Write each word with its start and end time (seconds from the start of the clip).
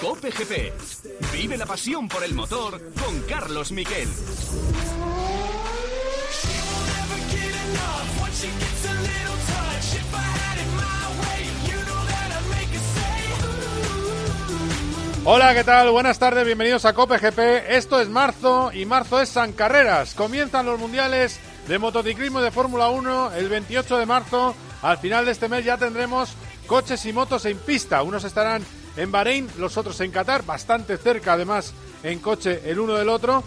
Cope 0.00 0.30
GP. 0.30 0.72
Vive 1.32 1.56
la 1.56 1.66
pasión 1.66 2.08
por 2.08 2.22
el 2.22 2.34
motor 2.34 2.80
con 2.94 3.20
Carlos 3.22 3.72
Miquel. 3.72 4.08
Hola, 15.24 15.54
¿qué 15.54 15.64
tal? 15.64 15.90
Buenas 15.90 16.18
tardes, 16.18 16.44
bienvenidos 16.44 16.84
a 16.84 16.92
Cope 16.92 17.18
GP. 17.18 17.74
Esto 17.74 18.00
es 18.00 18.08
marzo 18.08 18.70
y 18.72 18.86
marzo 18.86 19.20
es 19.20 19.28
San 19.28 19.52
Carreras. 19.54 20.14
Comienzan 20.14 20.66
los 20.66 20.78
mundiales 20.78 21.40
de 21.66 21.78
motociclismo 21.78 22.40
de 22.40 22.52
Fórmula 22.52 22.90
1 22.90 23.32
el 23.32 23.48
28 23.48 23.98
de 23.98 24.06
marzo. 24.06 24.54
Al 24.82 24.98
final 24.98 25.24
de 25.24 25.32
este 25.32 25.48
mes 25.48 25.64
ya 25.64 25.78
tendremos 25.78 26.36
coches 26.66 27.06
y 27.06 27.12
motos 27.12 27.44
en 27.46 27.58
pista. 27.58 28.02
Unos 28.02 28.24
estarán 28.24 28.62
en 28.96 29.12
Bahrein, 29.12 29.48
los 29.58 29.76
otros 29.76 30.00
en 30.00 30.10
Qatar, 30.10 30.44
bastante 30.44 30.96
cerca 30.96 31.34
además 31.34 31.72
en 32.02 32.18
coche 32.18 32.60
el 32.64 32.78
uno 32.78 32.94
del 32.94 33.08
otro. 33.08 33.42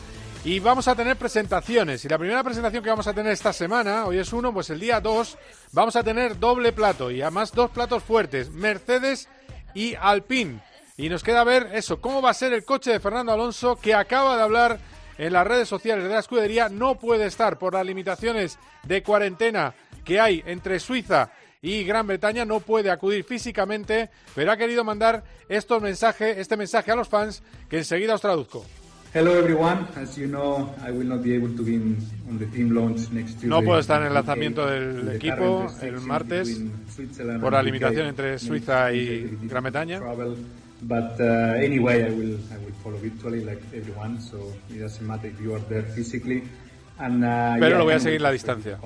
Y 0.45 0.59
vamos 0.59 0.87
a 0.87 0.95
tener 0.95 1.17
presentaciones. 1.17 2.05
Y 2.05 2.09
la 2.09 2.17
primera 2.17 2.43
presentación 2.43 2.81
que 2.81 2.89
vamos 2.89 3.07
a 3.07 3.13
tener 3.13 3.33
esta 3.33 3.51
semana, 3.51 4.05
hoy 4.05 4.19
es 4.19 4.31
uno, 4.31 4.53
pues 4.53 4.69
el 4.69 4.79
día 4.79 5.01
2, 5.01 5.37
vamos 5.73 5.97
a 5.97 6.03
tener 6.03 6.39
doble 6.39 6.71
plato 6.71 7.11
y 7.11 7.21
además 7.21 7.51
dos 7.51 7.69
platos 7.71 8.03
fuertes, 8.03 8.49
Mercedes 8.49 9.27
y 9.73 9.95
Alpine. 9.95 10.61
Y 10.95 11.09
nos 11.09 11.23
queda 11.23 11.43
ver 11.43 11.69
eso, 11.73 11.99
cómo 11.99 12.21
va 12.21 12.29
a 12.29 12.33
ser 12.33 12.53
el 12.53 12.63
coche 12.63 12.91
de 12.91 12.99
Fernando 13.01 13.33
Alonso, 13.33 13.75
que 13.75 13.93
acaba 13.93 14.37
de 14.37 14.43
hablar 14.43 14.79
en 15.17 15.33
las 15.33 15.45
redes 15.45 15.67
sociales 15.67 16.05
de 16.05 16.09
la 16.09 16.19
escudería, 16.19 16.69
no 16.69 16.95
puede 16.95 17.25
estar 17.25 17.59
por 17.59 17.73
las 17.73 17.85
limitaciones 17.85 18.57
de 18.83 19.03
cuarentena 19.03 19.75
que 20.05 20.21
hay 20.21 20.41
entre 20.45 20.79
Suiza 20.79 21.31
y 21.61 21.83
Gran 21.83 22.07
Bretaña, 22.07 22.45
no 22.45 22.61
puede 22.61 22.89
acudir 22.89 23.23
físicamente, 23.23 24.09
pero 24.33 24.51
ha 24.51 24.57
querido 24.57 24.83
mandar 24.83 25.23
estos 25.49 25.81
mensajes, 25.81 26.37
este 26.37 26.55
mensaje 26.55 26.91
a 26.91 26.95
los 26.95 27.09
fans 27.09 27.43
que 27.69 27.79
enseguida 27.79 28.15
os 28.15 28.21
traduzco. 28.21 28.65
Hello 29.13 29.35
everyone. 29.35 29.87
As 29.95 30.15
you 30.15 30.27
know, 30.27 30.69
I 30.87 30.91
will 30.91 31.07
not 31.07 31.23
be 31.23 31.35
able 31.35 31.55
to 31.55 31.63
be 31.63 31.77
on 32.29 32.37
the 32.37 32.45
team 32.45 32.69
launch 32.75 33.09
next. 33.11 33.43
No 33.43 33.63
puedo 33.63 33.79
estar 33.79 34.01
en 34.01 34.07
el 34.07 34.13
lanzamiento 34.13 34.67
del 34.67 35.15
equipo 35.15 35.67
el 35.81 35.99
martes 36.01 36.61
por 37.41 37.51
la 37.51 37.63
limitación 37.63 38.05
entre 38.05 38.37
Suiza 38.37 38.93
y 38.93 39.37
Gran 39.43 39.63
Bretaña. 39.63 39.99
But 40.81 41.19
uh, 41.19 41.57
anyway, 41.61 42.05
I 42.05 42.11
will 42.11 42.39
I 42.53 42.57
will 42.63 42.73
follow 42.81 42.97
virtually 42.99 43.43
like 43.43 43.61
everyone, 43.73 44.21
so 44.21 44.53
it 44.69 44.79
doesn't 44.79 45.05
matter 45.05 45.27
if 45.27 45.41
you 45.41 45.53
are 45.53 45.61
there 45.67 45.83
physically. 45.83 46.43
And, 46.99 47.23
uh, 47.23 47.55
Pero 47.59 47.69
yeah, 47.69 47.77
lo 47.79 47.83
voy 47.83 47.95
a 47.95 47.99
seguir 47.99 48.21
la 48.21 48.31
distancia. 48.31 48.77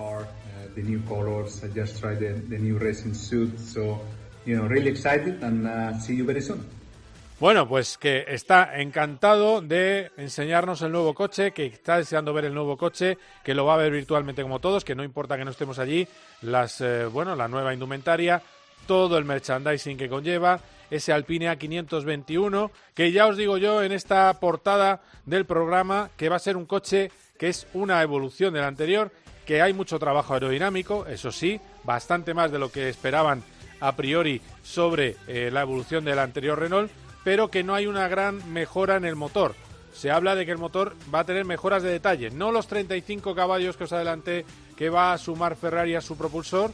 The 0.75 0.83
new 0.83 1.01
colors. 1.07 1.63
I 1.63 1.67
just 1.67 1.99
tried 1.99 2.19
the, 2.19 2.33
the 2.49 2.57
new 2.57 2.77
racing 2.77 3.13
suit, 3.13 3.59
so 3.59 3.99
you 4.45 4.57
know, 4.57 4.67
really 4.67 4.89
excited, 4.89 5.41
and 5.43 5.67
uh, 5.67 5.97
see 5.99 6.15
you 6.15 6.25
very 6.25 6.41
soon. 6.41 6.63
Bueno, 7.39 7.67
pues 7.67 7.97
que 7.97 8.23
está 8.27 8.79
encantado 8.79 9.61
de 9.61 10.11
enseñarnos 10.15 10.81
el 10.81 10.91
nuevo 10.91 11.13
coche, 11.13 11.51
que 11.51 11.65
está 11.65 11.97
deseando 11.97 12.33
ver 12.33 12.45
el 12.45 12.53
nuevo 12.53 12.77
coche, 12.77 13.17
que 13.43 13.53
lo 13.53 13.65
va 13.65 13.73
a 13.73 13.77
ver 13.77 13.91
virtualmente 13.91 14.43
como 14.43 14.59
todos, 14.59 14.85
que 14.85 14.95
no 14.95 15.03
importa 15.03 15.35
que 15.35 15.43
no 15.43 15.51
estemos 15.51 15.77
allí, 15.77 16.07
las 16.41 16.79
eh, 16.79 17.05
bueno, 17.05 17.35
la 17.35 17.49
nueva 17.49 17.73
indumentaria, 17.73 18.41
todo 18.87 19.17
el 19.17 19.25
merchandising 19.25 19.97
que 19.97 20.07
conlleva, 20.07 20.61
ese 20.89 21.11
Alpine 21.11 21.51
A521, 21.51 22.71
que 22.93 23.11
ya 23.11 23.27
os 23.27 23.35
digo 23.35 23.57
yo 23.57 23.83
en 23.83 23.91
esta 23.91 24.31
portada 24.39 25.01
del 25.25 25.45
programa 25.45 26.11
que 26.15 26.29
va 26.29 26.37
a 26.37 26.39
ser 26.39 26.55
un 26.55 26.65
coche 26.65 27.11
que 27.37 27.49
es 27.49 27.67
una 27.73 28.01
evolución 28.03 28.53
del 28.53 28.63
anterior, 28.63 29.11
que 29.45 29.61
hay 29.61 29.73
mucho 29.73 29.99
trabajo 29.99 30.33
aerodinámico, 30.33 31.05
eso 31.05 31.31
sí, 31.31 31.59
bastante 31.83 32.33
más 32.33 32.51
de 32.51 32.59
lo 32.59 32.71
que 32.71 32.89
esperaban 32.89 33.43
a 33.79 33.95
priori 33.95 34.41
sobre 34.63 35.17
eh, 35.27 35.49
la 35.51 35.61
evolución 35.61 36.05
del 36.05 36.19
anterior 36.19 36.57
Renault, 36.57 36.91
pero 37.23 37.49
que 37.49 37.63
no 37.63 37.75
hay 37.75 37.87
una 37.87 38.07
gran 38.07 38.53
mejora 38.53 38.95
en 38.95 39.05
el 39.05 39.15
motor. 39.15 39.55
Se 39.93 40.09
habla 40.09 40.35
de 40.35 40.45
que 40.45 40.51
el 40.51 40.57
motor 40.57 40.95
va 41.13 41.19
a 41.19 41.25
tener 41.25 41.45
mejoras 41.45 41.83
de 41.83 41.91
detalle, 41.91 42.31
no 42.31 42.51
los 42.51 42.67
35 42.67 43.35
caballos 43.35 43.77
que 43.77 43.83
os 43.83 43.93
adelanté 43.93 44.45
que 44.77 44.89
va 44.89 45.13
a 45.13 45.17
sumar 45.17 45.55
Ferrari 45.55 45.95
a 45.95 46.01
su 46.01 46.17
propulsor, 46.17 46.73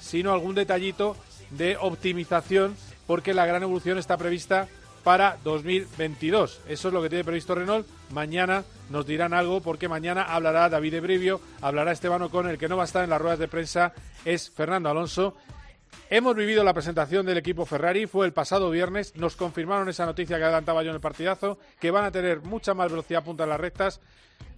sino 0.00 0.32
algún 0.32 0.54
detallito 0.54 1.16
de 1.50 1.76
optimización, 1.76 2.76
porque 3.06 3.34
la 3.34 3.46
gran 3.46 3.62
evolución 3.62 3.98
está 3.98 4.16
prevista 4.16 4.68
para 5.08 5.38
2022. 5.42 6.60
Eso 6.68 6.88
es 6.88 6.92
lo 6.92 7.00
que 7.00 7.08
tiene 7.08 7.24
previsto 7.24 7.54
Renault. 7.54 7.86
Mañana 8.10 8.62
nos 8.90 9.06
dirán 9.06 9.32
algo, 9.32 9.62
porque 9.62 9.88
mañana 9.88 10.24
hablará 10.24 10.68
David 10.68 10.92
Ebrivio, 10.92 11.40
hablará 11.62 11.92
Esteban 11.92 12.20
Ocon, 12.20 12.46
el 12.50 12.58
que 12.58 12.68
no 12.68 12.76
va 12.76 12.82
a 12.82 12.84
estar 12.84 13.04
en 13.04 13.08
las 13.08 13.18
ruedas 13.18 13.38
de 13.38 13.48
prensa 13.48 13.94
es 14.26 14.50
Fernando 14.50 14.90
Alonso. 14.90 15.34
Hemos 16.10 16.36
vivido 16.36 16.62
la 16.62 16.74
presentación 16.74 17.24
del 17.24 17.38
equipo 17.38 17.64
Ferrari, 17.64 18.04
fue 18.04 18.26
el 18.26 18.34
pasado 18.34 18.68
viernes, 18.68 19.16
nos 19.16 19.34
confirmaron 19.34 19.88
esa 19.88 20.04
noticia 20.04 20.36
que 20.36 20.44
adelantaba 20.44 20.82
yo 20.82 20.90
en 20.90 20.96
el 20.96 21.00
partidazo, 21.00 21.58
que 21.80 21.90
van 21.90 22.04
a 22.04 22.12
tener 22.12 22.42
mucha 22.42 22.74
más 22.74 22.90
velocidad 22.90 23.24
punta 23.24 23.44
en 23.44 23.48
las 23.48 23.60
rectas. 23.60 24.02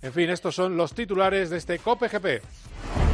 En 0.03 0.13
fin, 0.13 0.31
estos 0.31 0.57
son 0.57 0.77
los 0.77 0.95
titulares 0.95 1.51
de 1.51 1.59
este 1.59 1.79
COPE 1.79 2.09
GP. 2.09 3.10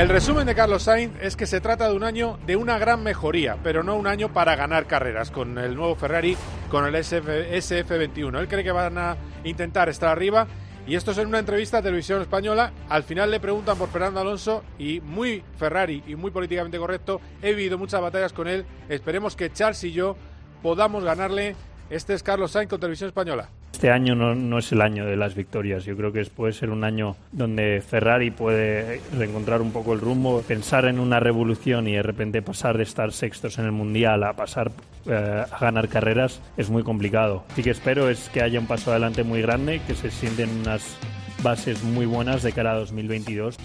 El 0.00 0.08
resumen 0.08 0.46
de 0.46 0.54
Carlos 0.54 0.84
Sainz 0.84 1.12
es 1.20 1.36
que 1.36 1.44
se 1.44 1.60
trata 1.60 1.86
de 1.86 1.94
un 1.94 2.04
año 2.04 2.38
de 2.46 2.56
una 2.56 2.78
gran 2.78 3.02
mejoría, 3.02 3.58
pero 3.62 3.82
no 3.82 3.96
un 3.96 4.06
año 4.06 4.32
para 4.32 4.56
ganar 4.56 4.86
carreras 4.86 5.30
con 5.30 5.58
el 5.58 5.74
nuevo 5.76 5.94
Ferrari, 5.94 6.38
con 6.70 6.86
el 6.86 6.94
SF, 6.94 7.54
SF21. 7.54 8.40
Él 8.40 8.48
cree 8.48 8.64
que 8.64 8.72
van 8.72 8.96
a 8.96 9.18
intentar 9.44 9.90
estar 9.90 10.08
arriba 10.08 10.46
y 10.86 10.94
esto 10.94 11.10
es 11.10 11.18
en 11.18 11.26
una 11.26 11.38
entrevista 11.38 11.76
a 11.76 11.82
Televisión 11.82 12.22
Española. 12.22 12.72
Al 12.88 13.02
final 13.02 13.30
le 13.30 13.40
preguntan 13.40 13.76
por 13.76 13.90
Fernando 13.90 14.20
Alonso 14.20 14.64
y 14.78 15.02
muy 15.02 15.44
Ferrari 15.58 16.02
y 16.06 16.14
muy 16.14 16.30
políticamente 16.30 16.78
correcto. 16.78 17.20
He 17.42 17.50
vivido 17.52 17.76
muchas 17.76 18.00
batallas 18.00 18.32
con 18.32 18.48
él. 18.48 18.64
Esperemos 18.88 19.36
que 19.36 19.52
Charles 19.52 19.84
y 19.84 19.92
yo 19.92 20.16
podamos 20.62 21.04
ganarle. 21.04 21.56
Este 21.90 22.14
es 22.14 22.22
Carlos 22.22 22.52
Sainz 22.52 22.70
con 22.70 22.80
Televisión 22.80 23.08
Española. 23.08 23.50
Este 23.72 23.90
año 23.90 24.14
no, 24.14 24.34
no, 24.34 24.58
es 24.58 24.72
el 24.72 24.82
año 24.82 25.06
de 25.06 25.16
las 25.16 25.34
victorias. 25.34 25.84
Yo 25.84 25.96
creo 25.96 26.12
que 26.12 26.22
puede 26.26 26.52
ser 26.52 26.70
un 26.70 26.84
año 26.84 27.16
donde 27.32 27.82
Ferrari 27.86 28.30
puede 28.30 29.00
reencontrar 29.16 29.62
un 29.62 29.72
poco 29.72 29.94
el 29.94 30.00
rumbo, 30.00 30.42
pensar 30.42 30.84
en 30.84 30.98
una 30.98 31.18
revolución 31.18 31.88
y 31.88 31.92
de 31.92 32.02
repente 32.02 32.42
pasar 32.42 32.76
de 32.76 32.82
estar 32.82 33.12
sextos 33.12 33.58
en 33.58 33.64
el 33.64 33.72
mundial 33.72 34.22
a 34.24 34.34
pasar 34.34 34.70
eh, 35.06 35.44
a 35.50 35.58
ganar 35.58 35.88
carreras 35.88 36.40
es 36.56 36.68
muy 36.68 36.82
complicado. 36.82 37.44
Así 37.52 37.62
que 37.62 37.70
espero 37.70 38.10
es 38.10 38.28
que 38.28 38.42
haya 38.42 38.60
un 38.60 38.66
paso 38.66 38.90
adelante 38.90 39.24
muy 39.24 39.40
grande, 39.40 39.80
que 39.86 39.94
se 39.94 40.10
sienten 40.10 40.50
unas 40.60 40.98
bases 41.42 41.82
muy 41.82 42.06
buenas 42.06 42.42
de 42.42 42.52
cara 42.52 42.72
a 42.72 42.74
2022. 42.74 43.56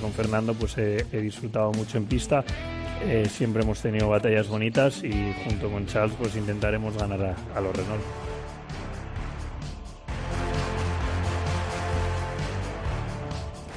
Con 0.00 0.12
Fernando 0.12 0.54
pues 0.54 0.78
he, 0.78 1.04
he 1.12 1.20
disfrutado 1.20 1.70
mucho 1.72 1.98
en 1.98 2.06
pista. 2.06 2.42
Eh, 3.04 3.28
siempre 3.28 3.62
hemos 3.62 3.80
tenido 3.80 4.08
batallas 4.08 4.48
bonitas 4.48 5.04
y 5.04 5.34
junto 5.44 5.70
con 5.70 5.86
Charles 5.86 6.16
pues 6.18 6.34
intentaremos 6.34 6.96
ganar 6.96 7.22
a, 7.22 7.58
a 7.58 7.60
los 7.60 7.76
Renault. 7.76 8.31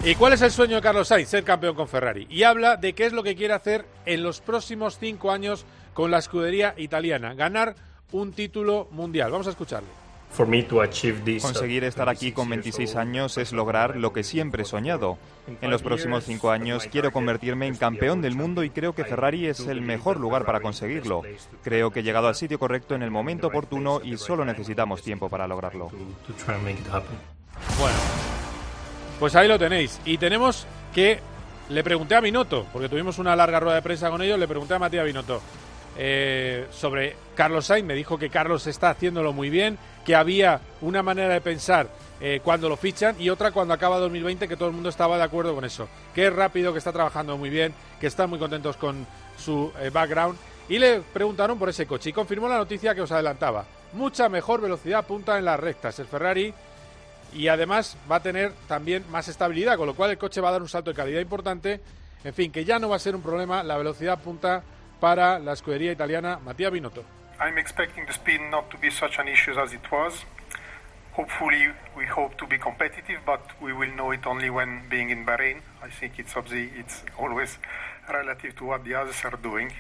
¿Y 0.06 0.14
cuál 0.14 0.34
es 0.34 0.42
el 0.44 0.52
sueño 0.52 0.76
de 0.76 0.84
Carlos 0.84 1.08
Sainz? 1.08 1.30
Ser 1.30 1.44
campeón 1.44 1.74
con 1.74 1.88
Ferrari. 1.88 2.28
Y 2.30 2.44
habla 2.44 2.78
de 2.78 2.94
qué 2.94 3.08
es 3.08 3.14
lo 3.14 3.24
que 3.24 3.36
quiere 3.36 3.56
hacer 3.56 3.88
en 4.06 4.22
los 4.22 4.40
próximos 4.40 5.00
cinco 5.00 5.32
años 5.32 5.66
con 5.96 6.12
la 6.12 6.20
escudería 6.20 6.76
italiana. 6.78 7.34
Ganar 7.34 7.74
un 8.12 8.32
título 8.32 8.88
mundial. 8.92 9.32
Vamos 9.32 9.48
a 9.48 9.50
escucharle. 9.50 9.90
Conseguir 11.42 11.86
estar 11.86 12.08
aquí 12.08 12.34
con 12.34 12.48
26 12.50 12.96
años 12.98 13.40
es 13.40 13.52
lograr 13.52 13.96
lo 13.96 14.14
que 14.14 14.24
siempre 14.24 14.62
he 14.62 14.66
soñado. 14.66 15.18
En 15.60 15.72
los 15.72 15.82
próximos 15.82 16.24
cinco 16.24 16.52
años 16.52 16.88
quiero 16.92 17.12
convertirme 17.12 17.66
en 17.66 17.76
campeón 17.76 18.22
del 18.22 18.36
mundo 18.36 18.64
y 18.64 18.70
creo 18.70 18.94
que 18.94 19.06
Ferrari 19.06 19.48
es 19.48 19.62
el 19.62 19.82
mejor 19.82 20.20
lugar 20.20 20.46
para 20.46 20.60
conseguirlo. 20.60 21.24
Creo 21.64 21.90
que 21.90 22.02
he 22.02 22.04
llegado 22.04 22.28
al 22.28 22.36
sitio 22.36 22.60
correcto 22.60 22.94
en 22.94 23.02
el 23.02 23.10
momento 23.10 23.48
oportuno 23.48 24.02
y 24.04 24.18
solo 24.18 24.46
necesitamos 24.46 25.02
tiempo 25.02 25.30
para 25.30 25.48
lograrlo. 25.48 25.90
Bueno, 27.80 27.98
pues 29.20 29.36
ahí 29.36 29.48
lo 29.48 29.60
tenéis. 29.60 30.00
Y 30.06 30.18
tenemos 30.18 30.66
que 30.94 31.20
le 31.70 31.84
pregunté 31.84 32.16
a 32.16 32.22
Binotto, 32.22 32.66
porque 32.72 32.90
tuvimos 32.90 33.18
una 33.18 33.36
larga 33.36 33.60
rueda 33.60 33.76
de 33.76 33.82
prensa 33.82 34.10
con 34.10 34.22
ellos, 34.22 34.38
le 34.38 34.48
pregunté 34.48 34.76
a 34.76 34.80
Matías 34.80 35.06
Binotto 35.06 35.42
eh, 35.98 36.68
sobre 36.72 37.16
Carlos 37.36 37.66
Sainz. 37.66 37.88
Me 37.88 37.96
dijo 37.96 38.18
que 38.18 38.30
Carlos 38.30 38.68
está 38.68 38.92
haciéndolo 38.92 39.34
muy 39.34 39.50
bien, 39.50 39.78
que 40.06 40.16
había 40.16 40.62
una 40.82 41.02
manera 41.02 41.34
de 41.34 41.42
pensar 41.42 41.90
eh, 42.22 42.40
cuando 42.44 42.70
lo 42.70 42.78
fichan 42.78 43.16
y 43.20 43.30
otra 43.30 43.52
cuando 43.52 43.74
acaba 43.74 43.98
2020 44.00 44.48
que 44.48 44.56
todo 44.56 44.70
el 44.70 44.76
mundo 44.76 44.90
estaba 44.90 45.18
de 45.18 45.24
acuerdo 45.24 45.56
con 45.56 45.66
eso. 45.66 45.88
Que 46.14 46.28
es 46.28 46.34
rápido, 46.34 46.72
que 46.72 46.80
está 46.80 46.92
trabajando 46.92 47.38
muy 47.38 47.50
bien, 47.50 47.74
que 48.00 48.08
están 48.08 48.30
muy 48.30 48.40
contentos 48.40 48.78
con 48.78 49.06
su 49.38 49.72
eh, 49.80 49.90
background. 49.92 50.38
Y 50.68 50.80
le 50.80 51.02
preguntaron 51.02 51.58
por 51.58 51.70
ese 51.70 51.86
coche 51.86 52.10
y 52.10 52.14
confirmó 52.14 52.48
la 52.48 52.58
noticia 52.58 52.94
que 52.94 53.02
os 53.02 53.12
adelantaba. 53.12 53.66
Mucha 53.94 54.30
mejor 54.30 54.62
velocidad 54.62 55.06
punta 55.06 55.38
en 55.38 55.46
las 55.46 55.60
rectas. 55.60 55.98
El 56.00 56.08
Ferrari 56.08 56.54
y 57.36 57.50
además 57.50 57.98
va 58.10 58.18
a 58.18 58.24
tener 58.24 58.54
también 58.68 59.04
más 59.12 59.28
estabilidad, 59.28 59.78
con 59.78 59.88
lo 59.88 59.94
cual 59.94 60.12
el 60.12 60.18
coche 60.18 60.40
va 60.40 60.50
a 60.50 60.52
dar 60.54 60.62
un 60.62 60.70
salto 60.70 60.92
de 60.92 60.96
calidad 60.96 61.20
importante. 61.20 61.82
En 62.24 62.34
fin, 62.34 62.52
que 62.52 62.64
ya 62.64 62.80
no 62.80 62.90
va 62.90 62.96
a 62.96 63.00
ser 63.00 63.14
un 63.14 63.22
problema 63.22 63.62
la 63.62 63.78
velocidad 63.78 64.20
punta 64.20 64.64
para 65.00 65.38
la 65.38 65.54
escudería 65.54 65.92
italiana 65.92 66.40
Matías 66.40 66.72
Binotto. 66.72 67.04
I'm 67.40 67.58
expecting 67.58 68.06
the 68.06 68.14
speed 68.14 68.40
not 68.50 68.70
to 68.70 68.78
be 68.78 68.90
such 68.90 69.20
an 69.20 69.28
issue 69.28 69.52
as 69.60 69.74
it 69.74 69.82
was. 69.92 70.26
Hopefully, 71.14 71.68
we 71.96 72.06
hope 72.06 72.36
to 72.38 72.48
be 72.48 72.58
competitive, 72.58 73.20
but 73.26 73.42
we 73.62 73.74
will 73.74 73.94
know 73.96 74.12
it 74.12 74.26
only 74.26 74.50
when 74.50 74.88
being 74.90 75.10
in 75.10 75.26
Bahrain. 75.26 75.62
I 75.84 75.90
think 75.90 76.18
it's 76.18 76.36
obviously 76.36 76.72
it's 76.80 77.04
always 77.18 77.58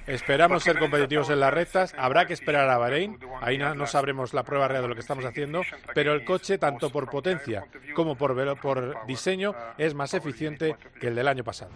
Esperamos 0.07 0.63
ser 0.63 0.79
competitivos 0.79 1.29
en 1.29 1.39
las 1.39 1.53
rectas. 1.53 1.95
Habrá 1.97 2.25
que 2.25 2.33
esperar 2.33 2.69
a 2.69 2.77
Bahrein. 2.77 3.19
Ahí 3.41 3.57
no, 3.57 3.75
no, 3.75 3.87
sabremos 3.87 4.33
la 4.33 4.43
prueba 4.43 4.67
real 4.67 4.83
de 4.83 4.89
lo 4.89 4.95
que 4.95 5.01
estamos 5.01 5.25
haciendo. 5.25 5.61
Pero 5.93 6.13
el 6.13 6.25
coche, 6.25 6.57
tanto 6.57 6.89
por 6.89 7.09
potencia 7.09 7.65
como 7.93 8.15
por, 8.15 8.59
por 8.59 9.05
diseño, 9.05 9.53
es 9.77 9.93
más 9.93 10.13
eficiente 10.13 10.75
que 10.99 11.07
el 11.07 11.15
del 11.15 11.27
año 11.27 11.43
pasado. 11.43 11.71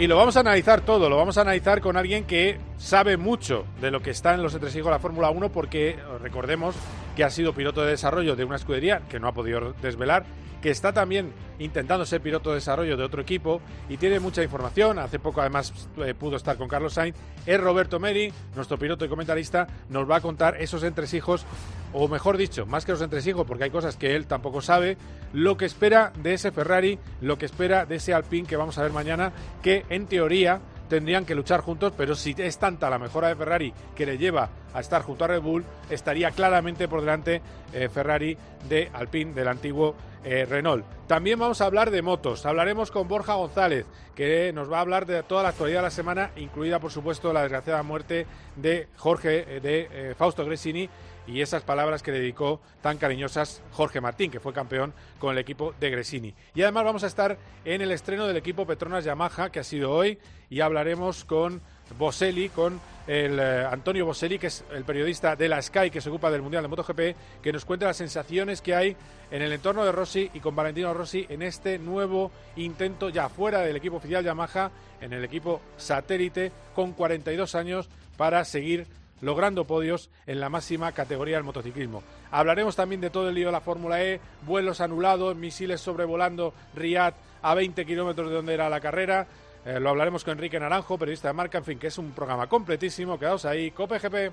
Y 0.00 0.06
lo 0.06 0.16
vamos 0.16 0.34
a 0.38 0.40
analizar 0.40 0.80
todo, 0.80 1.10
lo 1.10 1.16
vamos 1.18 1.36
a 1.36 1.42
analizar 1.42 1.82
con 1.82 1.98
alguien 1.98 2.24
que 2.24 2.58
sabe 2.78 3.18
mucho 3.18 3.66
de 3.82 3.90
lo 3.90 4.00
que 4.00 4.08
está 4.08 4.32
en 4.32 4.42
los 4.42 4.54
entresijos 4.54 4.86
de 4.86 4.92
la 4.92 4.98
Fórmula 4.98 5.28
1 5.28 5.52
porque 5.52 5.98
recordemos 6.22 6.74
que 7.20 7.24
ha 7.24 7.28
sido 7.28 7.52
piloto 7.52 7.82
de 7.82 7.90
desarrollo 7.90 8.34
de 8.34 8.46
una 8.46 8.56
escudería 8.56 9.02
que 9.06 9.20
no 9.20 9.28
ha 9.28 9.34
podido 9.34 9.74
desvelar, 9.82 10.24
que 10.62 10.70
está 10.70 10.94
también 10.94 11.34
intentando 11.58 12.06
ser 12.06 12.22
piloto 12.22 12.48
de 12.48 12.54
desarrollo 12.54 12.96
de 12.96 13.04
otro 13.04 13.20
equipo 13.20 13.60
y 13.90 13.98
tiene 13.98 14.20
mucha 14.20 14.42
información. 14.42 14.98
Hace 14.98 15.18
poco 15.18 15.42
además 15.42 15.90
eh, 15.98 16.14
pudo 16.14 16.36
estar 16.36 16.56
con 16.56 16.66
Carlos 16.66 16.94
Sainz. 16.94 17.14
Es 17.44 17.60
Roberto 17.60 18.00
Meri, 18.00 18.32
nuestro 18.56 18.78
piloto 18.78 19.04
y 19.04 19.10
comentarista, 19.10 19.66
nos 19.90 20.10
va 20.10 20.16
a 20.16 20.20
contar 20.22 20.56
esos 20.62 20.82
entresijos 20.82 21.44
o 21.92 22.08
mejor 22.08 22.38
dicho, 22.38 22.64
más 22.64 22.86
que 22.86 22.92
los 22.92 23.02
entresijos, 23.02 23.46
porque 23.46 23.64
hay 23.64 23.70
cosas 23.70 23.98
que 23.98 24.16
él 24.16 24.26
tampoco 24.26 24.62
sabe, 24.62 24.96
lo 25.34 25.58
que 25.58 25.66
espera 25.66 26.14
de 26.22 26.32
ese 26.32 26.52
Ferrari, 26.52 26.98
lo 27.20 27.36
que 27.36 27.44
espera 27.44 27.84
de 27.84 27.96
ese 27.96 28.14
Alpine 28.14 28.48
que 28.48 28.56
vamos 28.56 28.78
a 28.78 28.82
ver 28.82 28.92
mañana, 28.92 29.30
que 29.62 29.84
en 29.90 30.06
teoría 30.06 30.62
tendrían 30.90 31.24
que 31.24 31.34
luchar 31.34 31.60
juntos, 31.60 31.94
pero 31.96 32.14
si 32.14 32.34
es 32.36 32.58
tanta 32.58 32.90
la 32.90 32.98
mejora 32.98 33.28
de 33.28 33.36
Ferrari 33.36 33.72
que 33.94 34.04
le 34.04 34.18
lleva 34.18 34.50
a 34.74 34.80
estar 34.80 35.02
junto 35.02 35.24
a 35.24 35.28
Red 35.28 35.40
Bull, 35.40 35.64
estaría 35.88 36.32
claramente 36.32 36.88
por 36.88 37.00
delante 37.00 37.40
eh, 37.72 37.88
Ferrari 37.88 38.36
de 38.68 38.90
Alpine, 38.92 39.32
del 39.32 39.48
antiguo 39.48 39.94
eh, 40.24 40.44
Renault. 40.44 40.84
También 41.06 41.38
vamos 41.38 41.60
a 41.60 41.66
hablar 41.66 41.90
de 41.90 42.02
motos. 42.02 42.44
Hablaremos 42.44 42.90
con 42.90 43.08
Borja 43.08 43.34
González, 43.34 43.86
que 44.16 44.52
nos 44.52 44.70
va 44.70 44.78
a 44.78 44.80
hablar 44.80 45.06
de 45.06 45.22
toda 45.22 45.44
la 45.44 45.50
actualidad 45.50 45.78
de 45.78 45.84
la 45.84 45.90
semana, 45.90 46.32
incluida, 46.36 46.80
por 46.80 46.90
supuesto, 46.90 47.32
la 47.32 47.42
desgraciada 47.42 47.82
muerte 47.84 48.26
de 48.56 48.88
Jorge, 48.96 49.56
eh, 49.56 49.60
de 49.60 50.14
Fausto 50.16 50.44
Gresini 50.44 50.90
y 51.30 51.40
esas 51.42 51.62
palabras 51.62 52.02
que 52.02 52.10
dedicó 52.10 52.60
tan 52.82 52.98
cariñosas 52.98 53.62
Jorge 53.72 54.00
Martín, 54.00 54.30
que 54.30 54.40
fue 54.40 54.52
campeón 54.52 54.92
con 55.18 55.32
el 55.32 55.38
equipo 55.38 55.74
de 55.78 55.90
Gresini. 55.90 56.34
Y 56.54 56.62
además 56.62 56.84
vamos 56.84 57.04
a 57.04 57.06
estar 57.06 57.38
en 57.64 57.80
el 57.80 57.92
estreno 57.92 58.26
del 58.26 58.36
equipo 58.36 58.66
Petronas 58.66 59.04
Yamaha, 59.04 59.50
que 59.50 59.60
ha 59.60 59.64
sido 59.64 59.92
hoy, 59.92 60.18
y 60.48 60.60
hablaremos 60.60 61.24
con 61.24 61.62
Boselli, 61.96 62.48
con 62.48 62.80
el 63.06 63.38
eh, 63.38 63.64
Antonio 63.70 64.06
Boselli, 64.06 64.38
que 64.38 64.48
es 64.48 64.64
el 64.72 64.84
periodista 64.84 65.36
de 65.36 65.48
la 65.48 65.62
Sky 65.62 65.90
que 65.90 66.00
se 66.00 66.08
ocupa 66.08 66.30
del 66.30 66.42
Mundial 66.42 66.62
de 66.62 66.68
MotoGP, 66.68 67.42
que 67.42 67.52
nos 67.52 67.64
cuenta 67.64 67.86
las 67.86 67.96
sensaciones 67.96 68.60
que 68.60 68.74
hay 68.74 68.96
en 69.30 69.42
el 69.42 69.52
entorno 69.52 69.84
de 69.84 69.92
Rossi 69.92 70.30
y 70.34 70.40
con 70.40 70.56
Valentino 70.56 70.92
Rossi 70.92 71.26
en 71.28 71.42
este 71.42 71.78
nuevo 71.78 72.32
intento 72.56 73.08
ya 73.08 73.28
fuera 73.28 73.60
del 73.60 73.76
equipo 73.76 73.96
oficial 73.96 74.24
Yamaha, 74.24 74.70
en 75.00 75.12
el 75.12 75.24
equipo 75.24 75.60
satélite, 75.76 76.50
con 76.74 76.92
42 76.92 77.54
años 77.54 77.88
para 78.16 78.44
seguir 78.44 78.86
logrando 79.20 79.66
podios 79.66 80.10
en 80.26 80.40
la 80.40 80.48
máxima 80.48 80.92
categoría 80.92 81.36
del 81.36 81.44
motociclismo. 81.44 82.02
Hablaremos 82.30 82.76
también 82.76 83.00
de 83.00 83.10
todo 83.10 83.28
el 83.28 83.34
lío 83.34 83.46
de 83.46 83.52
la 83.52 83.60
Fórmula 83.60 84.02
E, 84.02 84.20
vuelos 84.42 84.80
anulados, 84.80 85.36
misiles 85.36 85.80
sobrevolando 85.80 86.54
Riyadh 86.74 87.14
a 87.42 87.54
20 87.54 87.86
kilómetros 87.86 88.28
de 88.28 88.36
donde 88.36 88.54
era 88.54 88.68
la 88.68 88.80
carrera. 88.80 89.26
Eh, 89.64 89.78
lo 89.78 89.90
hablaremos 89.90 90.24
con 90.24 90.32
Enrique 90.32 90.58
Naranjo, 90.58 90.98
periodista 90.98 91.28
de 91.28 91.34
marca, 91.34 91.58
en 91.58 91.64
fin, 91.64 91.78
que 91.78 91.88
es 91.88 91.98
un 91.98 92.12
programa 92.12 92.46
completísimo. 92.46 93.18
Quedaos 93.18 93.44
ahí, 93.44 93.70
Cope 93.70 93.98
GP. 93.98 94.32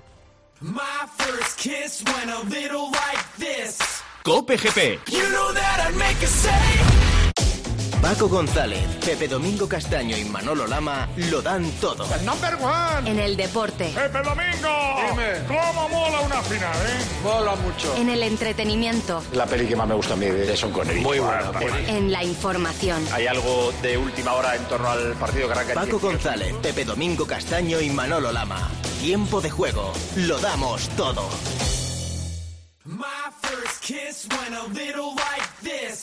Cope 4.22 4.56
GP. 4.56 5.04
Paco 8.02 8.28
González, 8.28 8.80
Pepe 9.04 9.26
Domingo 9.26 9.68
Castaño 9.68 10.16
y 10.16 10.24
Manolo 10.24 10.66
Lama 10.66 11.08
lo 11.16 11.42
dan 11.42 11.68
todo. 11.80 12.06
number 12.24 12.54
one. 12.54 13.10
En 13.10 13.18
el 13.18 13.36
deporte. 13.36 13.92
Pepe 13.94 14.22
Domingo. 14.22 14.68
Dime. 15.10 15.46
¿Cómo 15.48 15.88
mola 15.88 16.20
una 16.20 16.40
final, 16.42 16.76
eh? 16.86 17.04
Mola 17.24 17.56
mucho. 17.56 17.94
En 17.96 18.08
el 18.08 18.22
entretenimiento. 18.22 19.22
La 19.32 19.46
peli 19.46 19.66
que 19.66 19.74
más 19.76 19.88
me 19.88 19.94
gusta 19.94 20.14
a 20.14 20.16
mí 20.16 20.26
de 20.26 20.56
Son 20.56 20.70
Connery. 20.72 21.00
Muy 21.00 21.18
buena. 21.18 21.50
En 21.88 22.12
la 22.12 22.22
información. 22.22 23.04
Hay 23.12 23.26
algo 23.26 23.72
de 23.82 23.98
última 23.98 24.32
hora 24.34 24.54
en 24.54 24.64
torno 24.64 24.88
al 24.88 25.12
partido 25.14 25.48
que 25.48 25.52
arranca. 25.54 25.74
Paco 25.74 25.98
González, 25.98 26.54
Pepe 26.62 26.84
Domingo 26.84 27.26
Castaño 27.26 27.80
y 27.80 27.90
Manolo 27.90 28.30
Lama. 28.32 28.70
Tiempo 29.00 29.40
de 29.40 29.50
juego. 29.50 29.92
Lo 30.16 30.38
damos 30.38 30.88
todo. 30.90 31.28
My 32.84 33.04
first 33.42 33.82
kiss 33.82 34.26
went 34.30 34.54
a 34.54 34.66
little 34.72 35.14
like 35.16 35.48
this. 35.62 36.02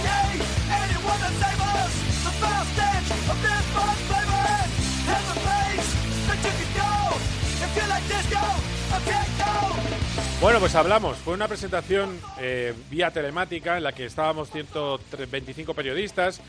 Bueno, 10.41 10.59
pues 10.59 10.73
hablamos. 10.73 11.17
Fue 11.17 11.35
una 11.35 11.47
presentación 11.47 12.19
eh, 12.39 12.73
vía 12.89 13.11
telemática 13.11 13.77
en 13.77 13.83
la 13.83 13.91
que 13.91 14.05
estábamos 14.05 14.49
125 14.49 15.75
periodistas 15.75 16.41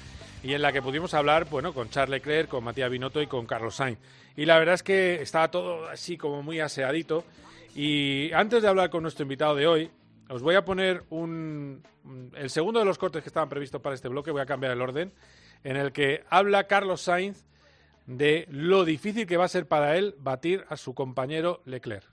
y 0.43 0.55
en 0.55 0.63
la 0.63 0.73
que 0.73 0.81
pudimos 0.81 1.13
hablar, 1.13 1.45
bueno, 1.51 1.75
con 1.75 1.91
Charles 1.91 2.23
Leclerc, 2.23 2.49
con 2.49 2.65
Matías 2.65 2.91
Binotto 2.91 3.21
y 3.21 3.27
con 3.27 3.45
Carlos 3.45 3.75
Sainz. 3.75 3.99
Y 4.35 4.47
la 4.47 4.59
verdad 4.59 4.77
es 4.77 4.83
que 4.83 5.21
estaba 5.21 5.51
todo 5.51 5.91
así 5.91 6.17
como 6.17 6.43
muy 6.43 6.59
aseadito. 6.59 7.23
Y 7.75 8.33
antes 8.33 8.63
de 8.63 8.69
hablar 8.69 8.89
con 8.89 9.03
nuestro 9.03 9.25
invitado 9.25 9.55
de 9.57 9.67
hoy, 9.67 9.91
os 10.31 10.41
voy 10.41 10.55
a 10.55 10.65
poner 10.65 11.03
un, 11.11 11.83
el 12.35 12.49
segundo 12.49 12.79
de 12.79 12.87
los 12.87 12.97
cortes 12.97 13.23
que 13.23 13.29
estaban 13.29 13.51
previstos 13.51 13.83
para 13.83 13.95
este 13.95 14.09
bloque, 14.09 14.31
voy 14.31 14.41
a 14.41 14.47
cambiar 14.47 14.73
el 14.73 14.81
orden, 14.81 15.13
en 15.65 15.77
el 15.77 15.93
que 15.93 16.25
habla 16.31 16.67
Carlos 16.67 17.03
Sainz 17.03 17.45
de 18.07 18.47
lo 18.51 18.87
difícil 18.87 19.27
que 19.27 19.37
va 19.37 19.45
a 19.45 19.49
ser 19.49 19.69
para 19.69 19.99
él 19.99 20.15
batir 20.19 20.65
a 20.71 20.79
su 20.79 20.95
compañero 20.95 21.61
Leclerc. 21.67 22.12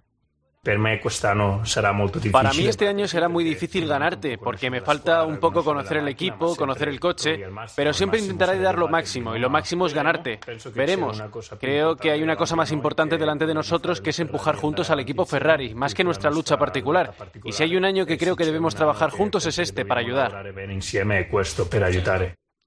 Para 2.31 2.51
mí 2.51 2.67
este 2.67 2.89
año 2.89 3.07
será 3.07 3.29
muy 3.29 3.45
difícil 3.45 3.87
ganarte, 3.87 4.37
porque 4.37 4.69
me 4.69 4.81
falta 4.81 5.23
un 5.23 5.39
poco 5.39 5.63
conocer 5.63 5.97
el 5.97 6.07
equipo, 6.09 6.53
conocer 6.57 6.89
el 6.89 6.99
coche, 6.99 7.45
pero 7.77 7.93
siempre 7.93 8.19
intentaré 8.19 8.59
dar 8.59 8.77
lo 8.77 8.89
máximo, 8.89 9.37
y 9.37 9.39
lo 9.39 9.49
máximo 9.49 9.85
es 9.85 9.93
ganarte. 9.93 10.41
Veremos. 10.75 11.23
Creo 11.61 11.95
que 11.95 12.11
hay 12.11 12.21
una 12.21 12.35
cosa 12.35 12.57
más 12.57 12.73
importante 12.73 13.17
delante 13.17 13.45
de 13.45 13.53
nosotros, 13.53 14.01
que 14.01 14.09
es 14.09 14.19
empujar 14.19 14.57
juntos 14.57 14.89
al 14.89 14.99
equipo 14.99 15.25
Ferrari, 15.25 15.73
más 15.75 15.93
que 15.93 16.03
nuestra 16.03 16.29
lucha 16.29 16.57
particular. 16.57 17.13
Y 17.45 17.53
si 17.53 17.63
hay 17.63 17.77
un 17.77 17.85
año 17.85 18.05
que 18.05 18.17
creo 18.17 18.35
que 18.35 18.45
debemos 18.45 18.75
trabajar 18.75 19.11
juntos 19.11 19.45
es 19.45 19.59
este, 19.59 19.85
para 19.85 20.01
ayudar. 20.01 20.53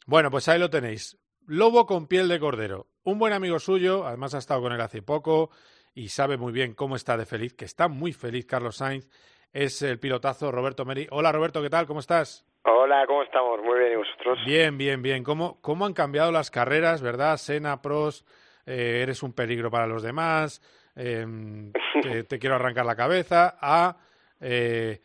Bueno, 0.07 0.31
pues 0.31 0.49
ahí 0.49 0.59
lo 0.59 0.71
tenéis. 0.71 1.19
Lobo 1.47 1.85
con 1.85 2.07
piel 2.07 2.29
de 2.29 2.41
cordero. 2.41 2.87
Un 3.03 3.19
buen 3.19 3.35
amigo 3.35 3.59
suyo, 3.59 4.07
además 4.07 4.33
ha 4.33 4.39
estado 4.39 4.63
con 4.63 4.73
él 4.73 4.81
hace 4.81 5.03
poco, 5.03 5.51
y 5.95 6.09
sabe 6.09 6.37
muy 6.37 6.53
bien 6.53 6.75
cómo 6.75 6.97
está 6.97 7.17
de 7.17 7.27
feliz, 7.27 7.55
que 7.55 7.65
está 7.65 7.89
muy 7.89 8.13
feliz 8.13 8.47
Carlos 8.47 8.77
Sainz, 8.77 9.09
es 9.53 9.83
el 9.83 9.99
pilotazo 9.99 10.51
Roberto 10.51 10.85
Meri. 10.85 11.07
Hola 11.11 11.33
Roberto, 11.33 11.63
¿qué 11.63 11.71
tal? 11.71 11.87
¿Cómo 11.87 12.01
estás? 12.01 12.47
Hola, 12.65 13.05
¿cómo 13.07 13.23
estamos? 13.23 13.61
Muy 13.63 13.79
bien, 13.79 13.93
¿y 13.93 13.97
vosotros? 13.97 14.39
Bien, 14.47 14.79
bien, 14.79 15.03
bien. 15.03 15.25
¿Cómo, 15.25 15.61
cómo 15.61 15.85
han 15.85 15.93
cambiado 15.93 16.33
las 16.33 16.51
carreras, 16.51 17.03
verdad? 17.03 17.37
Sena, 17.37 17.83
Pros, 17.83 18.25
eh, 18.65 19.01
eres 19.03 19.23
un 19.23 19.33
peligro 19.33 19.71
para 19.71 19.87
los 19.87 20.03
demás, 20.03 20.63
em, 20.95 21.73
te, 22.29 22.39
quiero 22.39 22.55
arrancar 22.55 22.87
la 22.87 22.97
cabeza, 22.97 23.59
a, 23.61 23.97
eh, 24.41 25.03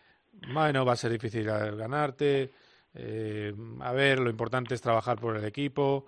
bueno, 0.53 0.85
va 0.85 0.93
a 0.93 0.97
ser 0.97 1.11
difícil 1.11 1.43
ganarte, 1.45 2.51
eh, 2.93 3.53
a 3.81 3.91
ver, 3.91 4.19
lo 4.19 4.29
importante 4.29 4.75
es 4.75 4.81
trabajar 4.81 5.19
por 5.19 5.35
el 5.35 5.45
equipo. 5.45 6.07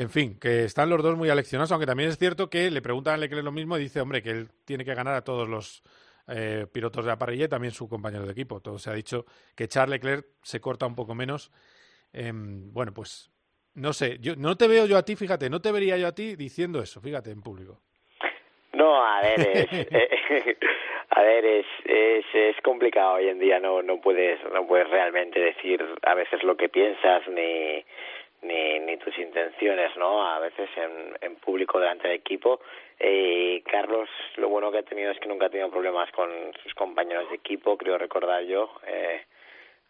En 0.00 0.08
fin, 0.08 0.40
que 0.40 0.64
están 0.64 0.88
los 0.88 1.02
dos 1.02 1.14
muy 1.14 1.28
aleccionados, 1.28 1.70
aunque 1.72 1.84
también 1.84 2.08
es 2.08 2.16
cierto 2.16 2.48
que 2.48 2.70
le 2.70 2.80
preguntan 2.80 3.12
a 3.12 3.16
Leclerc 3.18 3.44
lo 3.44 3.52
mismo 3.52 3.76
y 3.76 3.82
dice, 3.82 4.00
hombre, 4.00 4.22
que 4.22 4.30
él 4.30 4.48
tiene 4.64 4.82
que 4.82 4.94
ganar 4.94 5.14
a 5.14 5.24
todos 5.24 5.46
los 5.46 5.82
eh, 6.26 6.64
pilotos 6.72 7.04
de 7.04 7.10
la 7.10 7.18
parrilla 7.18 7.44
y 7.44 7.48
también 7.48 7.74
su 7.74 7.86
compañero 7.86 8.24
de 8.24 8.32
equipo. 8.32 8.62
Todo 8.62 8.78
se 8.78 8.88
ha 8.88 8.94
dicho 8.94 9.26
que 9.54 9.68
Charles 9.68 10.00
Leclerc 10.00 10.24
se 10.42 10.58
corta 10.58 10.86
un 10.86 10.94
poco 10.94 11.14
menos. 11.14 11.52
Em, 12.14 12.72
bueno, 12.72 12.94
pues 12.94 13.30
no 13.74 13.92
sé, 13.92 14.16
yo 14.20 14.36
no 14.36 14.56
te 14.56 14.68
veo 14.68 14.86
yo 14.86 14.96
a 14.96 15.04
ti, 15.04 15.16
fíjate, 15.16 15.50
no 15.50 15.60
te 15.60 15.70
vería 15.70 15.98
yo 15.98 16.06
a 16.06 16.14
ti 16.14 16.34
diciendo 16.34 16.80
eso, 16.80 17.02
fíjate, 17.02 17.30
en 17.30 17.42
público. 17.42 17.82
No, 18.72 19.04
a 19.04 19.20
ver, 19.20 19.40
es, 19.40 19.68
eh, 19.70 20.56
A 21.10 21.22
ver, 21.22 21.44
es, 21.44 21.66
es 21.84 22.56
complicado 22.62 23.14
hoy 23.14 23.28
en 23.28 23.40
día, 23.40 23.58
no, 23.58 23.82
no 23.82 24.00
puedes, 24.00 24.38
no 24.54 24.66
puedes 24.66 24.88
realmente 24.88 25.40
decir 25.40 25.84
a 26.02 26.14
veces 26.14 26.42
lo 26.44 26.56
que 26.56 26.68
piensas 26.68 27.26
ni, 27.28 27.84
ni, 28.42 28.80
ni 28.80 28.96
tus 28.96 29.16
intenciones, 29.18 29.96
¿no? 29.96 30.26
A 30.26 30.38
veces 30.38 30.68
en, 30.76 31.16
en 31.20 31.36
público 31.36 31.78
delante 31.78 32.08
del 32.08 32.16
equipo. 32.18 32.60
Eh, 32.98 33.62
Carlos, 33.64 34.08
lo 34.36 34.48
bueno 34.48 34.70
que 34.70 34.78
ha 34.78 34.82
tenido 34.82 35.10
es 35.10 35.18
que 35.18 35.28
nunca 35.28 35.46
ha 35.46 35.50
tenido 35.50 35.70
problemas 35.70 36.10
con 36.12 36.30
sus 36.62 36.74
compañeros 36.74 37.28
de 37.30 37.36
equipo, 37.36 37.76
creo 37.76 37.98
recordar 37.98 38.42
yo. 38.44 38.70
Eh, 38.86 39.22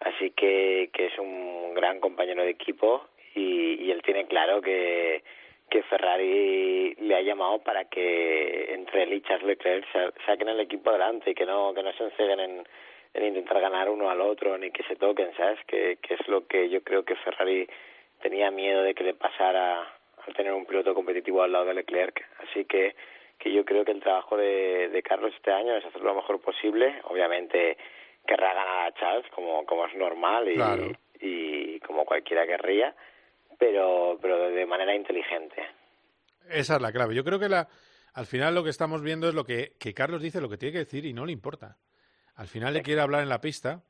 así 0.00 0.30
que, 0.30 0.90
que 0.92 1.06
es 1.06 1.18
un 1.18 1.74
gran 1.74 2.00
compañero 2.00 2.42
de 2.42 2.50
equipo 2.50 3.06
y, 3.34 3.84
y 3.84 3.90
él 3.90 4.02
tiene 4.02 4.26
claro 4.26 4.60
que 4.60 5.22
que 5.70 5.84
Ferrari 5.84 6.96
le 6.96 7.14
ha 7.14 7.22
llamado 7.22 7.60
para 7.60 7.84
que 7.84 8.74
entre 8.74 9.04
él 9.04 9.12
y 9.12 9.20
Charles 9.20 9.46
Leclerc 9.46 9.86
saquen 10.26 10.48
el 10.48 10.58
equipo 10.58 10.90
adelante 10.90 11.30
y 11.30 11.34
que 11.34 11.46
no 11.46 11.72
que 11.72 11.84
no 11.84 11.92
se 11.92 12.02
enceguen 12.02 12.40
en, 12.40 12.66
en 13.14 13.24
intentar 13.24 13.60
ganar 13.60 13.88
uno 13.88 14.10
al 14.10 14.20
otro 14.20 14.58
ni 14.58 14.72
que 14.72 14.82
se 14.82 14.96
toquen, 14.96 15.32
¿sabes? 15.36 15.60
Que, 15.66 15.98
que 16.02 16.14
es 16.14 16.26
lo 16.26 16.44
que 16.48 16.68
yo 16.68 16.82
creo 16.82 17.04
que 17.04 17.14
Ferrari 17.14 17.68
tenía 18.22 18.50
miedo 18.50 18.82
de 18.82 18.94
que 18.94 19.04
le 19.04 19.14
pasara 19.14 19.80
al 20.26 20.34
tener 20.34 20.52
un 20.52 20.66
piloto 20.66 20.94
competitivo 20.94 21.42
al 21.42 21.52
lado 21.52 21.66
de 21.66 21.74
Leclerc. 21.74 22.24
Así 22.48 22.64
que 22.64 22.94
que 23.38 23.50
yo 23.50 23.64
creo 23.64 23.86
que 23.86 23.92
el 23.92 24.02
trabajo 24.02 24.36
de, 24.36 24.90
de 24.90 25.02
Carlos 25.02 25.32
este 25.34 25.50
año 25.50 25.74
es 25.74 25.84
hacer 25.84 26.02
lo 26.02 26.14
mejor 26.14 26.40
posible. 26.42 27.00
Obviamente 27.04 27.78
querrá 28.26 28.52
ganar 28.52 28.86
a 28.86 28.92
Charles 28.92 29.30
como, 29.34 29.64
como 29.64 29.86
es 29.86 29.94
normal 29.94 30.46
y, 30.46 31.26
y 31.26 31.80
como 31.80 32.04
cualquiera 32.04 32.46
querría 32.46 32.94
pero, 33.60 34.18
pero 34.20 34.50
de 34.50 34.66
manera 34.66 34.96
inteligente. 34.96 35.62
Esa 36.48 36.76
es 36.76 36.82
la 36.82 36.90
clave. 36.90 37.14
Yo 37.14 37.22
creo 37.22 37.38
que 37.38 37.50
la, 37.50 37.68
al 38.14 38.26
final 38.26 38.54
lo 38.54 38.64
que 38.64 38.70
estamos 38.70 39.02
viendo 39.02 39.28
es 39.28 39.34
lo 39.34 39.44
que, 39.44 39.76
que 39.78 39.92
Carlos 39.92 40.22
dice, 40.22 40.40
lo 40.40 40.48
que 40.48 40.56
tiene 40.56 40.72
que 40.72 40.78
decir 40.80 41.04
y 41.04 41.12
no 41.12 41.26
le 41.26 41.32
importa. 41.32 41.76
Al 42.34 42.48
final 42.48 42.72
le 42.72 42.82
quiere 42.82 43.02
hablar 43.02 43.22
en 43.22 43.28
la 43.28 43.42
pista 43.42 43.82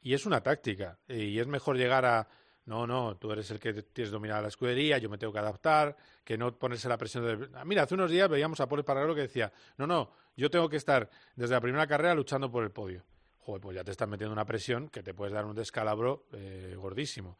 y 0.00 0.14
es 0.14 0.24
una 0.24 0.42
táctica. 0.42 0.98
Y 1.06 1.38
es 1.38 1.46
mejor 1.46 1.76
llegar 1.76 2.06
a, 2.06 2.28
no, 2.70 2.86
no, 2.86 3.16
tú 3.16 3.32
eres 3.32 3.50
el 3.50 3.58
que 3.58 3.82
tienes 3.82 4.12
dominada 4.12 4.42
la 4.42 4.46
escudería, 4.46 4.96
yo 4.98 5.10
me 5.10 5.18
tengo 5.18 5.32
que 5.32 5.40
adaptar, 5.40 5.96
que 6.22 6.38
no 6.38 6.56
ponerse 6.56 6.88
la 6.88 6.96
presión 6.96 7.24
de... 7.24 7.48
Ah, 7.54 7.64
mira, 7.64 7.82
hace 7.82 7.96
unos 7.96 8.08
días 8.08 8.28
veíamos 8.28 8.60
a 8.60 8.68
Paul 8.68 8.78
Espargaro 8.78 9.12
que 9.12 9.22
decía, 9.22 9.52
no, 9.76 9.88
no, 9.88 10.12
yo 10.36 10.48
tengo 10.52 10.68
que 10.68 10.76
estar 10.76 11.10
desde 11.34 11.52
la 11.52 11.60
primera 11.60 11.84
carrera 11.88 12.14
luchando 12.14 12.48
por 12.48 12.62
el 12.62 12.70
podio. 12.70 13.02
Joder, 13.38 13.60
pues 13.60 13.74
ya 13.74 13.82
te 13.82 13.90
estás 13.90 14.08
metiendo 14.08 14.32
una 14.32 14.44
presión 14.44 14.88
que 14.88 15.02
te 15.02 15.14
puedes 15.14 15.34
dar 15.34 15.46
un 15.46 15.56
descalabro 15.56 16.28
eh, 16.32 16.76
gordísimo. 16.76 17.38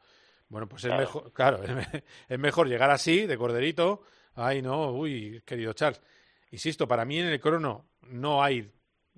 Bueno, 0.49 0.69
pues 0.69 0.83
es 0.83 0.97
mejor, 0.97 1.33
claro, 1.33 1.61
es 2.29 2.39
mejor 2.41 2.67
llegar 2.67 2.91
así, 2.91 3.25
de 3.25 3.39
corderito. 3.39 4.03
Ay, 4.35 4.63
no, 4.63 4.91
uy, 4.91 5.43
querido 5.47 5.75
Charles. 5.75 6.03
Insisto, 6.51 6.89
para 6.89 7.05
mí 7.05 7.21
en 7.21 7.29
el 7.29 7.41
crono 7.41 7.87
no 8.09 8.43
hay 8.43 8.69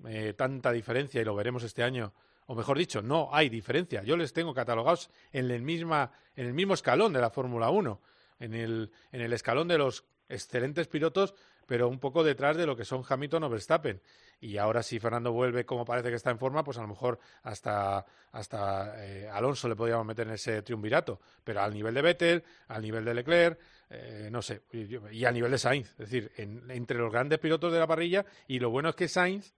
eh, 0.05 0.33
tanta 0.37 0.71
diferencia 0.71 1.19
y 1.19 1.25
lo 1.25 1.33
veremos 1.33 1.63
este 1.63 1.81
año. 1.81 2.13
O 2.47 2.55
mejor 2.55 2.77
dicho, 2.77 3.01
no 3.01 3.29
hay 3.31 3.49
diferencia. 3.49 4.03
Yo 4.03 4.17
les 4.17 4.33
tengo 4.33 4.53
catalogados 4.53 5.09
en 5.31 5.49
el, 5.51 5.61
misma, 5.61 6.11
en 6.35 6.47
el 6.47 6.53
mismo 6.53 6.73
escalón 6.73 7.13
de 7.13 7.21
la 7.21 7.29
Fórmula 7.29 7.69
1, 7.69 8.01
en 8.39 8.53
el, 8.53 8.91
en 9.11 9.21
el 9.21 9.33
escalón 9.33 9.67
de 9.67 9.77
los 9.77 10.05
excelentes 10.29 10.87
pilotos 10.87 11.33
pero 11.65 11.87
un 11.87 11.99
poco 11.99 12.23
detrás 12.23 12.57
de 12.57 12.65
lo 12.65 12.75
que 12.75 12.85
son 12.85 13.03
Hamilton 13.07 13.43
o 13.43 13.49
Verstappen. 13.49 14.01
Y 14.39 14.57
ahora 14.57 14.83
si 14.83 14.99
Fernando 14.99 15.31
vuelve 15.31 15.65
como 15.65 15.85
parece 15.85 16.09
que 16.09 16.15
está 16.15 16.31
en 16.31 16.37
forma, 16.37 16.63
pues 16.63 16.77
a 16.77 16.81
lo 16.81 16.87
mejor 16.87 17.19
hasta, 17.43 18.05
hasta 18.31 19.03
eh, 19.05 19.29
Alonso 19.29 19.69
le 19.69 19.75
podríamos 19.75 20.05
meter 20.05 20.27
en 20.27 20.33
ese 20.33 20.61
triunvirato. 20.61 21.21
Pero 21.43 21.61
al 21.61 21.73
nivel 21.73 21.93
de 21.93 22.01
Vettel, 22.01 22.43
al 22.67 22.81
nivel 22.81 23.05
de 23.05 23.13
Leclerc, 23.13 23.59
eh, 23.89 24.29
no 24.31 24.41
sé, 24.41 24.63
y, 24.71 25.23
al 25.23 25.33
nivel 25.33 25.51
de 25.51 25.57
Sainz. 25.57 25.91
Es 25.91 26.09
decir, 26.09 26.31
entre 26.37 26.97
los 26.97 27.11
grandes 27.11 27.39
pilotos 27.39 27.71
de 27.71 27.79
la 27.79 27.87
parrilla. 27.87 28.25
Y 28.47 28.59
lo 28.59 28.69
bueno 28.69 28.89
es 28.89 28.95
que 28.95 29.07
Sainz, 29.07 29.53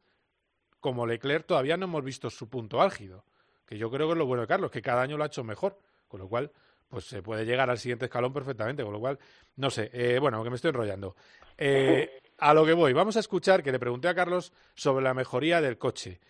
como 0.86 1.08
Leclerc, 1.08 1.48
todavía 1.48 1.78
no 1.78 1.86
hemos 1.86 2.04
visto 2.04 2.30
su 2.30 2.48
punto 2.48 2.80
álgido. 2.80 3.26
Que 3.66 3.76
yo 3.76 3.90
creo 3.90 4.06
que 4.06 4.12
es 4.12 4.18
lo 4.20 4.28
bueno 4.28 4.42
de 4.42 4.48
Carlos, 4.48 4.70
que 4.70 4.84
cada 4.84 5.02
año 5.02 5.18
lo 5.18 5.24
ha 5.24 5.28
hecho 5.28 5.44
mejor. 5.44 5.80
Con 6.08 6.20
lo 6.20 6.28
cual, 6.28 6.52
pues 6.88 7.06
se 7.06 7.24
puede 7.24 7.44
llegar 7.44 7.72
al 7.72 7.80
siguiente 7.80 8.06
escalón 8.06 8.32
perfectamente, 8.32 8.84
con 8.84 8.94
lo 8.94 9.00
cual, 9.00 9.18
no 9.56 9.72
sé, 9.72 9.90
eh, 9.94 10.20
bueno, 10.20 10.44
que 10.44 10.52
me 10.52 10.58
estoy 10.58 10.70
enrollando. 10.70 11.16
Eh, 11.58 12.22
a 12.38 12.54
lo 12.54 12.68
que 12.68 12.74
voy, 12.74 12.94
vamos 12.94 13.18
a 13.18 13.20
escuchar 13.20 13.64
que 13.64 13.72
le 13.72 13.80
pregunté 13.80 14.10
a 14.10 14.14
Carlos 14.14 14.54
sobre 14.76 15.04
la 15.04 15.16
mejoría 15.16 15.60
del 15.60 15.80
coche. 15.80 16.22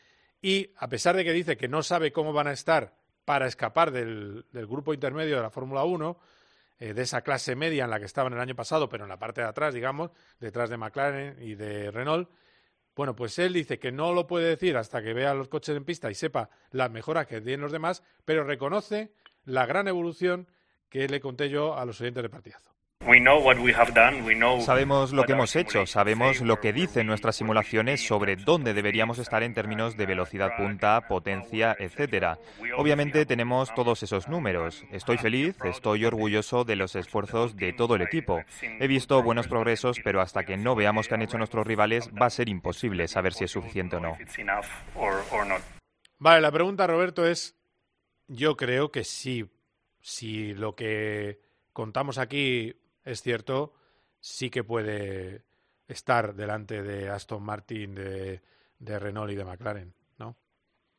Y 0.41 0.71
a 0.77 0.87
pesar 0.87 1.17
de 1.17 1.25
que 1.25 1.33
dice 1.33 1.57
que 1.57 1.67
no 1.67 1.83
sabe 1.83 2.13
cómo 2.13 2.31
van 2.31 2.47
a 2.47 2.53
estar 2.53 2.93
para 3.25 3.47
escapar 3.47 3.91
del, 3.91 4.45
grupo 4.53 4.93
intermedio 4.93 5.35
de 5.35 5.41
la 5.41 5.49
Fórmula 5.49 5.83
1, 5.83 6.17
eh, 6.79 6.93
de 6.93 7.01
esa 7.01 7.23
clase 7.23 7.57
media 7.57 7.83
en 7.83 7.89
la 7.89 7.99
que 7.99 8.05
estaban 8.05 8.31
el 8.31 8.39
año 8.39 8.55
pasado, 8.55 8.87
pero 8.87 9.03
en 9.03 9.09
la 9.09 9.19
parte 9.19 9.41
de 9.41 9.47
atrás, 9.47 9.73
digamos, 9.73 10.11
detrás 10.39 10.69
de 10.69 10.77
McLaren 10.77 11.43
y 11.43 11.55
de 11.55 11.91
Renault, 11.91 12.29
bueno, 12.95 13.15
pues 13.15 13.37
él 13.39 13.53
dice 13.53 13.79
que 13.79 13.91
no 13.91 14.13
lo 14.13 14.27
puede 14.27 14.47
decir 14.47 14.77
hasta 14.77 15.01
que 15.01 15.13
vea 15.13 15.33
los 15.33 15.49
coches 15.49 15.75
en 15.75 15.83
pista 15.83 16.09
y 16.09 16.15
sepa 16.15 16.49
las 16.71 16.91
mejoras 16.91 17.27
que 17.27 17.41
tienen 17.41 17.61
los 17.61 17.71
demás, 17.71 18.03
pero 18.23 18.43
reconoce 18.43 19.11
la 19.43 19.65
gran 19.65 19.87
evolución 19.87 20.47
que 20.89 21.07
le 21.07 21.19
conté 21.19 21.49
yo 21.49 21.77
a 21.77 21.85
los 21.85 21.99
oyentes 21.99 22.23
de 22.23 22.29
partidazo. 22.29 22.74
Sabemos 24.61 25.13
lo 25.13 25.23
que 25.23 25.33
hemos 25.33 25.55
hecho, 25.55 25.85
sabemos 25.85 26.41
lo 26.41 26.59
que 26.59 26.73
dicen 26.73 27.05
nuestras 27.05 27.35
simulaciones 27.35 28.05
sobre 28.05 28.35
dónde 28.35 28.73
deberíamos 28.73 29.19
estar 29.19 29.43
en 29.43 29.53
términos 29.53 29.95
de 29.95 30.07
velocidad 30.07 30.57
punta, 30.57 31.01
potencia, 31.07 31.75
etcétera. 31.77 32.39
Obviamente 32.77 33.25
tenemos 33.25 33.73
todos 33.75 34.01
esos 34.01 34.27
números. 34.27 34.83
Estoy 34.91 35.17
feliz, 35.17 35.55
estoy 35.63 36.05
orgulloso 36.05 36.63
de 36.63 36.75
los 36.75 36.95
esfuerzos 36.95 37.55
de 37.55 37.73
todo 37.73 37.95
el 37.95 38.01
equipo. 38.01 38.41
He 38.79 38.87
visto 38.87 39.21
buenos 39.21 39.47
progresos, 39.47 39.99
pero 40.03 40.19
hasta 40.19 40.43
que 40.43 40.57
no 40.57 40.75
veamos 40.75 41.07
qué 41.07 41.13
han 41.13 41.21
hecho 41.21 41.37
nuestros 41.37 41.67
rivales 41.67 42.09
va 42.09 42.25
a 42.25 42.31
ser 42.31 42.49
imposible 42.49 43.07
saber 43.07 43.33
si 43.33 43.43
es 43.43 43.51
suficiente 43.51 43.97
o 43.97 43.99
no. 43.99 44.17
Vale, 46.17 46.41
la 46.41 46.51
pregunta, 46.51 46.87
Roberto, 46.87 47.25
es 47.25 47.55
yo 48.27 48.57
creo 48.57 48.91
que 48.91 49.03
sí, 49.03 49.45
si 50.01 50.53
lo 50.55 50.75
que 50.75 51.39
contamos 51.71 52.17
aquí 52.17 52.73
es 53.05 53.21
cierto, 53.21 53.73
sí 54.19 54.49
que 54.49 54.63
puede 54.63 55.43
estar 55.87 56.33
delante 56.33 56.81
de 56.81 57.09
Aston 57.09 57.43
Martin, 57.43 57.95
de, 57.95 58.41
de 58.79 58.99
Renault 58.99 59.31
y 59.31 59.35
de 59.35 59.45
McLaren, 59.45 59.93
¿no? 60.17 60.35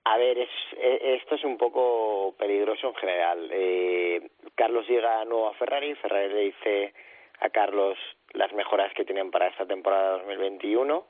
A 0.04 0.16
ver, 0.16 0.38
es, 0.38 0.50
e, 0.76 1.16
esto 1.20 1.34
es 1.34 1.44
un 1.44 1.58
poco 1.58 2.34
peligroso 2.38 2.88
en 2.88 2.94
general. 2.94 3.48
Eh, 3.52 4.30
Carlos 4.54 4.86
llega 4.88 5.24
nuevo 5.24 5.48
a 5.48 5.54
Ferrari, 5.54 5.94
Ferrari 5.96 6.32
le 6.32 6.40
dice 6.40 6.94
a 7.40 7.50
Carlos 7.50 7.98
las 8.32 8.52
mejoras 8.52 8.92
que 8.94 9.04
tienen 9.04 9.30
para 9.30 9.48
esta 9.48 9.66
temporada 9.66 10.18
2021 10.18 11.06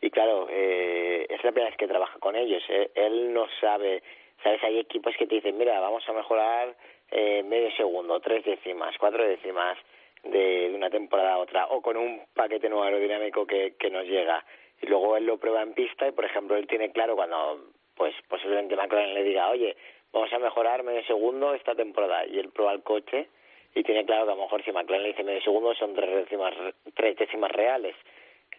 y 0.00 0.10
claro, 0.10 0.46
eh, 0.48 1.26
es 1.28 1.44
la 1.44 1.52
primera 1.52 1.70
vez 1.70 1.76
que 1.76 1.88
trabaja 1.88 2.18
con 2.18 2.36
ellos. 2.36 2.62
Eh. 2.68 2.90
Él 2.94 3.32
no 3.32 3.46
sabe 3.60 4.02
¿Sabes? 4.42 4.62
Hay 4.62 4.78
equipos 4.78 5.14
que 5.18 5.26
te 5.26 5.36
dicen, 5.36 5.58
mira, 5.58 5.80
vamos 5.80 6.08
a 6.08 6.12
mejorar 6.12 6.76
eh, 7.10 7.42
medio 7.42 7.70
segundo, 7.72 8.20
tres 8.20 8.44
décimas, 8.44 8.94
cuatro 8.98 9.24
décimas 9.26 9.76
de, 10.24 10.70
una 10.74 10.90
temporada 10.90 11.34
a 11.34 11.38
otra, 11.38 11.66
o 11.66 11.82
con 11.82 11.96
un 11.96 12.22
paquete 12.34 12.68
nuevo 12.68 12.84
aerodinámico 12.84 13.46
que, 13.46 13.74
que 13.78 13.90
nos 13.90 14.04
llega. 14.04 14.44
Y 14.80 14.86
luego 14.86 15.16
él 15.16 15.26
lo 15.26 15.38
prueba 15.38 15.62
en 15.62 15.74
pista 15.74 16.06
y, 16.06 16.12
por 16.12 16.24
ejemplo, 16.24 16.56
él 16.56 16.66
tiene 16.66 16.92
claro 16.92 17.16
cuando, 17.16 17.72
pues, 17.96 18.14
posiblemente 18.28 18.76
McLaren 18.76 19.14
le 19.14 19.24
diga, 19.24 19.48
oye, 19.50 19.76
vamos 20.12 20.32
a 20.32 20.38
mejorar 20.38 20.82
medio 20.82 21.04
segundo 21.04 21.54
esta 21.54 21.74
temporada, 21.74 22.26
y 22.26 22.38
él 22.38 22.50
prueba 22.50 22.72
el 22.72 22.82
coche 22.82 23.28
y 23.74 23.82
tiene 23.82 24.04
claro 24.04 24.24
que 24.24 24.32
a 24.32 24.34
lo 24.34 24.42
mejor 24.42 24.64
si 24.64 24.72
McLaren 24.72 25.02
le 25.02 25.10
dice 25.10 25.24
medio 25.24 25.40
segundo 25.42 25.74
son 25.74 25.94
tres 25.94 26.14
décimas, 26.14 26.54
tres 26.94 27.16
décimas 27.16 27.52
reales. 27.52 27.94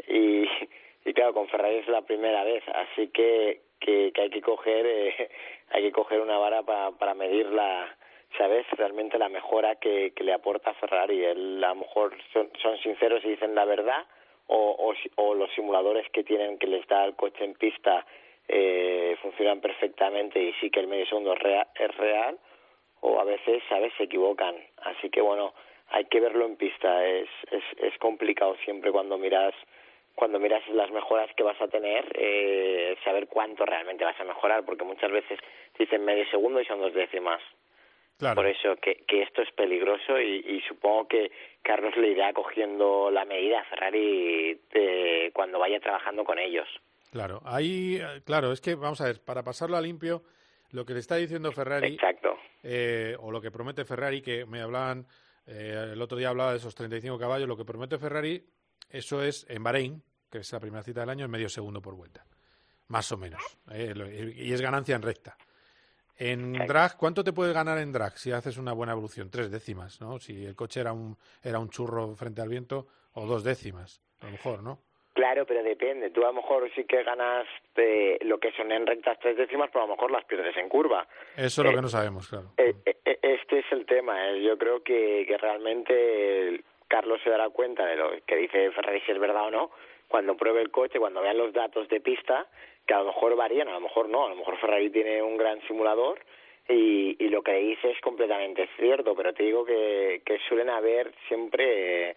Y, 0.07 0.47
y 1.05 1.13
claro, 1.13 1.33
con 1.33 1.47
Ferrari 1.47 1.77
es 1.77 1.87
la 1.87 2.01
primera 2.01 2.43
vez, 2.43 2.63
así 2.67 3.07
que 3.09 3.61
que, 3.79 4.11
que 4.13 4.21
hay 4.21 4.29
que 4.29 4.41
coger 4.41 4.85
eh, 4.85 5.29
hay 5.71 5.83
que 5.83 5.91
coger 5.91 6.21
una 6.21 6.37
vara 6.37 6.63
para, 6.63 6.91
para 6.91 7.13
medir 7.13 7.47
la 7.47 7.95
sabes 8.37 8.65
realmente 8.71 9.17
la 9.17 9.29
mejora 9.29 9.75
que, 9.75 10.13
le 10.19 10.33
aporta 10.33 10.73
Ferrari. 10.75 11.23
Él, 11.23 11.63
a 11.63 11.69
lo 11.69 11.75
mejor 11.75 12.15
son, 12.33 12.49
son 12.61 12.77
sinceros 12.79 13.23
y 13.25 13.29
dicen 13.29 13.55
la 13.55 13.65
verdad 13.65 14.05
o, 14.47 14.75
o, 15.17 15.23
o 15.23 15.35
los 15.35 15.51
simuladores 15.53 16.09
que 16.09 16.23
tienen 16.23 16.57
que 16.57 16.67
les 16.67 16.85
da 16.87 17.05
el 17.05 17.15
coche 17.15 17.43
en 17.43 17.53
pista 17.53 18.05
eh, 18.47 19.15
funcionan 19.21 19.61
perfectamente 19.61 20.41
y 20.41 20.53
sí 20.53 20.69
que 20.71 20.79
el 20.79 20.87
medio 20.87 21.05
segundo 21.05 21.33
es 21.33 21.39
real, 21.39 21.67
es 21.75 21.95
real 21.97 22.39
o 23.01 23.19
a 23.19 23.23
veces 23.23 23.61
sabes 23.69 23.93
se 23.97 24.03
equivocan. 24.03 24.55
Así 24.83 25.09
que 25.09 25.21
bueno 25.21 25.53
hay 25.89 26.05
que 26.05 26.19
verlo 26.19 26.45
en 26.45 26.55
pista. 26.55 27.05
Es 27.05 27.29
es, 27.51 27.63
es 27.77 27.97
complicado 27.99 28.55
siempre 28.63 28.91
cuando 28.91 29.17
miras 29.17 29.53
cuando 30.19 30.37
miras 30.37 30.67
las 30.67 30.91
mejoras 30.91 31.33
que 31.33 31.43
vas 31.43 31.59
a 31.61 31.69
tener, 31.69 32.05
eh, 32.13 32.97
saber 33.05 33.27
cuánto 33.27 33.65
realmente 33.65 34.03
vas 34.03 34.19
a 34.19 34.25
mejorar, 34.25 34.65
porque 34.65 34.83
muchas 34.83 35.09
veces 35.09 35.39
dicen 35.77 36.03
medio 36.03 36.25
segundo 36.29 36.59
y 36.59 36.65
son 36.65 36.81
dos 36.81 36.93
décimas. 36.93 37.41
Por 38.19 38.47
eso 38.47 38.75
que, 38.81 39.05
que 39.07 39.21
esto 39.21 39.41
es 39.41 39.51
peligroso 39.53 40.19
y, 40.19 40.43
y, 40.45 40.61
supongo 40.67 41.07
que 41.07 41.31
Carlos 41.61 41.95
le 41.95 42.09
irá 42.09 42.33
cogiendo 42.33 43.09
la 43.09 43.23
medida 43.23 43.61
a 43.61 43.63
Ferrari 43.63 44.59
de, 44.73 45.31
cuando 45.33 45.57
vaya 45.57 45.79
trabajando 45.79 46.25
con 46.25 46.37
ellos. 46.37 46.67
Claro, 47.11 47.41
ahí, 47.45 47.97
claro, 48.25 48.51
es 48.51 48.59
que 48.59 48.75
vamos 48.75 48.99
a 48.99 49.05
ver, 49.05 49.23
para 49.23 49.41
pasarlo 49.41 49.77
a 49.77 49.81
limpio, 49.81 50.23
lo 50.71 50.85
que 50.85 50.93
le 50.93 50.99
está 50.99 51.15
diciendo 51.15 51.51
Ferrari, 51.53 51.93
Exacto. 51.93 52.37
Eh, 52.61 53.15
o 53.19 53.31
lo 53.31 53.39
que 53.39 53.51
promete 53.51 53.85
Ferrari, 53.85 54.21
que 54.21 54.45
me 54.45 54.61
hablaban, 54.61 55.07
eh, 55.47 55.91
el 55.93 56.01
otro 56.01 56.17
día 56.17 56.29
hablaba 56.29 56.51
de 56.51 56.57
esos 56.57 56.75
35 56.75 57.17
caballos, 57.17 57.47
lo 57.47 57.55
que 57.55 57.63
promete 57.63 57.97
Ferrari, 57.97 58.43
eso 58.89 59.23
es 59.23 59.49
en 59.49 59.63
Bahrein, 59.63 60.03
que 60.29 60.39
es 60.39 60.51
la 60.51 60.59
primera 60.59 60.83
cita 60.83 60.99
del 60.99 61.09
año, 61.09 61.23
en 61.23 61.31
medio 61.31 61.47
segundo 61.47 61.81
por 61.81 61.95
vuelta. 61.95 62.25
más 62.89 63.09
o 63.13 63.17
menos. 63.17 63.41
¿eh? 63.71 63.93
y 64.35 64.51
es 64.51 64.61
ganancia 64.61 64.95
en 64.95 65.03
recta. 65.03 65.37
En 66.19 66.53
drag, 66.67 66.97
¿cuánto 66.97 67.23
te 67.23 67.31
puedes 67.31 67.53
ganar 67.53 67.77
en 67.77 67.93
drag 67.93 68.17
si 68.17 68.33
haces 68.33 68.57
una 68.57 68.73
buena 68.73 68.91
evolución? 68.91 69.31
Tres 69.31 69.49
décimas, 69.49 70.01
¿no? 70.01 70.19
Si 70.19 70.45
el 70.45 70.53
coche 70.53 70.81
era 70.81 70.91
un, 70.91 71.15
era 71.41 71.59
un 71.59 71.69
churro 71.69 72.13
frente 72.15 72.41
al 72.41 72.49
viento, 72.49 72.87
o 73.13 73.25
dos 73.25 73.45
décimas, 73.45 74.01
a 74.21 74.25
lo 74.25 74.33
mejor, 74.33 74.61
¿no? 74.61 74.79
Claro, 75.13 75.45
pero 75.45 75.63
depende. 75.63 76.09
Tú 76.11 76.23
a 76.23 76.27
lo 76.27 76.33
mejor 76.33 76.69
sí 76.75 76.83
que 76.83 77.03
ganas 77.03 77.47
de 77.75 78.19
lo 78.21 78.37
que 78.37 78.51
son 78.51 78.71
en 78.71 78.85
rectas 78.85 79.17
tres 79.21 79.37
décimas, 79.37 79.69
pero 79.71 79.83
a 79.83 79.87
lo 79.87 79.95
mejor 79.95 80.11
las 80.11 80.25
pierdes 80.25 80.55
en 80.57 80.69
curva. 80.69 81.07
Eso 81.35 81.61
es 81.61 81.67
lo 81.67 81.75
que 81.75 81.81
no 81.81 81.89
sabemos, 81.89 82.27
claro. 82.27 82.51
Eh, 82.57 82.75
eh, 82.85 83.19
este 83.21 83.59
es 83.59 83.65
el 83.71 83.85
tema. 83.85 84.31
Yo 84.33 84.57
creo 84.57 84.83
que, 84.83 85.25
que 85.25 85.37
realmente 85.37 86.63
Carlos 86.87 87.19
se 87.23 87.29
dará 87.29 87.49
cuenta 87.49 87.85
de 87.85 87.95
lo 87.95 88.11
que 88.25 88.35
dice 88.35 88.71
Ferrari, 88.71 89.01
si 89.05 89.11
es 89.11 89.19
verdad 89.19 89.47
o 89.47 89.51
no, 89.51 89.71
cuando 90.07 90.35
pruebe 90.35 90.61
el 90.61 90.71
coche, 90.71 90.99
cuando 90.99 91.21
vean 91.21 91.37
los 91.37 91.53
datos 91.53 91.87
de 91.87 92.01
pista, 92.01 92.47
que 92.89 92.95
a 92.95 93.01
lo 93.01 93.05
mejor 93.05 93.35
varían, 93.35 93.67
a 93.67 93.73
lo 93.73 93.81
mejor 93.81 94.09
no, 94.09 94.25
a 94.25 94.29
lo 94.29 94.35
mejor 94.35 94.57
Ferrari 94.57 94.89
tiene 94.89 95.21
un 95.21 95.37
gran 95.37 95.61
simulador 95.67 96.19
y, 96.67 97.15
y 97.23 97.29
lo 97.29 97.43
que 97.43 97.53
dice 97.53 97.91
es 97.91 98.01
completamente 98.01 98.67
cierto, 98.77 99.13
pero 99.15 99.31
te 99.31 99.43
digo 99.43 99.63
que, 99.63 100.23
que 100.25 100.39
suelen 100.49 100.71
haber 100.71 101.13
siempre 101.27 102.15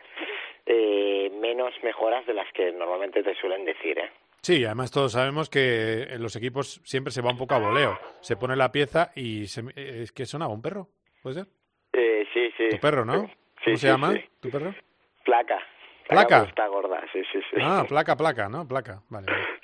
eh, 0.64 1.30
menos 1.38 1.74
mejoras 1.82 2.24
de 2.26 2.32
las 2.32 2.50
que 2.54 2.72
normalmente 2.72 3.22
te 3.22 3.34
suelen 3.34 3.66
decir. 3.66 3.98
¿eh? 3.98 4.10
Sí, 4.40 4.64
además 4.64 4.90
todos 4.90 5.12
sabemos 5.12 5.50
que 5.50 6.04
en 6.04 6.22
los 6.22 6.36
equipos 6.36 6.80
siempre 6.84 7.12
se 7.12 7.20
va 7.20 7.32
un 7.32 7.38
poco 7.38 7.54
a 7.54 7.58
voleo. 7.58 7.98
Se 8.20 8.36
pone 8.36 8.56
la 8.56 8.72
pieza 8.72 9.10
y 9.14 9.48
se, 9.48 9.62
es 9.76 10.10
que 10.10 10.24
sonaba 10.24 10.54
un 10.54 10.62
perro, 10.62 10.88
¿puede 11.22 11.34
ser? 11.34 11.46
Eh, 11.92 12.26
sí, 12.32 12.50
sí. 12.56 12.70
Tu 12.70 12.78
perro, 12.78 13.04
¿no? 13.04 13.30
¿Cómo 13.62 13.76
se 13.76 13.88
llama 13.88 14.14
tu 14.40 14.48
perro? 14.48 14.74
Placa. 15.22 15.58
¿Placa? 16.08 16.44
Está 16.44 16.66
gorda, 16.68 17.02
sí, 17.12 17.20
sí, 17.30 17.40
sí. 17.50 17.56
Ah, 17.60 17.84
placa, 17.86 18.16
placa, 18.16 18.48
¿no? 18.48 18.66
Placa, 18.66 19.02
vale. 19.10 19.26
Me 19.30 19.61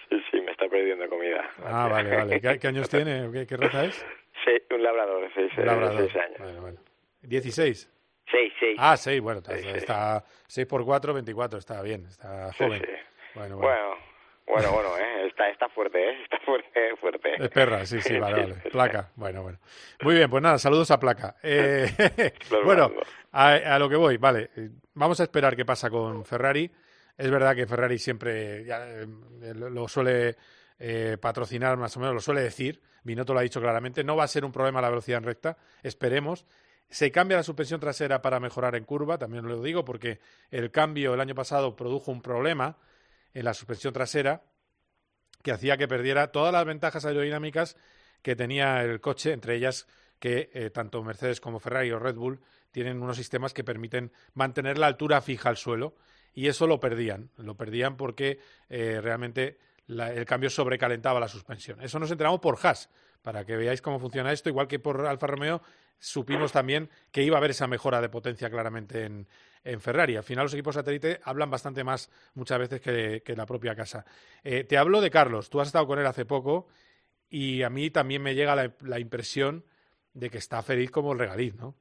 está 0.58 0.68
perdiendo 0.68 1.08
comida. 1.08 1.48
Ah, 1.64 1.88
vale, 1.88 2.16
vale. 2.16 2.40
¿Qué, 2.40 2.68
años 2.68 2.88
tiene? 2.88 3.30
¿Qué, 3.46 3.56
raza 3.56 3.84
es? 3.84 4.04
Sí, 4.44 4.50
un 4.74 4.82
labrador 4.82 5.22
de 5.22 5.34
seis, 5.34 5.52
labrador. 5.58 6.10
seis 6.10 6.16
años. 6.16 6.38
Vale, 6.40 6.60
vale. 6.60 6.78
¿16? 7.22 7.88
Seis, 8.30 8.52
seis. 8.58 8.76
Ah, 8.78 8.96
seis, 8.96 9.20
bueno, 9.20 9.40
está, 9.40 10.24
seis 10.46 10.66
por 10.66 10.84
cuatro, 10.84 11.14
veinticuatro, 11.14 11.58
está 11.58 11.80
bien, 11.82 12.04
está 12.06 12.52
joven. 12.52 12.82
Sí, 12.82 12.92
Bueno, 13.34 13.56
bueno. 13.56 14.08
Bueno, 14.46 14.72
bueno, 14.72 14.88
eh, 14.98 15.26
está, 15.26 15.50
está 15.50 15.68
fuerte, 15.68 16.10
¿eh? 16.10 16.22
Está 16.22 16.38
fuerte, 16.40 16.96
fuerte. 17.00 17.34
Es 17.38 17.50
perra, 17.50 17.84
sí, 17.84 18.00
sí, 18.00 18.18
vale, 18.18 18.42
vale. 18.42 18.54
Placa, 18.72 19.10
bueno, 19.14 19.42
bueno. 19.42 19.58
Muy 20.02 20.14
bien, 20.14 20.30
pues 20.30 20.42
nada, 20.42 20.58
saludos 20.58 20.90
a 20.90 20.98
Placa. 20.98 21.36
Eh, 21.42 21.86
bueno, 22.64 22.90
a, 23.32 23.52
a, 23.52 23.78
lo 23.78 23.88
que 23.88 23.96
voy, 23.96 24.16
vale. 24.16 24.50
Vamos 24.94 25.20
a 25.20 25.24
esperar 25.24 25.54
qué 25.54 25.64
pasa 25.64 25.90
con 25.90 26.24
Ferrari. 26.24 26.70
Es 27.18 27.30
verdad 27.32 27.56
que 27.56 27.66
Ferrari 27.66 27.98
siempre 27.98 28.64
eh, 28.68 29.06
lo 29.54 29.88
suele 29.88 30.37
eh, 30.78 31.18
patrocinar, 31.20 31.76
más 31.76 31.96
o 31.96 32.00
menos 32.00 32.14
lo 32.14 32.20
suele 32.20 32.42
decir. 32.42 32.80
Binotto 33.02 33.34
lo 33.34 33.40
ha 33.40 33.42
dicho 33.42 33.60
claramente. 33.60 34.04
No 34.04 34.14
va 34.14 34.22
a 34.22 34.28
ser 34.28 34.44
un 34.44 34.52
problema 34.52 34.80
la 34.80 34.88
velocidad 34.88 35.18
en 35.18 35.25
recta. 35.25 35.58
Esperemos. 35.82 36.46
Se 36.88 37.10
cambia 37.10 37.37
la 37.37 37.42
suspensión 37.42 37.80
trasera 37.80 38.22
para 38.22 38.40
mejorar 38.40 38.76
en 38.76 38.84
curva, 38.84 39.18
también 39.18 39.46
lo 39.46 39.60
digo, 39.60 39.84
porque 39.84 40.20
el 40.50 40.70
cambio 40.70 41.12
el 41.12 41.20
año 41.20 41.34
pasado 41.34 41.76
produjo 41.76 42.12
un 42.12 42.22
problema 42.22 42.78
en 43.34 43.44
la 43.44 43.52
suspensión 43.52 43.92
trasera 43.92 44.44
que 45.42 45.52
hacía 45.52 45.76
que 45.76 45.87
perdiera 45.87 46.32
todas 46.32 46.52
las 46.52 46.64
ventajas 46.64 47.04
aerodinámicas 47.04 47.76
que 48.22 48.37
tenía 48.37 48.82
el 48.82 49.00
coche, 49.00 49.32
entre 49.32 49.56
ellas 49.56 49.87
que 50.18 50.50
eh, 50.54 50.70
tanto 50.70 51.02
Mercedes 51.02 51.40
como 51.40 51.60
Ferrari 51.60 51.90
o 51.90 51.98
Red 51.98 52.14
Bull 52.14 52.40
tienen 52.70 53.02
unos 53.02 53.16
sistemas 53.18 53.52
que 53.52 53.64
permiten 53.64 54.12
mantener 54.32 54.78
la 54.78 54.87
altura 54.87 55.20
fija 55.20 55.50
al 55.50 55.56
suelo 55.58 55.94
y 56.38 56.47
eso 56.47 56.68
lo 56.68 56.78
perdían. 56.78 57.30
Lo 57.36 57.56
perdían 57.56 57.97
porque 57.97 58.39
eh, 58.69 59.00
realmente 59.02 59.58
el 59.89 60.25
cambio 60.25 60.49
sobrecalentaba 60.50 61.19
la 61.19 61.26
suspensión. 61.26 61.82
Eso 61.82 61.99
nos 61.99 62.12
enteramos 62.12 62.39
por 62.39 62.56
Haas, 62.62 62.91
para 63.23 63.45
que 63.45 63.56
veáis 63.56 63.82
cómo 63.82 63.99
funciona 63.99 64.30
esto, 64.30 64.49
igual 64.49 64.69
que 64.69 64.78
por 64.78 65.04
Alfa 65.04 65.26
Romeo 65.26 65.60
supimos 65.99 66.52
también 66.52 66.91
que 67.10 67.25
iba 67.25 67.36
a 67.36 67.39
haber 67.39 67.50
esa 67.50 67.67
mejora 67.67 68.00
de 68.00 68.08
potencia 68.08 68.49
claramente 68.50 69.04
en, 69.04 69.26
Ferrari. 69.80 70.15
Al 70.15 70.23
final 70.23 70.45
los 70.45 70.54
equipos 70.54 70.76
satélite 70.76 71.21
hablan 71.25 71.50
bastante 71.50 71.82
más 71.82 72.08
muchas 72.34 72.60
veces 72.60 72.80
que, 72.80 73.34
la 73.36 73.45
propia 73.45 73.75
casa. 73.75 74.06
Eh, 74.45 74.62
te 74.62 74.78
hablo 74.78 75.00
de 75.00 75.10
Carlos, 75.10 75.50
tú 75.50 75.60
has 75.60 75.67
estado 75.67 75.89
con 75.89 75.99
él 75.99 76.06
hace 76.06 76.25
poco 76.25 76.69
y 77.28 77.65
a 77.65 77.69
mí 77.69 77.91
también 77.91 78.23
me 78.23 78.36
llega 78.36 78.54
la, 78.54 79.00
impresión 79.00 79.65
de 80.15 80.30
que 80.30 80.39
está 80.39 80.62
feliz 80.62 80.93
como 80.93 81.12
el 81.12 81.19
regaliz, 81.19 81.56
¿no? 81.56 81.75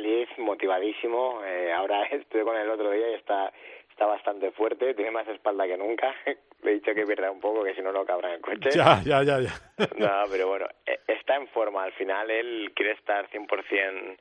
Feliz, 0.00 0.30
motivadísimo. 0.38 1.42
Eh, 1.44 1.70
ahora 1.72 2.04
estuve 2.10 2.42
con 2.42 2.56
él 2.56 2.62
el 2.62 2.70
otro 2.70 2.90
día 2.90 3.10
y 3.10 3.14
está, 3.14 3.52
está 3.90 4.06
bastante 4.06 4.50
fuerte, 4.52 4.94
tiene 4.94 5.10
más 5.10 5.28
espalda 5.28 5.66
que 5.66 5.76
nunca. 5.76 6.14
Le 6.62 6.70
he 6.70 6.74
dicho 6.74 6.94
que 6.94 7.04
pierda 7.04 7.30
un 7.30 7.40
poco, 7.40 7.62
que 7.62 7.74
si 7.74 7.82
no, 7.82 7.92
no 7.92 8.06
cabrá 8.06 8.28
en 8.30 8.36
el 8.36 8.40
coche. 8.40 8.70
Ya, 8.70 9.02
ya, 9.04 9.22
ya, 9.22 9.40
ya. 9.40 9.52
no, 9.98 10.24
pero 10.30 10.48
bueno, 10.48 10.66
e, 10.86 11.00
está 11.06 11.36
en 11.36 11.48
forma. 11.48 11.84
Al 11.84 11.92
final 11.92 12.30
él 12.30 12.72
quiere 12.74 12.92
estar 12.92 13.28
100% 13.28 14.16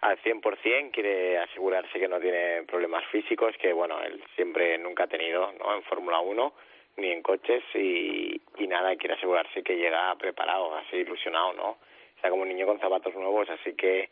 al 0.00 0.18
100%, 0.22 0.90
quiere 0.90 1.36
asegurarse 1.38 2.00
que 2.00 2.08
no 2.08 2.18
tiene 2.18 2.62
problemas 2.62 3.04
físicos, 3.12 3.54
que 3.60 3.74
bueno, 3.74 4.00
él 4.02 4.24
siempre 4.36 4.78
nunca 4.78 5.04
ha 5.04 5.08
tenido, 5.08 5.52
¿no? 5.58 5.74
En 5.74 5.82
Fórmula 5.82 6.20
1 6.20 6.54
ni 6.96 7.10
en 7.10 7.22
coches 7.22 7.62
y, 7.74 8.40
y 8.56 8.66
nada, 8.66 8.96
quiere 8.96 9.16
asegurarse 9.16 9.62
que 9.62 9.76
llega 9.76 10.14
preparado, 10.16 10.74
así 10.76 10.96
ilusionado, 10.96 11.52
¿no? 11.52 11.78
Está 12.16 12.30
como 12.30 12.42
un 12.42 12.48
niño 12.48 12.66
con 12.66 12.80
zapatos 12.80 13.14
nuevos, 13.14 13.48
así 13.50 13.74
que 13.74 14.08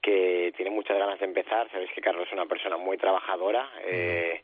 que 0.00 0.52
tiene 0.56 0.70
muchas 0.70 0.98
ganas 0.98 1.18
de 1.18 1.26
empezar. 1.26 1.70
Sabéis 1.70 1.90
que 1.92 2.00
Carlos 2.00 2.26
es 2.26 2.32
una 2.32 2.46
persona 2.46 2.76
muy 2.76 2.96
trabajadora, 2.96 3.70
eh, 3.84 4.42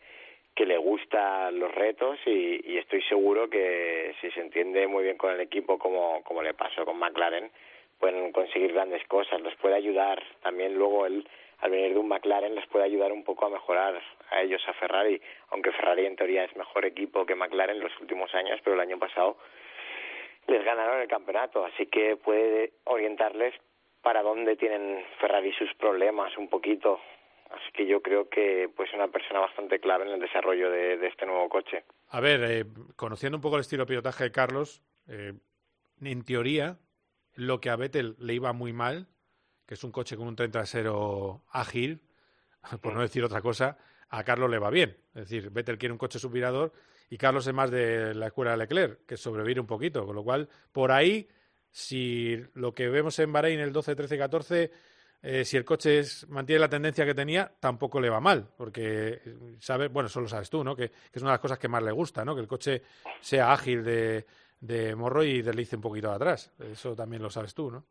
que 0.54 0.66
le 0.66 0.78
gustan 0.78 1.58
los 1.58 1.74
retos 1.74 2.18
y, 2.26 2.72
y, 2.72 2.78
estoy 2.78 3.02
seguro 3.02 3.48
que 3.50 4.14
si 4.20 4.30
se 4.30 4.40
entiende 4.40 4.86
muy 4.86 5.04
bien 5.04 5.18
con 5.18 5.32
el 5.32 5.40
equipo, 5.40 5.78
como, 5.78 6.22
como 6.24 6.42
le 6.42 6.54
pasó 6.54 6.84
con 6.84 6.98
McLaren, 6.98 7.50
pueden 7.98 8.32
conseguir 8.32 8.72
grandes 8.72 9.06
cosas. 9.06 9.40
Les 9.40 9.54
puede 9.56 9.74
ayudar 9.74 10.22
también 10.42 10.74
luego 10.74 11.06
él, 11.06 11.28
al 11.60 11.70
venir 11.70 11.92
de 11.92 11.98
un 11.98 12.08
McLaren, 12.08 12.54
les 12.54 12.66
puede 12.66 12.84
ayudar 12.84 13.12
un 13.12 13.24
poco 13.24 13.46
a 13.46 13.50
mejorar 13.50 14.00
a 14.30 14.42
ellos 14.42 14.62
a 14.66 14.72
Ferrari, 14.74 15.20
aunque 15.50 15.72
Ferrari 15.72 16.06
en 16.06 16.16
teoría 16.16 16.44
es 16.44 16.56
mejor 16.56 16.84
equipo 16.84 17.24
que 17.24 17.34
McLaren 17.34 17.76
en 17.76 17.82
los 17.82 18.00
últimos 18.00 18.34
años, 18.34 18.60
pero 18.62 18.74
el 18.74 18.80
año 18.80 18.98
pasado 18.98 19.36
les 20.48 20.64
ganaron 20.64 21.00
el 21.00 21.08
campeonato, 21.08 21.64
así 21.64 21.86
que 21.86 22.16
puede 22.16 22.72
orientarles 22.84 23.54
para 24.06 24.22
dónde 24.22 24.54
tienen 24.54 25.04
Ferrari 25.20 25.52
sus 25.54 25.74
problemas 25.74 26.30
un 26.38 26.48
poquito. 26.48 27.00
Así 27.50 27.72
que 27.74 27.88
yo 27.88 28.00
creo 28.00 28.28
que 28.28 28.70
pues 28.76 28.88
una 28.94 29.08
persona 29.08 29.40
bastante 29.40 29.80
clave 29.80 30.04
en 30.04 30.12
el 30.12 30.20
desarrollo 30.20 30.70
de, 30.70 31.04
este 31.08 31.26
nuevo 31.26 31.48
coche. 31.48 31.82
A 32.10 32.20
ver, 32.20 32.40
eh, 32.44 32.64
conociendo 32.94 33.36
un 33.36 33.42
poco 33.42 33.56
el 33.56 33.62
estilo 33.62 33.82
de 33.82 33.88
pilotaje 33.88 34.22
de 34.22 34.30
Carlos, 34.30 34.80
eh, 35.08 35.32
en 36.00 36.24
teoría, 36.24 36.76
lo 37.34 37.60
que 37.60 37.68
a 37.68 37.74
Vettel 37.74 38.14
le 38.20 38.34
iba 38.34 38.52
muy 38.52 38.72
mal, 38.72 39.08
que 39.66 39.74
es 39.74 39.82
un 39.82 39.90
coche 39.90 40.16
con 40.16 40.28
un 40.28 40.36
tren 40.36 40.52
trasero 40.52 41.42
ágil, 41.50 42.02
por 42.80 42.94
no 42.94 43.00
decir 43.00 43.24
otra 43.24 43.40
cosa, 43.40 43.76
a 44.08 44.22
Carlos 44.22 44.48
le 44.48 44.60
va 44.60 44.70
bien. 44.70 44.96
Es 45.16 45.28
decir, 45.28 45.50
Vettel 45.50 45.78
quiere 45.78 45.92
un 45.92 45.98
coche 45.98 46.20
subvirador 46.20 46.72
y 47.10 47.18
Carlos 47.18 47.44
es 47.44 47.54
más 47.54 47.72
de 47.72 48.14
la 48.14 48.28
escuela 48.28 48.52
de 48.52 48.58
Leclerc, 48.58 49.04
que 49.04 49.16
sobrevive 49.16 49.60
un 49.60 49.66
poquito, 49.66 50.06
con 50.06 50.14
lo 50.14 50.22
cual 50.22 50.48
por 50.70 50.92
ahí 50.92 51.26
si 51.76 52.42
lo 52.54 52.72
que 52.72 52.88
vemos 52.88 53.18
en 53.18 53.30
Bahrein 53.30 53.60
el 53.60 53.70
12, 53.70 53.94
13, 53.94 54.16
14, 54.16 54.70
si 55.44 55.56
el 55.58 55.64
coche 55.64 56.00
mantiene 56.28 56.60
la 56.60 56.70
tendencia 56.70 57.04
que 57.04 57.12
tenía, 57.12 57.50
tampoco 57.60 58.00
le 58.00 58.08
va 58.08 58.18
mal, 58.18 58.46
porque 58.56 59.18
sabe, 59.58 59.88
bueno, 59.88 60.06
eso 60.06 60.22
lo 60.22 60.28
sabes 60.28 60.48
tú, 60.48 60.64
¿no? 60.64 60.74
Que, 60.74 60.84
es 60.84 61.20
una 61.20 61.32
de 61.32 61.34
las 61.34 61.40
cosas 61.40 61.58
que 61.58 61.68
más 61.68 61.82
le 61.82 61.92
gusta, 61.92 62.24
¿no? 62.24 62.34
Que 62.34 62.40
el 62.40 62.48
coche 62.48 62.80
sea 63.20 63.52
ágil 63.52 63.84
de, 63.84 64.24
de 64.58 64.96
morro 64.96 65.22
y 65.22 65.42
deslice 65.42 65.76
un 65.76 65.82
poquito 65.82 66.08
de 66.08 66.14
atrás. 66.14 66.50
Eso 66.72 66.96
también 66.96 67.22
lo 67.22 67.28
sabes 67.28 67.54
tú, 67.54 67.70
¿no? 67.70 67.84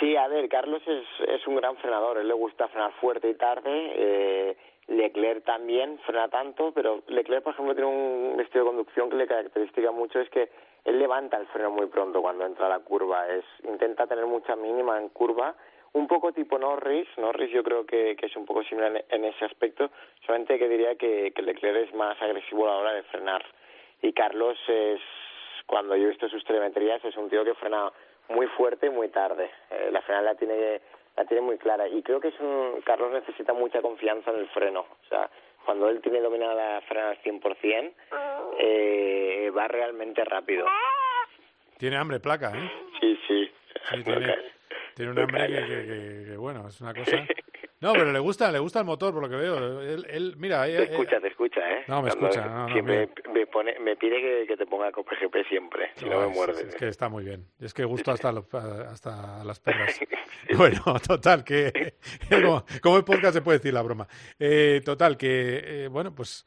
Sí, 0.00 0.16
a 0.16 0.26
ver, 0.26 0.48
Carlos 0.48 0.82
es, 0.88 1.06
es 1.28 1.46
un 1.46 1.54
gran 1.54 1.76
frenador, 1.76 2.18
él 2.18 2.26
le 2.26 2.34
gusta 2.34 2.66
frenar 2.66 2.92
fuerte 3.00 3.30
y 3.30 3.34
tarde. 3.34 3.92
Eh, 3.94 4.56
Leclerc 4.88 5.44
también 5.44 6.00
frena 6.00 6.28
tanto, 6.28 6.72
pero 6.72 7.04
Leclerc, 7.06 7.44
por 7.44 7.52
ejemplo, 7.52 7.74
tiene 7.74 7.88
un 7.88 8.40
estilo 8.40 8.64
de 8.64 8.70
conducción 8.70 9.10
que 9.10 9.16
le 9.16 9.28
caracteriza 9.28 9.92
mucho, 9.92 10.18
es 10.18 10.28
que 10.30 10.50
él 10.84 10.98
levanta 10.98 11.36
el 11.36 11.46
freno 11.48 11.70
muy 11.70 11.86
pronto 11.86 12.22
cuando 12.22 12.46
entra 12.46 12.66
a 12.66 12.70
la 12.70 12.80
curva, 12.80 13.28
es 13.28 13.44
intenta 13.64 14.06
tener 14.06 14.26
mucha 14.26 14.56
mínima 14.56 14.98
en 14.98 15.08
curva, 15.10 15.54
un 15.92 16.06
poco 16.06 16.32
tipo 16.32 16.58
Norris, 16.58 17.08
Norris 17.16 17.50
yo 17.50 17.62
creo 17.62 17.86
que, 17.86 18.16
es 18.20 18.36
un 18.36 18.44
poco 18.44 18.62
similar 18.62 19.04
en, 19.08 19.24
ese 19.24 19.44
aspecto, 19.44 19.90
solamente 20.26 20.58
que 20.58 20.68
diría 20.68 20.96
que, 20.96 21.32
que 21.34 21.42
Leclerc 21.42 21.88
es 21.88 21.94
más 21.94 22.20
agresivo 22.20 22.66
a 22.66 22.72
la 22.72 22.76
hora 22.78 22.92
de 22.92 23.02
frenar. 23.04 23.44
Y 24.02 24.12
Carlos 24.12 24.58
es, 24.68 25.00
cuando 25.66 25.96
yo 25.96 26.04
he 26.04 26.10
visto 26.10 26.28
sus 26.28 26.44
telemetrías, 26.44 27.04
es 27.04 27.16
un 27.16 27.30
tío 27.30 27.44
que 27.44 27.54
frena 27.54 27.90
muy 28.28 28.46
fuerte 28.48 28.86
y 28.86 28.90
muy 28.90 29.08
tarde, 29.08 29.50
eh, 29.70 29.88
la 29.90 30.02
frenada 30.02 30.32
la 30.32 30.34
tiene 30.34 30.80
la 31.16 31.24
tiene 31.24 31.40
muy 31.40 31.58
clara. 31.58 31.88
Y 31.88 32.00
creo 32.02 32.20
que 32.20 32.28
es 32.28 32.38
un, 32.38 32.80
Carlos 32.84 33.10
necesita 33.10 33.52
mucha 33.52 33.82
confianza 33.82 34.30
en 34.30 34.38
el 34.38 34.48
freno, 34.48 34.80
o 34.80 35.08
sea, 35.08 35.28
cuando 35.68 35.90
él 35.90 36.00
tiene 36.00 36.22
dominada 36.22 36.54
la 36.54 36.80
frena 36.80 37.10
al 37.10 37.22
100%, 37.22 37.92
eh, 38.58 39.52
va 39.54 39.68
realmente 39.68 40.24
rápido. 40.24 40.64
Tiene 41.76 41.98
hambre 41.98 42.20
placa, 42.20 42.52
¿eh? 42.56 42.72
Sí, 42.98 43.20
sí. 43.28 43.50
tiene, 44.96 45.10
un 45.10 45.18
hambre 45.18 45.46
que, 45.46 46.36
bueno, 46.38 46.66
es 46.68 46.80
una 46.80 46.94
cosa... 46.94 47.22
No, 47.80 47.92
pero 47.92 48.12
le 48.12 48.18
gusta, 48.18 48.50
le 48.50 48.58
gusta 48.58 48.80
el 48.80 48.84
motor, 48.84 49.12
por 49.14 49.22
lo 49.22 49.28
que 49.28 49.36
veo. 49.36 49.80
Él, 49.80 50.04
él 50.10 50.34
mira... 50.36 50.64
te 50.64 50.82
escucha, 50.82 51.20
te 51.20 51.28
escucha, 51.28 51.60
¿eh? 51.60 51.84
No, 51.86 52.02
me 52.02 52.08
escucha. 52.08 52.44
No, 52.46 52.68
siempre 52.72 53.08
me, 53.32 53.46
pone, 53.46 53.78
me 53.78 53.96
pide 53.96 54.46
que, 54.46 54.56
te 54.56 54.66
ponga 54.66 54.90
COPGP 54.90 55.48
siempre, 55.48 55.90
si 55.94 56.06
no, 56.06 56.20
me 56.20 56.26
muerde. 56.28 56.68
Es, 56.68 56.74
que 56.74 56.88
está 56.88 57.08
muy 57.08 57.24
bien. 57.24 57.46
Es 57.60 57.72
que 57.72 57.84
gusto 57.84 58.10
hasta, 58.12 58.30
hasta 58.30 59.44
las 59.44 59.60
perras. 59.60 60.00
bueno, 60.56 60.82
total, 61.06 61.44
que 61.44 61.94
como, 62.82 62.96
el 62.96 63.04
podcast 63.04 63.34
se 63.34 63.42
puede 63.42 63.58
decir 63.58 63.72
la 63.72 63.82
broma. 63.82 64.08
Eh, 64.38 64.80
total, 64.84 65.16
que, 65.16 65.84
eh, 65.84 65.88
bueno, 65.88 66.14
pues, 66.14 66.44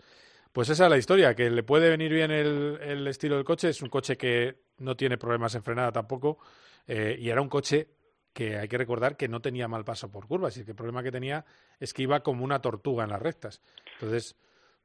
pues 0.52 0.70
esa 0.70 0.86
es 0.86 0.90
la 0.90 0.98
historia, 0.98 1.34
que 1.34 1.50
le 1.50 1.64
puede 1.64 1.90
venir 1.90 2.12
bien 2.12 2.32
el, 2.32 2.78
el 2.82 3.08
estilo 3.08 3.36
del 3.36 3.46
coche. 3.46 3.70
Es 3.70 3.82
un 3.82 3.90
coche 3.90 4.18
que 4.18 4.56
no 4.80 4.98
tiene 4.98 5.18
problemas 5.18 5.56
en 5.56 5.64
frenada 5.64 5.92
tampoco. 5.92 6.40
Eh, 6.88 7.16
y 7.20 7.30
era 7.30 7.42
un 7.42 7.50
coche 7.50 7.88
que 8.34 8.58
hay 8.58 8.68
que 8.68 8.78
recordar 8.78 9.18
que 9.18 9.28
no 9.28 9.42
tenía 9.42 9.68
mal 9.68 9.84
paso 9.84 10.12
por 10.12 10.28
curvas 10.28 10.58
y 10.58 10.66
que 10.66 10.72
el 10.72 10.78
problema 10.78 11.04
que 11.04 11.12
tenía 11.12 11.44
es 11.80 11.94
que 11.94 12.04
iba 12.04 12.22
como 12.22 12.44
una 12.44 12.62
tortuga 12.62 13.04
en 13.04 13.10
las 13.10 13.22
rectas. 13.22 13.62
Entonces, 13.94 14.36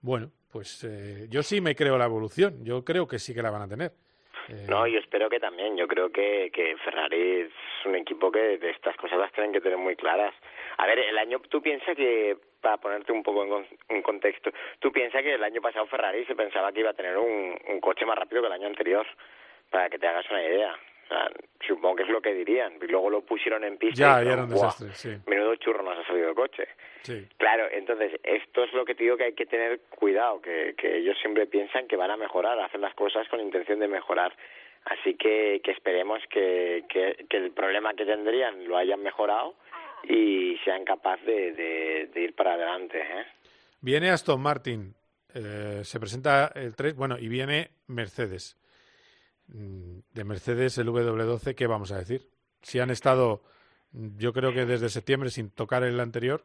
bueno, 0.01 0.31
pues 0.51 0.85
eh, 0.85 1.27
yo 1.29 1.43
sí 1.43 1.61
me 1.61 1.75
creo 1.75 1.99
la 1.99 2.07
evolución, 2.07 2.65
yo 2.65 2.85
creo 2.85 3.07
que 3.07 3.19
sí 3.19 3.35
que 3.35 3.43
la 3.43 3.51
van 3.51 3.63
a 3.63 3.69
tener. 3.69 3.93
Eh, 4.49 4.67
no, 4.69 4.87
yo 4.87 4.99
espero 4.99 5.29
que 5.29 5.41
también. 5.41 5.77
Yo 5.77 5.89
creo 5.89 6.11
que, 6.11 6.51
que 6.53 6.77
Ferrari 6.85 7.41
es 7.43 7.53
un 7.85 7.97
equipo 7.97 8.31
que 8.31 8.59
de 8.59 8.71
estas 8.71 8.97
cosas 8.97 9.19
las 9.19 9.33
tienen 9.33 9.53
que 9.53 9.61
tener 9.61 9.79
muy 9.79 9.97
claras. 9.97 10.35
A 10.79 10.87
ver, 10.87 10.99
el 11.01 11.19
año, 11.19 11.41
tú 11.49 11.61
piensas 11.61 11.97
que, 11.97 12.37
para 12.61 12.77
ponerte 12.77 13.13
un 13.13 13.23
poco 13.23 13.45
en, 13.45 13.67
en, 13.89 14.03
contexto, 14.03 14.53
tú 14.79 14.93
piensas 14.93 15.23
que 15.23 15.35
el 15.35 15.43
año 15.43 15.61
pasado 15.61 15.87
Ferrari 15.87 16.25
se 16.27 16.37
pensaba 16.37 16.73
que 16.73 16.81
iba 16.81 16.91
a 16.91 16.95
tener 16.95 17.17
un, 17.17 17.59
un 17.69 17.81
coche 17.81 18.07
más 18.07 18.17
rápido 18.17 18.43
que 18.43 18.47
el 18.47 18.53
año 18.53 18.69
anterior, 18.69 19.07
para 19.71 19.91
que 19.91 19.99
te 19.99 20.07
hagas 20.07 20.31
una 20.31 20.45
idea 20.45 20.79
supongo 21.67 21.97
que 21.97 22.03
es 22.05 22.09
lo 22.09 22.21
que 22.21 22.35
dirían. 22.35 22.75
Y 22.81 22.87
luego 22.87 23.11
lo 23.11 23.23
pusieron 23.23 23.65
en 23.65 23.79
pista. 23.79 24.21
Ya, 24.21 24.25
y, 24.25 24.33
era 24.33 24.45
un 24.45 24.51
desastre, 24.51 24.93
sí. 24.95 25.17
Menudo 25.27 25.57
churro 25.57 25.83
nos 25.83 25.99
ha 25.99 26.07
salido 26.07 26.31
el 26.31 26.35
coche. 26.35 26.69
Sí. 27.03 27.27
Claro, 27.37 27.67
entonces, 27.71 28.19
esto 28.23 28.65
es 28.65 28.73
lo 28.73 28.85
que 28.85 28.95
te 28.95 29.05
digo 29.05 29.17
que 29.17 29.25
hay 29.25 29.35
que 29.35 29.47
tener 29.47 29.81
cuidado, 29.91 30.41
que, 30.41 30.75
que 30.77 30.99
ellos 30.99 31.17
siempre 31.21 31.47
piensan 31.47 31.87
que 31.87 31.97
van 31.97 32.11
a 32.11 32.17
mejorar, 32.17 32.59
hacen 32.61 32.81
las 32.81 32.95
cosas 32.95 33.29
con 33.29 33.41
intención 33.41 33.79
de 33.81 33.89
mejorar. 33.89 34.37
Así 34.85 35.15
que, 35.15 35.61
que 35.65 35.73
esperemos 35.73 36.23
que, 36.31 36.85
que, 36.89 37.27
que 37.29 37.37
el 37.37 37.51
problema 37.51 37.95
que 37.95 38.05
tendrían 38.05 38.69
lo 38.69 38.77
hayan 38.77 39.03
mejorado 39.03 39.57
y 40.05 40.57
sean 40.65 40.85
capaces 40.85 41.57
de, 41.57 42.09
de, 42.13 42.21
ir 42.21 42.35
para 42.35 42.55
adelante. 42.55 42.99
¿eh? 43.01 43.25
Viene 43.81 44.11
Aston 44.11 44.41
Martin, 44.41 44.95
eh, 45.35 45.81
se 45.83 45.99
presenta 45.99 46.53
el 46.55 46.77
3, 46.77 46.95
bueno, 46.95 47.19
y 47.19 47.27
viene 47.27 47.71
Mercedes. 47.89 48.57
De 50.17 50.25
Mercedes 50.25 50.79
el 50.79 50.87
W12, 50.87 51.55
¿qué 51.55 51.67
vamos 51.67 51.93
a 51.93 51.99
decir? 51.99 52.23
Si 52.63 52.81
han 52.81 52.89
estado, 52.89 53.43
yo 53.93 54.33
creo 54.33 54.55
que 54.55 54.65
desde 54.65 54.89
septiembre 54.89 55.29
sin 55.29 55.51
tocar 55.51 55.83
el 55.83 56.01
anterior, 56.01 56.43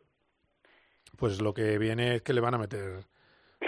pues 1.17 1.41
lo 1.41 1.53
que 1.53 1.77
viene 1.77 2.15
es 2.15 2.21
que 2.21 2.33
le 2.33 2.41
van 2.41 2.53
a 2.53 2.57
meter 2.57 3.05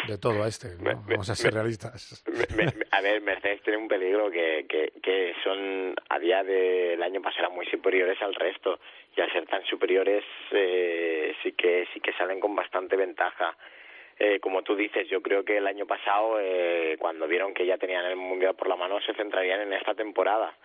de 0.10 0.18
todo 0.18 0.44
a 0.44 0.50
este. 0.50 0.76
Vamos 1.08 1.30
a 1.30 1.36
ser 1.36 1.54
realistas. 1.54 2.22
a 2.92 3.00
ver, 3.00 3.22
Mercedes 3.22 3.62
tiene 3.64 3.78
un 3.78 3.88
peligro 3.88 4.30
que, 4.30 4.66
que, 4.68 4.92
que 5.02 5.36
son, 5.42 5.96
a 6.10 6.20
día 6.20 6.44
del 6.44 7.02
año 7.02 7.22
pasado, 7.22 7.52
muy 7.52 7.66
superiores 7.68 8.22
al 8.22 8.36
resto. 8.36 8.82
Y 9.16 9.22
al 9.22 9.32
ser 9.32 9.46
tan 9.46 9.64
superiores, 9.68 10.26
eh, 10.52 11.34
sí, 11.42 11.54
que, 11.54 11.88
sí 11.94 12.02
que 12.02 12.12
salen 12.14 12.42
con 12.42 12.54
bastante 12.54 12.98
ventaja. 12.98 13.56
Eh, 14.20 14.40
como 14.40 14.62
tú 14.62 14.76
dices, 14.76 15.08
yo 15.10 15.22
creo 15.22 15.44
que 15.44 15.58
el 15.58 15.68
año 15.68 15.86
pasado, 15.86 16.40
eh, 16.40 16.96
cuando 17.00 17.28
vieron 17.28 17.54
que 17.54 17.66
ya 17.66 17.78
tenían 17.78 18.06
el 18.06 18.16
Mundial 18.16 18.56
por 18.56 18.68
la 18.68 18.76
mano, 18.76 19.02
se 19.02 19.14
centrarían 19.14 19.62
en 19.62 19.74
esta 19.74 19.96
temporada. 19.96 20.56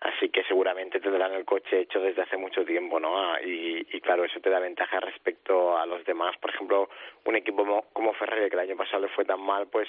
Así 0.00 0.28
que 0.28 0.44
seguramente 0.44 1.00
tendrán 1.00 1.32
el 1.32 1.46
coche 1.46 1.80
hecho 1.80 2.00
desde 2.00 2.22
hace 2.22 2.36
mucho 2.36 2.64
tiempo, 2.64 3.00
¿no? 3.00 3.18
Ah, 3.18 3.40
y, 3.42 3.82
claro, 4.02 4.24
eso 4.24 4.40
te 4.40 4.50
da 4.50 4.60
ventaja 4.60 5.00
respecto 5.00 5.76
a 5.78 5.86
los 5.86 6.04
demás. 6.04 6.36
Por 6.36 6.50
ejemplo, 6.50 6.90
un 7.24 7.36
equipo 7.36 7.86
como, 7.92 8.12
Ferrari, 8.12 8.50
que 8.50 8.56
el 8.56 8.68
año 8.68 8.76
pasado 8.76 9.02
le 9.02 9.08
fue 9.08 9.24
tan 9.24 9.40
mal, 9.40 9.68
pues 9.68 9.88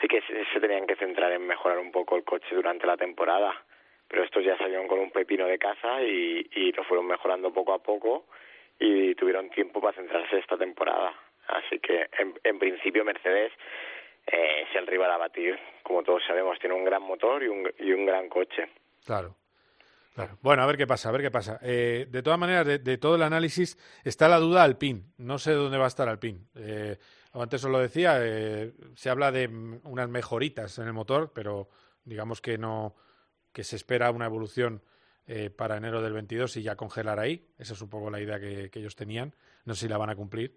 sí 0.00 0.08
que 0.08 0.20
se, 0.20 0.60
tenían 0.60 0.86
que 0.86 0.96
centrar 0.96 1.32
en 1.32 1.46
mejorar 1.46 1.78
un 1.78 1.90
poco 1.90 2.16
el 2.16 2.24
coche 2.24 2.54
durante 2.54 2.86
la 2.86 2.98
temporada. 2.98 3.54
Pero 4.08 4.24
estos 4.24 4.44
ya 4.44 4.58
salieron 4.58 4.86
con 4.88 4.98
un 4.98 5.10
pepino 5.10 5.46
de 5.46 5.58
casa 5.58 6.02
y, 6.02 6.46
y 6.52 6.72
lo 6.72 6.84
fueron 6.84 7.06
mejorando 7.06 7.52
poco 7.52 7.72
a 7.72 7.82
poco 7.82 8.26
y 8.78 9.14
tuvieron 9.14 9.48
tiempo 9.50 9.80
para 9.80 9.96
centrarse 9.96 10.38
esta 10.38 10.58
temporada. 10.58 11.14
Así 11.48 11.78
que, 11.78 12.08
en, 12.44 12.58
principio, 12.58 13.04
Mercedes 13.04 13.52
eh, 14.26 14.66
es 14.68 14.76
el 14.76 14.86
rival 14.86 15.10
a 15.10 15.18
batir. 15.18 15.58
Como 15.82 16.02
todos 16.02 16.22
sabemos, 16.26 16.58
tiene 16.58 16.74
un 16.74 16.84
gran 16.84 17.02
motor 17.02 17.42
y 17.42 17.48
un, 17.48 17.70
y 17.78 17.92
un 17.92 18.06
gran 18.06 18.28
coche. 18.28 18.68
Claro. 19.04 19.36
Claro. 20.14 20.38
Bueno, 20.40 20.62
a 20.62 20.66
ver 20.66 20.78
qué 20.78 20.86
pasa, 20.86 21.10
a 21.10 21.12
ver 21.12 21.20
qué 21.20 21.30
pasa. 21.30 21.58
Eh, 21.62 22.06
de 22.08 22.22
todas 22.22 22.38
maneras, 22.38 22.66
de, 22.82 22.98
todo 22.98 23.16
el 23.16 23.22
análisis 23.22 23.76
está 24.02 24.28
la 24.28 24.38
duda 24.38 24.62
Alpine. 24.62 25.02
No 25.18 25.38
sé 25.38 25.52
dónde 25.52 25.76
va 25.76 25.84
a 25.84 25.88
estar 25.88 26.08
Alpine. 26.08 26.40
Eh, 26.54 26.96
antes 27.42 27.64
os 27.64 27.70
lo 27.70 27.78
decía, 27.78 28.16
eh, 28.20 28.72
se 28.94 29.10
habla 29.10 29.30
de 29.30 29.46
unas 29.84 30.08
mejoritas 30.08 30.78
en 30.78 30.86
el 30.86 30.94
motor, 30.94 31.32
pero 31.34 31.68
digamos 32.04 32.40
que 32.40 32.56
no, 32.56 32.96
que 33.52 33.62
se 33.62 33.76
espera 33.76 34.10
una 34.10 34.26
evolución 34.26 34.82
eh, 35.26 35.50
para 35.50 35.76
enero 35.76 36.00
del 36.00 36.14
22 36.14 36.56
y 36.56 36.62
ya 36.62 36.76
congelar 36.76 37.18
ahí. 37.18 37.46
Esa 37.58 37.74
es 37.74 37.82
un 37.82 37.90
poco 37.90 38.10
la 38.10 38.20
idea 38.20 38.40
que, 38.40 38.70
que 38.70 38.78
ellos 38.78 38.96
tenían. 38.96 39.34
No 39.64 39.74
sé 39.74 39.82
si 39.82 39.88
la 39.88 39.98
van 39.98 40.10
a 40.10 40.16
cumplir. 40.16 40.56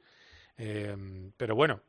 Em, 0.60 1.32
pero 1.38 1.56
bueno, 1.56 1.82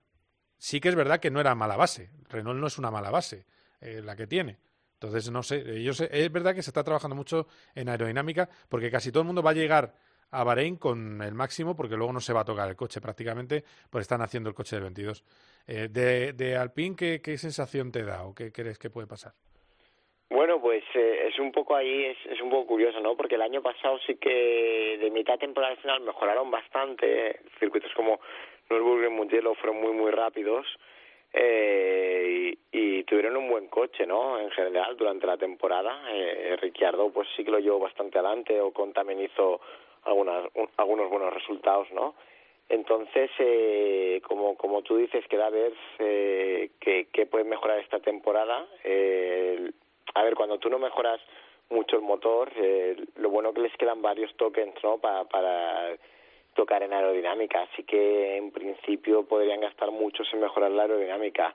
sí 0.56 0.80
que 0.80 0.88
es 0.88 0.94
verdad 0.94 1.18
que 1.18 1.30
no 1.30 1.40
era 1.40 1.54
mala 1.56 1.76
base. 1.76 2.11
Renault 2.28 2.61
no 2.61 2.68
es 2.68 2.78
una 2.78 2.90
mala 2.90 3.11
base 3.11 3.44
eh, 3.80 4.00
la 4.02 4.14
que 4.14 4.28
tiene. 4.28 4.59
Entonces, 4.94 5.30
no 5.30 5.42
sé, 5.42 5.64
ellos, 5.76 6.00
es 6.00 6.30
verdad 6.30 6.54
que 6.54 6.62
se 6.62 6.70
está 6.70 6.85
trabajando 6.85 7.16
mucho 7.16 7.48
en 7.74 7.88
aerodinámica 7.88 8.48
porque 8.68 8.90
casi 8.90 9.11
todo 9.11 9.22
el 9.22 9.26
mundo 9.26 9.42
va 9.42 9.50
a 9.50 9.54
llegar 9.54 9.94
a 10.30 10.44
Bahrein 10.44 10.76
con 10.76 11.20
el 11.22 11.35
máximo 11.35 11.74
porque 11.74 11.96
luego 11.96 12.12
no 12.12 12.20
se 12.20 12.33
va 12.33 12.42
a 12.42 12.44
tocar 12.44 12.68
el 12.68 12.76
coche 12.76 13.00
prácticamente, 13.00 13.64
pues 13.90 14.02
están 14.02 14.22
haciendo 14.22 14.48
el 14.48 14.54
coche 14.54 14.76
del 14.76 14.85
22. 14.85 15.24
Eh, 15.66 15.88
de, 15.90 16.33
de 16.35 16.56
Alpine, 16.56 16.94
¿qué, 16.94 17.20
¿qué 17.20 17.37
sensación 17.38 17.90
te 17.90 18.04
da 18.04 18.24
o 18.24 18.35
qué 18.35 18.52
crees 18.52 18.78
que 18.78 18.90
puede 18.90 19.09
pasar? 19.09 19.33
Bueno, 20.28 20.61
pues 20.61 20.85
eh, 20.94 21.26
es 21.28 21.38
un 21.40 21.50
poco 21.50 21.74
ahí, 21.74 22.04
es, 22.04 22.18
es 22.26 22.40
un 22.40 22.50
poco 22.50 22.68
curioso, 22.68 23.00
¿no? 23.00 23.16
Porque 23.16 23.35
el 23.35 23.42
año 23.42 23.62
pasado 23.62 23.98
sí 24.06 24.14
que 24.14 24.96
de 25.00 25.11
mitad 25.11 25.38
temporal 25.38 25.76
final 25.78 26.02
mejoraron 26.02 26.52
bastante. 26.52 27.40
Circuitos 27.59 27.92
como 27.96 28.20
Nürburgring 28.70 29.12
y 29.12 29.16
Mugello 29.16 29.54
fueron 29.54 29.80
muy, 29.80 29.92
muy 29.92 30.11
rápidos. 30.11 30.66
Eh, 31.33 32.56
y, 32.72 33.04
tuvieron 33.04 33.37
un 33.37 33.48
buen 33.48 33.68
coche, 33.68 34.06
¿no? 34.06 34.38
En 34.38 34.50
general, 34.50 34.96
durante 34.96 35.26
la 35.26 35.37
temporada. 35.37 36.02
Eh, 36.12 36.56
Ricciardo, 36.61 37.11
pues 37.11 37.28
sí 37.37 37.44
que 37.44 37.50
lo 37.50 37.59
llevó 37.59 37.80
bastante 37.80 38.18
adelante. 38.18 38.61
Ocon 38.61 38.92
también 38.92 39.20
hizo 39.20 39.61
algunas, 40.04 40.48
algunos 40.76 41.11
buenos 41.11 41.35
resultados, 41.35 41.90
¿no? 41.92 42.14
Entonces, 42.68 43.30
eh, 43.40 44.22
como, 44.26 44.56
como 44.56 44.83
tú 44.83 44.96
dices, 44.96 45.26
queda 45.26 45.50
ver 45.50 45.72
eh, 45.98 46.70
qué, 46.78 47.09
qué 47.12 47.28
mejorar 47.44 47.80
esta 47.80 47.98
temporada. 47.98 48.64
Eh, 48.85 49.72
a 50.14 50.22
ver, 50.22 50.37
cuando 50.37 50.59
tú 50.59 50.70
no 50.70 50.78
mejoras 50.78 51.20
mucho 51.68 51.96
el 51.96 52.02
motor, 52.02 52.50
eh, 52.56 52.96
lo 53.16 53.30
bueno 53.30 53.52
que 53.52 53.62
les 53.62 53.76
quedan 53.76 54.02
varios 54.02 54.33
tokens, 54.37 54.74
¿no? 54.85 54.98
Para, 54.98 55.24
para 55.24 55.96
en 56.78 56.92
aerodinámica, 56.92 57.62
así 57.62 57.83
que 57.83 58.37
en 58.37 58.50
principio 58.52 59.26
podrían 59.26 59.61
gastar 59.61 59.90
muchos 59.90 60.33
en 60.33 60.40
mejorar 60.40 60.70
la 60.70 60.83
aerodinámica. 60.83 61.54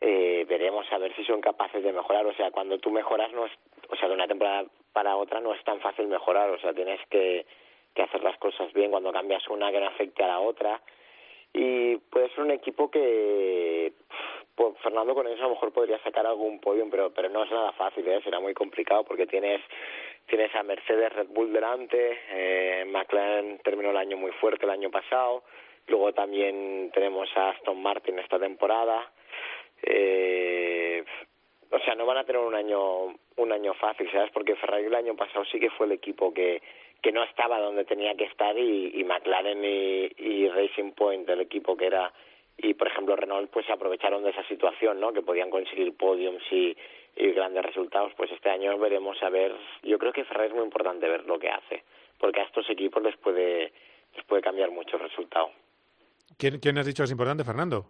Eh, 0.00 0.44
veremos 0.48 0.86
a 0.92 0.98
ver 0.98 1.14
si 1.16 1.24
son 1.24 1.40
capaces 1.40 1.82
de 1.82 1.92
mejorar, 1.92 2.26
o 2.26 2.34
sea, 2.34 2.50
cuando 2.50 2.78
tú 2.78 2.90
mejoras, 2.90 3.32
no 3.32 3.46
es, 3.46 3.52
o 3.88 3.96
sea, 3.96 4.08
de 4.08 4.14
una 4.14 4.26
temporada 4.26 4.64
para 4.92 5.16
otra 5.16 5.40
no 5.40 5.54
es 5.54 5.64
tan 5.64 5.80
fácil 5.80 6.08
mejorar, 6.08 6.50
o 6.50 6.58
sea, 6.58 6.74
tienes 6.74 7.00
que, 7.08 7.46
que 7.94 8.02
hacer 8.02 8.22
las 8.22 8.36
cosas 8.38 8.72
bien 8.72 8.90
cuando 8.90 9.12
cambias 9.12 9.46
una 9.48 9.70
que 9.70 9.80
no 9.80 9.86
afecte 9.86 10.22
a 10.22 10.28
la 10.28 10.40
otra 10.40 10.80
y 11.54 11.96
puede 11.96 12.28
ser 12.30 12.40
un 12.40 12.50
equipo 12.50 12.90
que 12.90 13.92
pues 14.56 14.74
Fernando 14.82 15.14
con 15.14 15.26
eso 15.26 15.40
a 15.40 15.46
lo 15.46 15.54
mejor 15.54 15.72
podría 15.72 15.98
sacar 16.00 16.26
algún 16.26 16.60
podium, 16.60 16.90
pero 16.90 17.10
pero 17.14 17.28
no 17.28 17.44
es 17.44 17.50
nada 17.50 17.72
fácil, 17.72 18.06
¿eh? 18.08 18.20
será 18.22 18.40
muy 18.40 18.54
complicado 18.54 19.04
porque 19.04 19.26
tienes 19.26 19.60
tienes 20.26 20.54
a 20.54 20.62
Mercedes 20.62 21.12
Red 21.12 21.28
Bull 21.28 21.52
delante, 21.52 22.20
eh, 22.30 22.84
McLaren 22.86 23.58
terminó 23.58 23.90
el 23.90 23.96
año 23.96 24.16
muy 24.16 24.32
fuerte 24.32 24.64
el 24.64 24.70
año 24.70 24.90
pasado, 24.90 25.44
luego 25.86 26.12
también 26.12 26.90
tenemos 26.92 27.28
a 27.36 27.50
Aston 27.50 27.80
Martin 27.82 28.18
esta 28.18 28.38
temporada, 28.38 29.10
eh, 29.82 31.04
o 31.70 31.78
sea 31.80 31.94
no 31.94 32.06
van 32.06 32.18
a 32.18 32.24
tener 32.24 32.40
un 32.40 32.54
año 32.54 33.14
un 33.36 33.52
año 33.52 33.74
fácil, 33.74 34.10
¿sabes? 34.12 34.30
Porque 34.32 34.56
Ferrari 34.56 34.86
el 34.86 34.94
año 34.94 35.16
pasado 35.16 35.44
sí 35.46 35.58
que 35.58 35.70
fue 35.70 35.86
el 35.86 35.92
equipo 35.92 36.32
que 36.32 36.62
que 37.04 37.12
no 37.12 37.22
estaba 37.22 37.60
donde 37.60 37.84
tenía 37.84 38.14
que 38.14 38.24
estar 38.24 38.56
y, 38.58 39.04
McLaren 39.04 39.62
y, 39.62 40.10
y, 40.16 40.48
Racing 40.48 40.92
Point, 40.92 41.28
el 41.28 41.42
equipo 41.42 41.76
que 41.76 41.84
era, 41.84 42.10
y 42.56 42.72
por 42.72 42.88
ejemplo 42.88 43.14
Renault, 43.14 43.50
pues 43.50 43.68
aprovecharon 43.68 44.24
de 44.24 44.30
esa 44.30 44.42
situación, 44.48 45.00
¿no? 45.00 45.12
Que 45.12 45.20
podían 45.20 45.50
conseguir 45.50 45.94
podiums 45.98 46.42
y, 46.50 46.74
y 47.16 47.32
grandes 47.32 47.64
resultados. 47.64 48.12
Pues 48.16 48.30
este 48.32 48.50
año 48.50 48.78
veremos 48.78 49.22
a 49.22 49.30
ver, 49.30 49.54
yo 49.82 49.98
creo 49.98 50.12
que 50.12 50.24
Ferrari 50.24 50.48
es 50.48 50.54
muy 50.54 50.64
importante 50.64 51.08
ver 51.08 51.24
lo 51.26 51.38
que 51.38 51.50
hace, 51.50 51.84
porque 52.18 52.40
a 52.40 52.44
estos 52.44 52.68
equipos 52.70 53.02
les 53.02 53.16
puede, 53.16 53.72
les 54.14 54.24
puede 54.26 54.42
cambiar 54.42 54.70
mucho 54.70 54.96
el 54.96 55.02
resultado. 55.02 55.50
¿Quién, 56.38 56.58
quién 56.58 56.78
has 56.78 56.86
dicho 56.86 57.02
que 57.02 57.06
es 57.06 57.12
importante, 57.12 57.44
Fernando? 57.44 57.86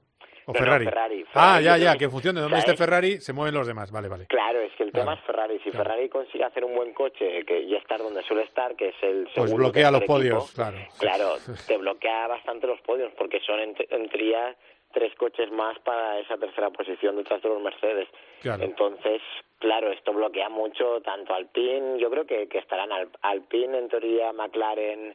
¿O 0.47 0.53
Ferrari? 0.53 0.87
Ah, 1.35 1.61
ya, 1.61 1.79
ya, 1.79 1.97
que 1.97 2.05
en 2.05 2.11
función 2.11 2.35
de 2.35 2.43
dónde 2.43 2.59
esté 2.59 2.77
Ferrari 2.77 3.19
se 3.19 3.33
mueven 3.33 3.55
los 3.55 3.67
demás. 3.67 3.91
Vale, 3.91 4.09
vale. 4.09 4.27
Claro, 4.27 4.61
es 4.61 4.73
que 4.77 4.83
el 4.83 4.93
tema 4.93 5.15
es 5.15 5.21
Ferrari. 5.21 5.59
Si 5.61 5.71
Ferrari 5.71 6.09
consigue 6.09 6.45
hacer 6.45 6.65
un 6.65 6.75
buen 6.75 6.93
coche 6.93 7.45
que 7.45 7.67
ya 7.67 7.79
estar 7.79 7.99
donde 7.99 8.23
suele 8.23 8.43
estar, 8.43 8.77
que 8.77 8.89
es 8.89 8.95
el 9.03 9.29
Pues 9.35 9.55
bloquea 9.55 9.91
los 9.91 10.05
podios, 10.05 10.53
claro. 10.53 10.77
Claro, 10.99 11.37
te 11.67 11.77
bloquea 11.79 12.27
bastante 12.27 12.67
los 12.67 12.81
podios 12.83 13.13
porque 13.17 13.41
son 13.41 13.61
en, 13.61 13.75
teoría 13.75 14.55
tres 14.95 15.15
coches 15.17 15.51
más 15.51 15.79
para 15.81 16.21
esa 16.21 16.39
tercera 16.39 16.71
posición 16.71 17.17
detrás 17.17 17.43
de 17.43 17.49
los 17.49 17.61
Mercedes. 17.61 18.09
Entonces, 18.43 19.21
claro, 19.59 19.91
esto 19.91 20.13
bloquea 20.13 20.49
mucho 20.49 21.03
tanto 21.03 21.35
Alpine, 21.35 21.99
yo 21.99 22.11
creo 22.11 22.25
que, 22.25 22.49
que 22.49 22.59
estarán 22.59 22.93
Al, 22.93 23.11
Alpine 23.23 23.77
en 23.79 23.89
teoría, 23.89 24.33
McLaren, 24.33 25.15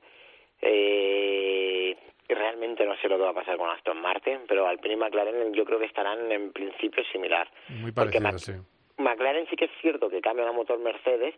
eh, 0.62 1.98
realmente 2.28 2.86
no 2.86 2.96
sé 2.98 3.08
lo 3.08 3.18
que 3.18 3.24
va 3.24 3.30
a 3.30 3.34
pasar 3.34 3.58
con 3.58 3.70
Aston 3.70 4.02
Martin, 4.02 4.40
pero 4.48 4.68
Alpine 4.68 4.96
y 4.96 4.98
McLaren 4.98 5.54
yo 5.54 5.66
creo 5.66 5.80
que 5.80 5.86
estarán 5.86 6.32
en 6.32 6.52
principio 6.52 7.04
similar. 7.12 7.50
Muy 7.70 7.92
parecido, 7.92 8.38
sí. 8.38 8.54
McLaren 8.98 9.48
sí 9.50 9.56
que 9.56 9.66
es 9.66 9.72
cierto 9.82 10.10
que 10.10 10.22
cambia 10.22 10.46
el 10.46 10.54
motor 10.54 10.78
Mercedes, 10.78 11.34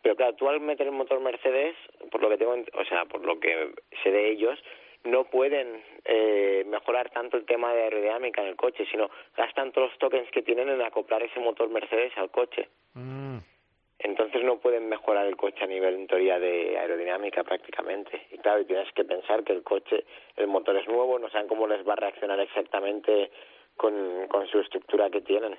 pero 0.00 0.16
claro, 0.16 0.34
tú 0.34 0.48
al 0.48 0.60
meter 0.60 0.86
el 0.86 0.92
motor 0.92 1.20
Mercedes, 1.20 1.76
por 2.10 2.22
lo 2.22 2.30
que 2.30 2.38
tengo, 2.38 2.52
o 2.54 2.84
sea, 2.86 3.04
por 3.04 3.24
lo 3.24 3.38
que 3.38 3.74
sé 4.02 4.10
de 4.10 4.30
ellos, 4.30 4.58
no 5.04 5.24
pueden 5.24 5.82
eh, 6.04 6.64
mejorar 6.66 7.10
tanto 7.10 7.36
el 7.36 7.44
tema 7.44 7.72
de 7.74 7.82
aerodinámica 7.82 8.42
en 8.42 8.48
el 8.48 8.56
coche, 8.56 8.84
sino 8.90 9.10
gastan 9.36 9.72
todos 9.72 9.90
los 9.90 9.98
tokens 9.98 10.30
que 10.30 10.42
tienen 10.42 10.68
en 10.68 10.82
acoplar 10.82 11.22
ese 11.22 11.40
motor 11.40 11.68
Mercedes 11.68 12.12
al 12.16 12.30
coche. 12.30 12.68
Mm. 12.94 13.38
Entonces 13.98 14.42
no 14.42 14.58
pueden 14.58 14.88
mejorar 14.88 15.26
el 15.26 15.36
coche 15.36 15.62
a 15.62 15.66
nivel, 15.66 15.94
en 15.94 16.06
teoría, 16.08 16.38
de 16.38 16.76
aerodinámica 16.76 17.44
prácticamente. 17.44 18.26
Y 18.32 18.38
claro, 18.38 18.64
tienes 18.66 18.92
que 18.94 19.04
pensar 19.04 19.44
que 19.44 19.52
el 19.52 19.62
coche, 19.62 20.04
el 20.36 20.48
motor 20.48 20.76
es 20.76 20.88
nuevo, 20.88 21.18
no 21.18 21.30
saben 21.30 21.46
cómo 21.46 21.68
les 21.68 21.86
va 21.86 21.92
a 21.92 21.96
reaccionar 21.96 22.40
exactamente 22.40 23.30
con, 23.76 24.26
con 24.28 24.46
su 24.48 24.58
estructura 24.58 25.08
que 25.08 25.20
tienen. 25.20 25.56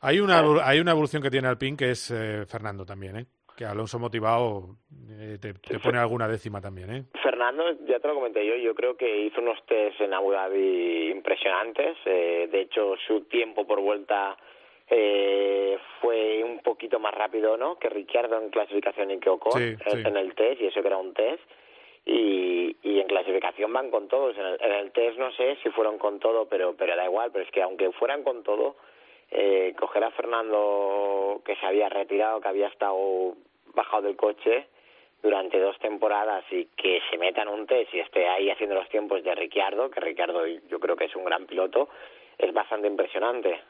Hay 0.00 0.20
una, 0.20 0.42
hay 0.62 0.80
una 0.80 0.92
evolución 0.92 1.22
que 1.22 1.30
tiene 1.30 1.48
Alpine 1.48 1.76
que 1.76 1.90
es 1.90 2.10
eh, 2.10 2.44
Fernando 2.46 2.84
también, 2.84 3.16
¿eh? 3.16 3.26
Que 3.58 3.64
Alonso 3.64 3.98
motivado 3.98 4.76
eh, 5.18 5.36
te, 5.40 5.52
pone 5.80 5.98
alguna 5.98 6.28
décima 6.28 6.60
también. 6.60 6.94
¿eh? 6.94 7.04
Fernando, 7.20 7.64
ya 7.88 7.98
te 7.98 8.06
lo 8.06 8.14
comenté 8.14 8.46
yo, 8.46 8.54
yo 8.54 8.72
creo 8.72 8.96
que 8.96 9.24
hizo 9.26 9.40
unos 9.40 9.58
test 9.66 10.00
en 10.00 10.14
Abu 10.14 10.30
Dhabi 10.30 11.10
impresionantes. 11.10 11.96
Eh, 12.04 12.48
de 12.52 12.60
hecho, 12.60 12.94
su 13.04 13.22
tiempo 13.22 13.66
por 13.66 13.80
vuelta 13.80 14.36
eh, 14.88 15.76
fue 16.00 16.44
un 16.44 16.60
poquito 16.60 17.00
más 17.00 17.12
rápido 17.12 17.56
¿no? 17.56 17.80
que 17.80 17.88
Ricciardo 17.88 18.40
en 18.40 18.50
clasificación 18.50 19.10
y 19.10 19.18
que 19.18 19.28
Ocon 19.28 19.60
en 19.60 20.16
el 20.16 20.36
test, 20.36 20.60
y 20.60 20.66
eso 20.66 20.80
que 20.80 20.86
era 20.86 20.98
un 20.98 21.12
test. 21.12 21.42
Y, 22.06 22.76
y 22.84 23.00
en 23.00 23.08
clasificación 23.08 23.72
van 23.72 23.90
con 23.90 24.06
todos. 24.06 24.38
En 24.38 24.46
el, 24.46 24.56
en 24.60 24.72
el 24.72 24.92
test 24.92 25.18
no 25.18 25.32
sé 25.32 25.58
si 25.64 25.70
fueron 25.70 25.98
con 25.98 26.20
todo, 26.20 26.48
pero, 26.48 26.76
pero 26.76 26.94
da 26.94 27.04
igual. 27.04 27.32
Pero 27.32 27.44
es 27.44 27.50
que 27.50 27.60
aunque 27.60 27.90
fueran 27.90 28.22
con 28.22 28.44
todo, 28.44 28.76
eh, 29.30 29.74
coger 29.78 30.04
a 30.04 30.10
Fernando 30.12 31.42
que 31.44 31.56
se 31.56 31.66
había 31.66 31.88
retirado, 31.88 32.40
que 32.40 32.48
había 32.48 32.68
estado 32.68 33.34
bajado 33.78 34.02
del 34.02 34.16
coche 34.16 34.66
durante 35.22 35.58
dos 35.58 35.78
temporadas 35.78 36.44
y 36.50 36.66
que 36.76 37.00
se 37.10 37.18
meta 37.18 37.42
en 37.42 37.48
un 37.48 37.66
test 37.66 37.92
y 37.94 38.00
esté 38.00 38.28
ahí 38.28 38.50
haciendo 38.50 38.76
los 38.76 38.88
tiempos 38.88 39.22
de 39.24 39.34
Ricciardo, 39.34 39.90
que 39.90 40.00
Ricciardo 40.00 40.46
yo 40.46 40.78
creo 40.78 40.96
que 40.96 41.06
es 41.06 41.16
un 41.16 41.24
gran 41.24 41.46
piloto, 41.46 41.88
es 42.36 42.52
bastante 42.52 42.86
impresionante. 42.86 43.60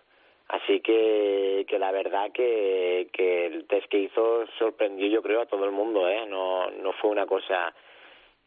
Así 0.48 0.80
que, 0.80 1.66
que 1.68 1.78
la 1.78 1.92
verdad 1.92 2.32
que, 2.32 3.08
que 3.12 3.46
el 3.46 3.66
test 3.66 3.86
que 3.88 3.98
hizo 3.98 4.46
sorprendió 4.58 5.06
yo 5.06 5.22
creo 5.22 5.42
a 5.42 5.46
todo 5.46 5.64
el 5.64 5.72
mundo, 5.72 6.08
¿eh? 6.08 6.24
No, 6.26 6.70
no 6.70 6.92
fue 6.94 7.10
una 7.10 7.26
cosa 7.26 7.74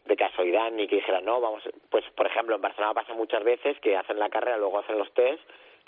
de 0.05 0.15
casualidad 0.15 0.71
ni 0.71 0.87
que 0.87 0.95
dijera 0.95 1.21
no, 1.21 1.39
vamos, 1.39 1.63
pues 1.91 2.03
por 2.15 2.25
ejemplo 2.25 2.55
en 2.55 2.61
Barcelona 2.61 2.95
pasa 2.95 3.13
muchas 3.13 3.43
veces 3.43 3.79
que 3.81 3.95
hacen 3.95 4.17
la 4.17 4.29
carrera, 4.29 4.57
luego 4.57 4.79
hacen 4.79 4.97
los 4.97 5.13
test 5.13 5.41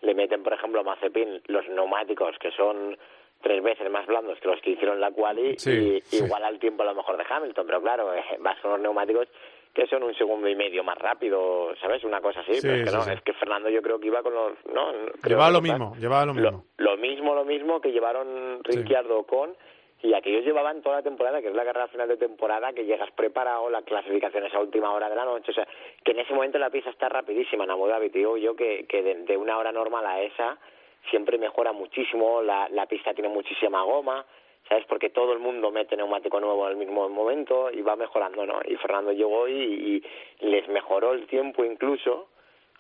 le 0.04 0.14
meten, 0.14 0.44
por 0.44 0.54
ejemplo, 0.54 0.82
a 0.82 0.84
Mazepin 0.84 1.42
los 1.48 1.68
neumáticos 1.70 2.38
que 2.38 2.52
son 2.52 2.98
tres 3.44 3.62
veces 3.62 3.92
más 3.92 4.08
blandos 4.08 4.40
que 4.40 4.48
los 4.48 4.60
que 4.62 4.72
hicieron 4.72 5.00
la 5.00 5.12
quali 5.12 5.58
y 5.66 6.02
igual 6.16 6.44
al 6.44 6.58
tiempo 6.58 6.82
a 6.84 6.88
lo 6.88 6.96
mejor 6.96 7.18
de 7.18 7.26
Hamilton, 7.30 7.66
pero 7.68 7.82
claro, 7.82 8.14
eh, 8.14 8.24
vas 8.40 8.60
con 8.62 8.72
los 8.72 8.80
neumáticos 8.80 9.28
que 9.74 9.88
son 9.88 10.04
un 10.04 10.14
segundo 10.16 10.48
y 10.48 10.56
medio 10.56 10.84
más 10.84 10.98
rápido, 11.00 11.74
¿sabes? 11.82 12.04
Una 12.04 12.22
cosa 12.22 12.42
así, 12.42 12.60
pero 12.62 12.76
es 12.76 12.84
que 12.86 12.96
no, 12.96 13.12
es 13.12 13.22
que 13.22 13.34
Fernando 13.34 13.70
yo 13.70 13.82
creo 13.82 14.00
que 14.00 14.06
iba 14.06 14.22
con 14.22 14.34
los... 14.34 14.54
No, 14.72 14.92
llevaba 15.28 15.50
lo 15.50 15.62
mismo, 15.62 15.96
llevaba 16.00 16.28
lo 16.28 16.34
mismo. 16.36 16.66
Lo, 16.78 16.96
mismo, 16.96 17.34
lo 17.34 17.44
mismo 17.44 17.82
que 17.82 17.92
llevaron 17.92 18.64
Ricciardo 18.64 19.24
con 19.24 19.56
y 20.04 20.14
aquellos 20.14 20.44
llevaban 20.44 20.82
toda 20.82 20.98
la 20.98 21.02
temporada, 21.02 21.42
que 21.42 21.48
es 21.48 21.56
la 21.56 21.64
carrera 21.64 21.88
final 21.88 22.10
de 22.10 22.18
temporada, 22.18 22.74
que 22.74 22.84
llegas 22.84 23.10
preparado, 23.12 23.70
la 23.70 23.84
clasificación 23.84 24.46
es 24.46 24.54
a 24.54 24.60
última 24.60 24.94
hora 24.94 25.10
de 25.10 25.16
la 25.16 25.24
noche, 25.24 25.52
o 25.52 25.54
sea, 25.54 25.66
que 26.04 26.12
en 26.12 26.20
ese 26.20 26.34
momento 26.34 26.60
la 26.60 26.70
pista 26.70 26.90
está 26.90 27.08
rapidísima 27.08 27.64
en 27.64 27.72
Abu 27.72 27.88
Dhabi, 27.88 28.10
digo 28.10 28.36
yo 28.36 28.54
que, 28.54 28.86
que 28.86 29.02
de, 29.02 29.38
una 29.38 29.58
hora 29.58 29.72
normal 29.72 30.06
a 30.06 30.22
esa 30.22 30.60
siempre 31.10 31.38
mejora 31.38 31.72
muchísimo, 31.74 32.42
la, 32.42 32.68
la 32.70 32.86
pista 32.86 33.14
tiene 33.14 33.30
muchísima 33.30 33.84
goma, 33.84 34.26
¿sabes? 34.68 34.86
Porque 34.86 35.10
todo 35.10 35.34
el 35.34 35.40
mundo 35.40 35.72
mete 35.72 35.98
neumático 35.98 36.40
nuevo 36.40 36.66
al 36.66 36.76
mismo 36.76 37.10
momento 37.10 37.70
y 37.72 37.82
va 37.82 37.96
mejorando, 37.96 38.46
¿no? 38.46 38.62
Y 38.66 38.76
Fernando 38.78 39.12
llegó 39.12 39.48
y, 39.48 40.04
y 40.40 40.46
les 40.46 40.68
mejoró 40.68 41.14
el 41.14 41.28
tiempo 41.28 41.64
incluso, 41.66 42.30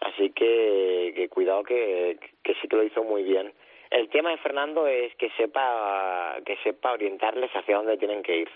así 0.02 0.32
que, 0.32 1.14
que 1.16 1.30
cuidado 1.30 1.64
que, 1.64 2.18
que 2.42 2.54
sí 2.56 2.68
que 2.68 2.76
lo 2.76 2.84
hizo 2.84 3.04
muy 3.04 3.24
bien 3.24 3.54
el 3.94 4.10
tema 4.10 4.32
de 4.32 4.38
Fernando 4.38 4.88
es 4.88 5.14
que 5.16 5.30
sepa 5.38 6.38
que 6.44 6.58
sepa 6.64 6.94
orientarles 6.94 7.52
hacia 7.52 7.78
dónde 7.78 7.98
tienen 7.98 8.24
que 8.24 8.38
ir. 8.38 8.50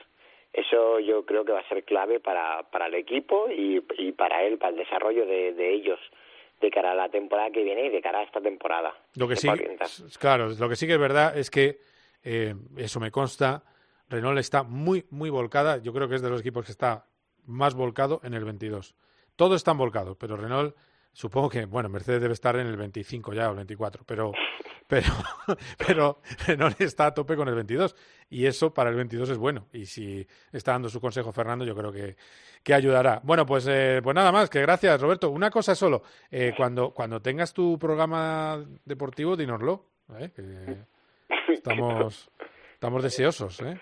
Eso 0.51 0.99
yo 0.99 1.25
creo 1.25 1.45
que 1.45 1.51
va 1.51 1.59
a 1.59 1.67
ser 1.69 1.83
clave 1.83 2.19
para, 2.19 2.63
para 2.71 2.87
el 2.87 2.95
equipo 2.95 3.47
y, 3.47 3.83
y 3.99 4.13
para 4.13 4.43
él, 4.43 4.57
para 4.57 4.71
el 4.71 4.77
desarrollo 4.77 5.27
de, 5.27 5.53
de 5.53 5.73
ellos 5.73 5.99
de 6.59 6.71
cara 6.71 6.91
a 6.91 6.95
la 6.95 7.09
temporada 7.09 7.49
que 7.51 7.63
viene 7.63 7.85
y 7.85 7.89
de 7.89 8.01
cara 8.01 8.19
a 8.19 8.23
esta 8.23 8.41
temporada. 8.41 8.93
Lo 9.15 9.27
que 9.27 9.35
sí, 9.35 9.47
claro, 10.19 10.49
lo 10.49 10.69
que 10.69 10.75
sí 10.75 10.87
que 10.87 10.93
es 10.93 10.99
verdad 10.99 11.37
es 11.37 11.49
que 11.49 11.79
eh, 12.23 12.55
eso 12.77 12.99
me 12.99 13.11
consta. 13.11 13.63
Renault 14.09 14.39
está 14.39 14.63
muy, 14.63 15.05
muy 15.09 15.29
volcada. 15.29 15.77
Yo 15.77 15.93
creo 15.93 16.07
que 16.07 16.15
es 16.15 16.21
de 16.21 16.29
los 16.29 16.41
equipos 16.41 16.65
que 16.65 16.71
está 16.71 17.05
más 17.45 17.75
volcado 17.75 18.21
en 18.23 18.33
el 18.33 18.43
22. 18.43 18.95
Todos 19.35 19.57
están 19.57 19.77
volcados, 19.77 20.17
pero 20.17 20.35
Renault 20.35 20.75
supongo 21.17 21.49
que, 21.49 21.65
bueno, 21.65 21.89
Mercedes 21.89 22.21
debe 22.21 22.35
estar 22.35 22.55
en 22.57 22.67
el 22.67 22.77
25 22.77 23.33
ya 23.33 23.47
o 23.47 23.51
el 23.51 23.55
24, 23.55 24.03
pero 24.05 24.33
pero, 24.87 25.11
pero 25.87 26.21
Renault 26.45 26.79
está 26.79 27.07
a 27.07 27.13
tope 27.13 27.35
con 27.35 27.47
el 27.47 27.55
22 27.55 27.95
y 28.29 28.45
eso 28.45 28.71
para 28.71 28.91
el 28.91 28.95
22 28.95 29.31
es 29.31 29.37
bueno. 29.37 29.67
Y 29.73 29.87
si 29.87 30.25
está 30.51 30.73
dando 30.73 30.89
su 30.89 31.01
consejo 31.01 31.31
Fernando, 31.31 31.65
yo 31.65 31.75
creo 31.75 31.91
que, 31.91 32.15
que 32.61 32.73
ayudará. 32.75 33.19
Bueno, 33.23 33.45
pues, 33.45 33.65
eh, 33.67 33.99
pues 34.03 34.15
nada 34.15 34.31
más, 34.31 34.47
que 34.49 34.61
gracias 34.61 35.01
Roberto. 35.01 35.31
Una 35.31 35.49
cosa 35.49 35.73
solo, 35.73 36.03
eh, 36.29 36.53
cuando, 36.55 36.91
cuando 36.91 37.19
tengas 37.19 37.51
tu 37.51 37.79
programa 37.79 38.63
deportivo, 38.85 39.35
dínoslo. 39.35 39.85
¿eh? 40.19 40.31
estamos, 41.49 42.29
estamos 42.75 43.01
deseosos. 43.03 43.59
¿eh? 43.61 43.79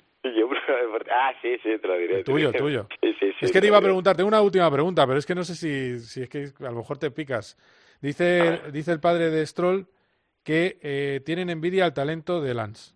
Ah, 1.18 1.34
sí, 1.42 1.56
sí, 1.64 1.70
te 1.82 1.88
lo 1.88 1.98
diré. 1.98 2.24
tuyo, 2.24 2.52
tuyo. 2.52 2.88
es 3.02 3.52
que 3.52 3.62
te 3.62 3.68
iba 3.68 3.78
a 3.78 3.82
preguntarte 3.82 4.22
una 4.22 4.42
última 4.42 4.70
pregunta, 4.70 5.08
pero 5.08 5.18
es 5.18 5.26
que 5.26 5.34
no 5.34 5.46
sé 5.46 5.56
si, 5.56 6.00
si 6.00 6.24
es 6.24 6.30
que 6.30 6.50
a 6.60 6.72
lo 6.72 6.78
mejor 6.78 6.98
te 6.98 7.10
picas. 7.10 7.58
Dice, 8.02 8.62
dice 8.74 8.92
el 8.92 9.00
padre 9.00 9.30
de 9.30 9.46
Stroll 9.46 9.88
que 10.44 10.78
eh, 10.82 11.22
tienen 11.26 11.50
envidia 11.50 11.86
al 11.86 11.94
talento 11.94 12.42
de 12.42 12.54
Lance, 12.54 12.94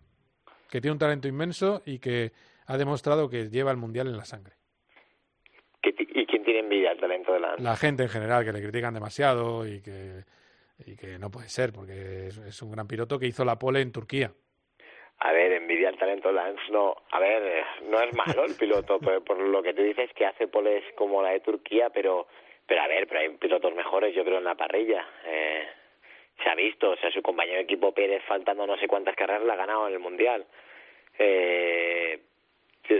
que 0.70 0.82
tiene 0.82 0.94
un 0.94 1.00
talento 1.00 1.28
inmenso 1.28 1.82
y 1.86 2.00
que 2.00 2.32
ha 2.68 2.78
demostrado 2.78 3.30
que 3.30 3.50
lleva 3.50 3.72
el 3.72 3.78
Mundial 3.78 4.08
en 4.08 4.18
la 4.18 4.26
sangre. 4.26 4.54
¿Y 5.82 6.26
quién 6.26 6.44
tiene 6.44 6.60
envidia 6.60 6.92
al 6.92 7.00
talento 7.00 7.34
de 7.34 7.40
Lance? 7.40 7.64
La 7.64 7.76
gente 7.78 8.04
en 8.04 8.10
general, 8.10 8.44
que 8.44 8.52
le 8.52 8.62
critican 8.62 8.94
demasiado 8.94 9.66
y 9.66 9.82
que, 9.82 10.26
y 10.86 10.96
que 10.96 11.18
no 11.18 11.32
puede 11.32 11.50
ser, 11.50 11.72
porque 11.72 12.28
es, 12.28 12.62
un 12.62 12.72
gran 12.72 12.88
piloto 12.88 13.18
que 13.18 13.28
hizo 13.28 13.46
la 13.46 13.58
pole 13.58 13.82
en 13.82 13.92
Turquía. 13.92 14.34
A 15.22 15.34
ver, 15.34 15.52
envidia 15.52 15.90
al 15.90 15.98
talento 15.98 16.32
Lance, 16.32 16.62
no. 16.72 16.96
A 17.12 17.20
ver, 17.20 17.44
eh, 17.44 17.66
no 17.90 18.02
es 18.02 18.14
malo 18.14 18.46
el 18.46 18.56
piloto, 18.56 19.00
por, 19.02 19.24
por, 19.24 19.40
lo 19.40 19.62
que 19.62 19.74
tú 19.74 19.82
dices 19.82 20.12
que 20.14 20.26
hace 20.26 20.48
poles 20.48 20.84
como 20.96 21.22
la 21.22 21.32
de 21.32 21.42
Turquía, 21.42 21.90
pero, 21.90 22.28
pero 22.66 22.82
a 22.82 22.88
ver, 22.88 23.08
pero 23.08 23.20
hay 23.20 23.30
pilotos 23.30 23.76
mejores, 23.76 24.16
yo 24.16 24.24
creo, 24.24 24.38
en 24.38 24.46
la 24.46 24.56
parrilla. 24.56 25.06
Eh, 25.26 25.68
se 26.42 26.50
ha 26.50 26.56
visto, 26.56 26.92
o 26.92 26.96
sea, 26.98 27.12
su 27.12 27.22
compañero 27.22 27.58
de 27.58 27.64
equipo 27.64 27.94
Pérez, 27.94 28.24
faltando 28.26 28.66
no 28.66 28.78
sé 28.78 28.88
cuántas 28.88 29.16
carreras, 29.16 29.44
la 29.44 29.54
ha 29.54 29.58
ganado 29.58 29.88
en 29.88 29.94
el 29.94 30.00
Mundial. 30.00 30.46
Eh, 31.18 32.20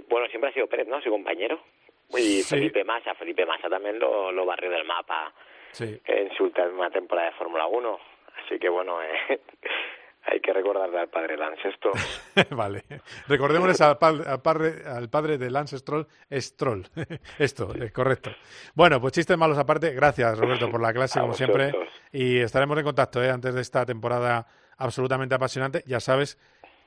bueno, 0.10 0.28
siempre 0.28 0.50
ha 0.50 0.54
sido 0.54 0.68
Pérez, 0.68 0.88
¿no? 0.88 1.02
Su 1.02 1.10
compañero. 1.10 1.62
Y 2.10 2.42
Felipe 2.42 2.84
Massa, 2.84 3.14
Felipe 3.14 3.46
Massa 3.46 3.70
también 3.70 4.00
lo, 4.00 4.32
lo 4.32 4.46
barrió 4.46 4.72
del 4.72 4.84
mapa 4.84 5.32
en 5.80 6.34
su 6.36 6.46
última 6.46 6.90
temporada 6.90 7.30
de 7.30 7.36
Fórmula 7.36 7.68
1. 7.68 8.00
Así 8.44 8.58
que 8.58 8.68
bueno, 8.68 9.02
eh, 9.02 9.40
hay 10.24 10.40
que 10.42 10.54
recordarle 10.54 11.00
al 11.00 11.10
padre 11.10 11.38
Lance 11.38 11.70
esto. 11.70 11.92
vale. 12.56 12.84
Recordémosles 13.28 13.82
al, 13.82 13.98
padre, 13.98 14.84
al 14.86 15.10
padre 15.10 15.38
de 15.38 15.50
Lance 15.50 15.78
Stroll, 15.78 16.08
Stroll. 16.32 16.86
esto, 17.40 17.74
es 17.74 17.92
correcto. 17.92 18.32
Bueno, 18.76 19.00
pues 19.00 19.14
chistes 19.14 19.38
malos 19.38 19.58
aparte. 19.58 19.94
Gracias, 19.94 20.38
Roberto, 20.38 20.70
por 20.70 20.82
la 20.82 20.94
clase, 20.94 21.20
como 21.20 21.34
siempre. 21.34 21.72
Y 22.12 22.40
estaremos 22.40 22.78
en 22.78 22.84
contacto 22.84 23.24
¿eh? 23.24 23.30
antes 23.30 23.54
de 23.54 23.62
esta 23.62 23.86
temporada 23.86 24.46
absolutamente 24.78 25.36
apasionante. 25.36 25.84
Ya 25.86 26.00
sabes 26.00 26.38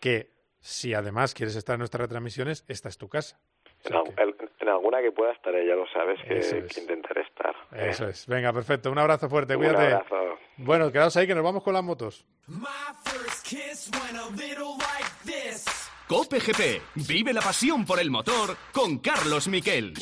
que 0.01 0.31
si 0.61 0.95
además 0.95 1.35
quieres 1.35 1.57
estar 1.57 1.75
en 1.75 1.81
nuestras 1.81 2.03
retransmisiones, 2.03 2.65
esta 2.69 2.89
es 2.89 2.99
tu 2.99 3.09
casa. 3.09 3.39
En, 3.85 4.69
alguna 4.69 5.01
que 5.03 5.11
pueda 5.11 5.33
estar, 5.33 5.53
ya 5.53 5.75
lo 5.75 5.87
sabes, 5.89 6.21
que, 6.23 6.81
intentaré 6.81 7.23
estar. 7.23 7.55
Eso 7.73 8.07
es. 8.07 8.27
Venga, 8.29 8.53
perfecto. 8.53 8.91
Un 8.93 8.99
abrazo 8.99 9.29
fuerte. 9.29 9.57
Cuídate. 9.57 9.87
Un 9.87 9.93
abrazo. 9.93 10.39
Bueno, 10.57 10.93
quedaos 10.93 11.17
ahí 11.17 11.27
que 11.27 11.35
nos 11.35 11.45
vamos 11.45 11.63
con 11.63 11.75
las 11.75 11.83
motos. 11.83 12.25
Cope 16.09 16.41
GP. 16.41 16.83
Vive 17.07 17.33
la 17.33 17.41
pasión 17.41 17.85
por 17.85 17.99
el 17.99 18.11
motor 18.11 18.57
con 18.73 18.99
Carlos 18.99 19.49
Miquel. 19.49 19.95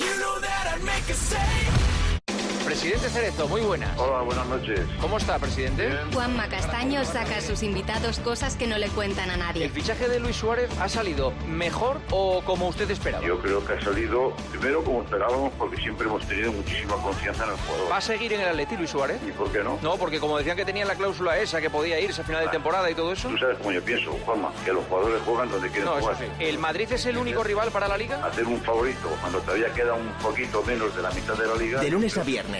Presidente 2.70 3.08
Cerezo, 3.08 3.48
muy 3.48 3.62
buenas. 3.62 3.98
Hola, 3.98 4.20
buenas 4.20 4.46
noches. 4.46 4.78
¿Cómo 5.00 5.18
está, 5.18 5.40
presidente? 5.40 5.90
Juanma 6.14 6.46
Castaño 6.46 7.04
saca 7.04 7.38
a 7.38 7.40
sus 7.40 7.64
invitados 7.64 8.20
cosas 8.20 8.54
que 8.54 8.68
no 8.68 8.78
le 8.78 8.86
cuentan 8.90 9.28
a 9.28 9.36
nadie. 9.36 9.64
¿El 9.64 9.72
fichaje 9.72 10.08
de 10.08 10.20
Luis 10.20 10.36
Suárez 10.36 10.70
ha 10.78 10.88
salido 10.88 11.32
mejor 11.48 12.00
o 12.12 12.42
como 12.42 12.68
usted 12.68 12.88
esperaba? 12.88 13.26
Yo 13.26 13.40
creo 13.40 13.66
que 13.66 13.72
ha 13.72 13.80
salido 13.80 14.36
primero 14.52 14.84
como 14.84 15.02
esperábamos 15.02 15.52
porque 15.58 15.78
siempre 15.78 16.06
hemos 16.06 16.24
tenido 16.28 16.52
muchísima 16.52 16.94
confianza 16.94 17.42
en 17.42 17.50
el 17.50 17.56
jugador. 17.56 17.90
¿Va 17.90 17.96
a 17.96 18.00
seguir 18.00 18.34
en 18.34 18.40
el 18.42 18.48
Atleti 18.50 18.76
Luis 18.76 18.90
Suárez? 18.90 19.20
¿Y 19.26 19.32
por 19.32 19.50
qué 19.50 19.64
no? 19.64 19.76
No, 19.82 19.96
porque 19.96 20.20
como 20.20 20.38
decían 20.38 20.56
que 20.56 20.64
tenía 20.64 20.84
la 20.84 20.94
cláusula 20.94 21.40
esa 21.40 21.60
que 21.60 21.70
podía 21.70 21.98
irse 21.98 22.20
a 22.20 22.24
final 22.24 22.44
de 22.44 22.50
temporada 22.52 22.88
y 22.88 22.94
todo 22.94 23.12
eso. 23.12 23.30
Tú 23.30 23.38
sabes 23.38 23.58
cómo 23.58 23.72
yo 23.72 23.82
pienso, 23.82 24.12
Juanma, 24.24 24.52
que 24.64 24.72
los 24.72 24.84
jugadores 24.84 25.20
juegan 25.24 25.50
donde 25.50 25.70
quieren 25.70 25.86
no, 25.86 25.96
jugar. 25.96 26.14
Eso 26.14 26.32
sí. 26.38 26.44
¿El 26.44 26.58
Madrid 26.58 26.86
es 26.92 27.04
el 27.04 27.18
único 27.18 27.42
rival 27.42 27.72
para 27.72 27.88
la 27.88 27.98
liga? 27.98 28.24
Hacer 28.24 28.46
un 28.46 28.60
favorito 28.60 29.08
cuando 29.20 29.40
todavía 29.40 29.72
queda 29.74 29.94
un 29.94 30.12
poquito 30.22 30.62
menos 30.62 30.94
de 30.94 31.02
la 31.02 31.10
mitad 31.10 31.34
de 31.34 31.48
la 31.48 31.56
liga. 31.56 31.80
De 31.80 31.90
lunes 31.90 32.16
a 32.16 32.22
viernes, 32.22 32.59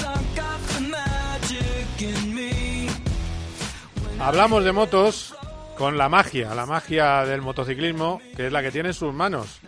Hablamos 4.21 4.63
de 4.63 4.71
motos 4.71 5.35
con 5.75 5.97
la 5.97 6.07
magia, 6.07 6.53
la 6.53 6.67
magia 6.67 7.25
del 7.25 7.41
motociclismo, 7.41 8.21
que 8.35 8.45
es 8.47 8.53
la 8.53 8.61
que 8.61 8.69
tiene 8.69 8.89
en 8.89 8.93
sus 8.93 9.11
manos. 9.11 9.59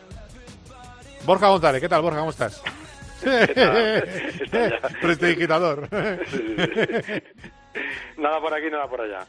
Borja 1.25 1.47
González, 1.47 1.81
¿qué 1.81 1.89
tal 1.89 2.03
Borja? 2.03 2.19
¿Cómo 2.19 2.29
estás? 2.29 2.61
Prestidigitador. 5.01 5.89
nada 8.17 8.39
por 8.39 8.53
aquí, 8.53 8.69
nada 8.69 8.87
por 8.87 9.01
allá. 9.01 9.25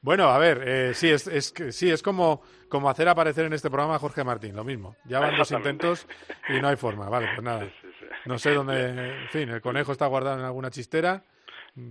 Bueno, 0.00 0.24
a 0.28 0.38
ver, 0.38 0.64
eh, 0.66 0.94
sí, 0.94 1.08
es, 1.08 1.28
es, 1.28 1.54
sí, 1.70 1.88
es 1.88 2.02
como, 2.02 2.42
como 2.68 2.90
hacer 2.90 3.08
aparecer 3.08 3.44
en 3.44 3.52
este 3.52 3.70
programa 3.70 3.94
a 3.94 4.00
Jorge 4.00 4.24
Martín, 4.24 4.56
lo 4.56 4.64
mismo. 4.64 4.96
Ya 5.04 5.20
van 5.20 5.36
dos 5.36 5.52
intentos 5.52 6.08
y 6.48 6.60
no 6.60 6.66
hay 6.66 6.74
forma. 6.76 7.08
Vale, 7.08 7.28
pues 7.36 7.44
nada. 7.44 7.68
No 8.24 8.38
sé 8.40 8.52
dónde, 8.54 8.88
en 8.88 9.28
fin, 9.28 9.48
el 9.50 9.60
conejo 9.60 9.92
está 9.92 10.06
guardado 10.06 10.40
en 10.40 10.44
alguna 10.44 10.70
chistera, 10.70 11.22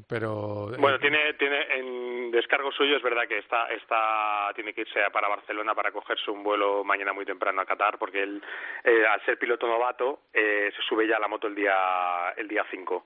pero... 0.07 0.71
Bueno, 0.77 0.99
tiene, 0.99 1.33
tiene 1.33 1.65
en 1.73 2.31
descargo 2.31 2.71
suyo, 2.71 2.97
es 2.97 3.03
verdad 3.03 3.27
que 3.27 3.39
está, 3.39 3.67
está, 3.67 4.51
tiene 4.53 4.73
que 4.73 4.81
irse 4.81 4.99
para 5.11 5.27
Barcelona 5.27 5.73
para 5.73 5.91
cogerse 5.91 6.31
un 6.31 6.43
vuelo 6.43 6.83
mañana 6.83 7.13
muy 7.13 7.25
temprano 7.25 7.61
a 7.61 7.65
Qatar, 7.65 7.97
porque 7.97 8.23
él, 8.23 8.41
eh, 8.83 9.05
al 9.05 9.23
ser 9.25 9.37
piloto 9.37 9.67
novato, 9.67 10.21
eh, 10.33 10.71
se 10.75 10.81
sube 10.83 11.07
ya 11.07 11.17
a 11.17 11.19
la 11.19 11.27
moto 11.27 11.47
el 11.47 11.55
día, 11.55 12.31
el 12.37 12.47
día 12.47 12.65
5 12.69 13.05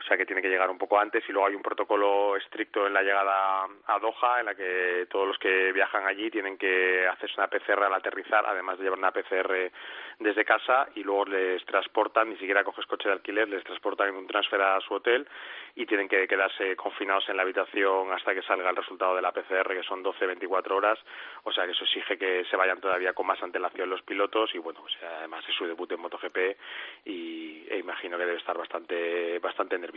o 0.00 0.02
sea 0.04 0.16
que 0.16 0.24
tiene 0.24 0.40
que 0.40 0.48
llegar 0.48 0.70
un 0.70 0.78
poco 0.78 0.98
antes 0.98 1.22
y 1.28 1.32
luego 1.32 1.46
hay 1.46 1.54
un 1.54 1.62
protocolo 1.62 2.36
estricto 2.36 2.86
en 2.86 2.94
la 2.94 3.02
llegada 3.02 3.64
a 3.86 3.98
Doha 3.98 4.40
en 4.40 4.46
la 4.46 4.54
que 4.54 5.06
todos 5.10 5.28
los 5.28 5.38
que 5.38 5.72
viajan 5.72 6.06
allí 6.06 6.30
tienen 6.30 6.56
que 6.56 7.06
hacerse 7.06 7.34
una 7.38 7.48
PCR 7.48 7.84
al 7.84 7.94
aterrizar, 7.94 8.44
además 8.46 8.78
de 8.78 8.84
llevar 8.84 8.98
una 8.98 9.12
PCR 9.12 9.70
desde 10.18 10.44
casa 10.44 10.88
y 10.94 11.02
luego 11.02 11.26
les 11.26 11.64
transportan, 11.64 12.30
ni 12.30 12.36
siquiera 12.36 12.64
coges 12.64 12.86
coche 12.86 13.08
de 13.08 13.14
alquiler, 13.14 13.48
les 13.48 13.64
transportan 13.64 14.08
en 14.08 14.16
un 14.16 14.26
transfer 14.26 14.60
a 14.60 14.80
su 14.80 14.94
hotel 14.94 15.26
y 15.74 15.86
tienen 15.86 16.08
que 16.08 16.26
quedarse 16.26 16.76
confinados 16.76 17.28
en 17.28 17.36
la 17.36 17.42
habitación 17.42 18.12
hasta 18.12 18.34
que 18.34 18.42
salga 18.42 18.70
el 18.70 18.76
resultado 18.76 19.16
de 19.16 19.22
la 19.22 19.32
PCR, 19.32 19.68
que 19.68 19.82
son 19.82 20.02
12-24 20.02 20.70
horas, 20.72 20.98
o 21.44 21.52
sea 21.52 21.64
que 21.64 21.72
eso 21.72 21.84
exige 21.84 22.18
que 22.18 22.44
se 22.46 22.56
vayan 22.56 22.80
todavía 22.80 23.12
con 23.12 23.26
más 23.26 23.42
antelación 23.42 23.88
los 23.88 24.02
pilotos 24.02 24.54
y 24.54 24.58
bueno, 24.58 24.80
pues 24.80 24.94
además 25.02 25.44
es 25.48 25.54
su 25.54 25.66
debut 25.66 25.90
en 25.92 26.00
MotoGP 26.00 26.36
y 27.04 27.66
e 27.68 27.78
imagino 27.78 28.18
que 28.18 28.26
debe 28.26 28.38
estar 28.38 28.56
bastante, 28.56 29.38
bastante 29.38 29.78
nervioso. 29.78 29.89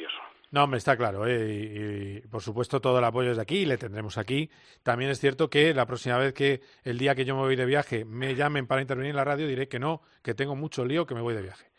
No, 0.52 0.68
me 0.68 0.78
está 0.78 0.96
claro. 0.96 1.26
¿eh? 1.26 1.52
Y, 1.52 2.18
y, 2.18 2.22
por 2.28 2.42
supuesto 2.42 2.80
todo 2.80 3.00
el 3.00 3.04
apoyo 3.04 3.32
es 3.32 3.38
de 3.38 3.42
aquí 3.42 3.60
y 3.60 3.66
le 3.66 3.78
tendremos 3.78 4.18
aquí. 4.18 4.50
También 4.84 5.10
es 5.10 5.20
cierto 5.20 5.50
que 5.50 5.74
la 5.74 5.86
próxima 5.86 6.18
vez 6.18 6.34
que 6.34 6.62
el 6.84 6.98
día 6.98 7.16
que 7.16 7.26
yo 7.26 7.36
me 7.36 7.42
voy 7.42 7.56
de 7.56 7.66
viaje 7.66 8.06
me 8.06 8.36
llamen 8.36 8.68
para 8.68 8.82
intervenir 8.82 9.12
en 9.12 9.16
la 9.16 9.24
radio 9.24 9.48
diré 9.48 9.68
que 9.68 9.80
no, 9.80 10.02
que 10.22 10.34
tengo 10.34 10.56
mucho 10.56 10.86
lío, 10.86 11.06
que 11.06 11.16
me 11.16 11.22
voy 11.22 11.34
de 11.34 11.42
viaje. 11.42 11.74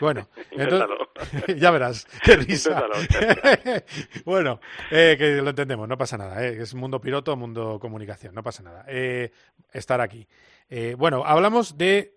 Bueno, 0.00 0.28
entonces, 0.50 0.88
ya 1.58 1.70
verás, 1.70 2.06
qué 2.24 2.36
risa. 2.36 2.84
bueno, 4.24 4.60
eh, 4.90 5.16
que 5.18 5.36
lo 5.42 5.50
entendemos, 5.50 5.88
no 5.88 5.98
pasa 5.98 6.16
nada. 6.16 6.44
Eh, 6.44 6.62
es 6.62 6.74
mundo 6.74 7.00
piloto, 7.00 7.36
mundo 7.36 7.78
comunicación, 7.80 8.34
no 8.34 8.42
pasa 8.42 8.62
nada. 8.62 8.84
Eh, 8.88 9.32
estar 9.72 10.00
aquí. 10.00 10.26
Bueno, 10.96 11.24
hablamos 11.24 11.78
de... 11.78 12.14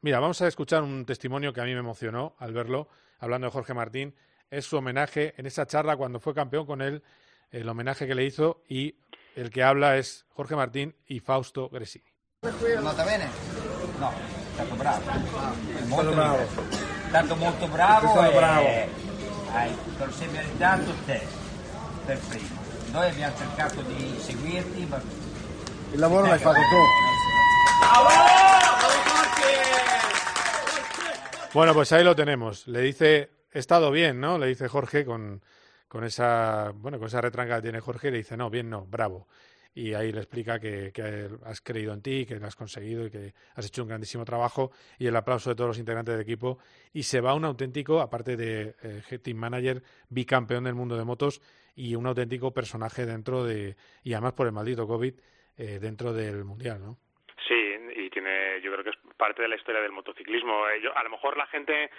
Mira, 0.00 0.18
vamos 0.18 0.40
a 0.42 0.48
escuchar 0.48 0.82
un 0.82 1.04
testimonio 1.04 1.52
que 1.52 1.60
a 1.60 1.64
mí 1.64 1.72
me 1.72 1.80
emocionó 1.80 2.34
al 2.38 2.52
verlo, 2.52 2.88
hablando 3.20 3.46
de 3.46 3.52
Jorge 3.52 3.74
Martín. 3.74 4.14
Es 4.50 4.64
su 4.64 4.78
homenaje 4.78 5.34
en 5.36 5.46
esa 5.46 5.66
charla 5.66 5.96
cuando 5.96 6.20
fue 6.20 6.34
campeón 6.34 6.64
con 6.64 6.80
él, 6.80 7.02
el 7.50 7.68
homenaje 7.68 8.06
que 8.06 8.14
le 8.14 8.24
hizo 8.24 8.62
y 8.68 8.96
el 9.36 9.50
que 9.50 9.62
habla 9.62 9.98
es 9.98 10.24
Jorge 10.30 10.56
Martín 10.56 10.96
y 11.06 11.20
Fausto 11.20 11.68
Gresini. 11.68 12.06
¿Nota 12.82 13.04
bene? 13.04 13.26
No, 14.00 14.10
stato 14.54 14.76
bravo. 14.76 15.02
Molto 15.88 16.12
bravo. 16.12 16.38
Stato 17.08 17.36
molto 17.36 17.68
bravo. 17.68 18.08
Stato 18.08 18.24
e 18.24 18.36
bravo. 18.36 18.66
Hai 19.52 19.76
perseverizzato 19.98 20.94
te 21.04 21.20
per 22.06 22.18
primo. 22.28 22.62
Noi 22.92 23.10
abbiamo 23.10 23.36
cercato 23.36 23.82
di 23.82 24.18
seguirti, 24.18 24.86
ma 24.86 25.00
Il 25.92 25.98
lavoro 26.00 26.26
l'hai 26.26 26.38
fatto 26.38 26.60
tu. 26.60 26.76
Bueno, 31.52 31.74
pues 31.74 31.92
ahí 31.92 32.04
lo 32.04 32.14
tenemos. 32.14 32.66
Le 32.66 32.80
dice, 32.80 33.30
estado 33.50 33.90
bien, 33.90 34.20
¿no? 34.20 34.38
Le 34.38 34.46
dice 34.46 34.68
Jorge 34.68 35.04
con, 35.04 35.42
con 35.88 36.04
esa, 36.04 36.72
bueno, 36.74 36.98
con 36.98 37.08
esa 37.08 37.20
retranca 37.20 37.56
que 37.56 37.62
tiene 37.62 37.80
Jorge, 37.80 38.10
le 38.10 38.18
dice, 38.18 38.36
no, 38.36 38.50
bien 38.50 38.70
no, 38.70 38.86
bravo. 38.86 39.26
Y 39.74 39.94
ahí 39.94 40.10
le 40.10 40.18
explica 40.18 40.58
que, 40.58 40.90
que 40.92 41.28
has 41.44 41.60
creído 41.60 41.92
en 41.92 42.02
ti, 42.02 42.26
que 42.26 42.40
lo 42.40 42.46
has 42.46 42.56
conseguido 42.56 43.06
y 43.06 43.10
que 43.10 43.32
has 43.54 43.66
hecho 43.66 43.82
un 43.82 43.88
grandísimo 43.88 44.24
trabajo 44.24 44.72
y 44.98 45.06
el 45.06 45.14
aplauso 45.14 45.50
de 45.50 45.56
todos 45.56 45.68
los 45.68 45.78
integrantes 45.78 46.14
del 46.14 46.22
equipo. 46.22 46.58
Y 46.92 47.04
se 47.04 47.20
va 47.20 47.34
un 47.34 47.44
auténtico, 47.44 48.00
aparte 48.00 48.36
de 48.36 48.74
eh, 48.82 49.18
team 49.18 49.36
manager, 49.36 49.82
bicampeón 50.08 50.64
del 50.64 50.74
mundo 50.74 50.96
de 50.96 51.04
motos 51.04 51.40
y 51.76 51.94
un 51.94 52.06
auténtico 52.06 52.52
personaje 52.52 53.06
dentro 53.06 53.44
de, 53.44 53.76
y 54.02 54.12
además 54.14 54.32
por 54.32 54.46
el 54.46 54.52
maldito 54.52 54.86
COVID, 54.86 55.14
eh, 55.58 55.78
dentro 55.80 56.12
del 56.12 56.44
Mundial, 56.44 56.80
¿no? 56.80 56.98
Sí, 57.46 57.54
y 57.96 58.10
tiene, 58.10 58.60
yo 58.62 58.72
creo 58.72 58.82
que 58.82 58.90
es 58.90 58.96
parte 59.18 59.42
de 59.42 59.48
la 59.48 59.56
historia 59.56 59.82
del 59.82 59.92
motociclismo. 59.92 60.66
Eh, 60.68 60.90
a 60.94 61.02
lo 61.02 61.10
mejor 61.10 61.36
la 61.36 61.46
gente, 61.46 61.90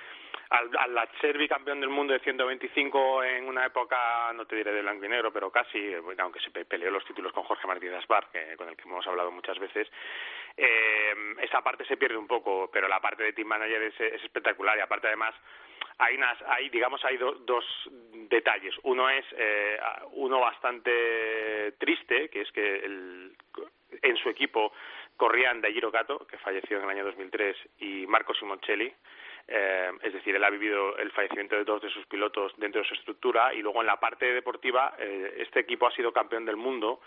al, 0.49 0.97
al 0.97 1.09
ser 1.21 1.37
bicampeón 1.37 1.79
del 1.79 1.89
mundo 1.89 2.13
de 2.13 2.19
125 2.19 3.23
en 3.23 3.47
una 3.47 3.65
época, 3.65 4.33
no 4.33 4.45
te 4.47 4.55
diré 4.55 4.71
de 4.71 4.81
blanco 4.81 5.05
y 5.05 5.09
negro, 5.09 5.31
pero 5.31 5.51
casi, 5.51 5.95
bueno, 5.97 6.23
aunque 6.23 6.39
se 6.39 6.49
pe 6.49 6.65
peleó 6.65 6.89
los 6.89 7.05
títulos 7.05 7.31
con 7.33 7.43
Jorge 7.43 7.67
Martínez 7.67 7.97
Aspar, 7.97 8.27
que, 8.31 8.55
con 8.57 8.69
el 8.69 8.75
que 8.75 8.83
hemos 8.83 9.05
hablado 9.05 9.31
muchas 9.31 9.59
veces, 9.59 9.87
eh, 10.57 11.13
esa 11.41 11.61
parte 11.61 11.85
se 11.85 11.97
pierde 11.97 12.17
un 12.17 12.27
poco, 12.27 12.69
pero 12.71 12.87
la 12.87 12.99
parte 12.99 13.23
de 13.23 13.33
team 13.33 13.47
manager 13.47 13.83
es, 13.83 13.99
es 13.99 14.23
espectacular 14.23 14.77
y 14.77 14.81
aparte 14.81 15.07
además 15.07 15.35
hay 15.99 16.17
hay 16.47 16.69
digamos 16.69 17.03
hay 17.05 17.17
do, 17.17 17.33
dos 17.45 17.65
detalles. 18.29 18.73
Uno 18.83 19.09
es 19.09 19.25
eh, 19.37 19.79
uno 20.13 20.39
bastante 20.39 21.73
triste, 21.77 22.29
que 22.29 22.41
es 22.41 22.51
que 22.51 22.75
el, 22.77 23.35
en 24.01 24.17
su 24.17 24.29
equipo 24.29 24.71
corrían 25.19 25.59
Daijiro 25.59 25.91
Kato, 25.91 26.25
que 26.25 26.37
falleció 26.37 26.77
en 26.77 26.85
el 26.85 26.89
año 26.89 27.03
2003, 27.03 27.55
y 27.79 28.07
Marco 28.07 28.33
Simoncelli. 28.33 28.91
Eh, 29.47 29.91
es 30.01 30.13
decir, 30.13 30.33
él 30.33 30.43
ha 30.43 30.49
vivido 30.49 30.97
el 30.97 31.11
fallecimiento 31.11 31.55
de 31.55 31.65
dos 31.65 31.81
de 31.81 31.89
sus 31.89 32.05
pilotos 32.05 32.53
dentro 32.57 32.81
de 32.81 32.87
su 32.87 32.93
estructura 32.93 33.53
y 33.53 33.61
luego 33.61 33.81
en 33.81 33.87
la 33.87 33.99
parte 33.99 34.31
deportiva 34.31 34.95
eh, 34.97 35.35
este 35.39 35.59
equipo 35.59 35.87
ha 35.87 35.91
sido 35.91 36.13
campeón 36.13 36.45
del 36.45 36.55
mundo 36.55 37.01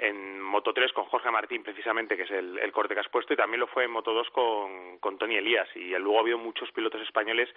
en 0.00 0.40
Moto 0.40 0.72
3 0.72 0.92
con 0.92 1.04
Jorge 1.04 1.30
Martín 1.30 1.62
precisamente, 1.62 2.16
que 2.16 2.22
es 2.22 2.30
el, 2.30 2.72
corte 2.72 2.94
que 2.94 3.00
has 3.00 3.08
puesto, 3.08 3.34
y 3.34 3.36
también 3.36 3.60
lo 3.60 3.66
fue 3.66 3.84
en 3.84 3.90
Moto 3.90 4.12
2 4.14 4.30
con, 4.30 4.98
con 4.98 5.18
Tony 5.18 5.36
Elías. 5.36 5.68
Y 5.74 5.90
luego 5.90 6.18
ha 6.18 6.20
habido 6.22 6.38
muchos 6.38 6.72
pilotos 6.72 7.02
españoles 7.02 7.48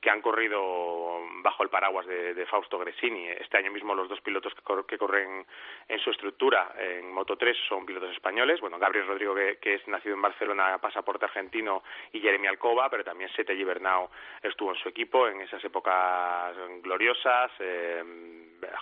que 0.00 0.08
han 0.08 0.22
corrido 0.22 1.20
bajo 1.42 1.62
el 1.62 1.68
paraguas 1.68 2.06
de, 2.06 2.46
Fausto 2.46 2.78
Gresini. 2.78 3.28
Este 3.28 3.58
año 3.58 3.70
mismo 3.70 3.94
los 3.94 4.08
dos 4.08 4.20
pilotos 4.22 4.54
que, 4.54 4.62
cor 4.62 4.86
que, 4.86 4.98
corren 4.98 5.46
en 5.88 5.98
su 6.00 6.10
estructura 6.10 6.72
en 6.78 7.12
Moto 7.12 7.36
3 7.36 7.56
son 7.68 7.84
pilotos 7.84 8.10
españoles. 8.10 8.60
Bueno, 8.60 8.78
Gabriel 8.78 9.06
Rodrigo, 9.06 9.34
que, 9.34 9.74
es 9.74 9.86
nacido 9.86 10.14
en 10.14 10.22
Barcelona, 10.22 10.78
pasaporte 10.78 11.26
argentino, 11.26 11.82
y 12.12 12.20
Jeremy 12.20 12.48
Alcoba, 12.48 12.88
pero 12.88 13.04
también 13.04 13.30
Sete 13.36 13.54
Gibernau 13.54 14.08
estuvo 14.42 14.70
en 14.70 14.76
su 14.76 14.88
equipo 14.88 15.28
en 15.28 15.42
esas 15.42 15.62
épocas 15.64 16.56
gloriosas. 16.82 17.52
Eh, 17.60 18.02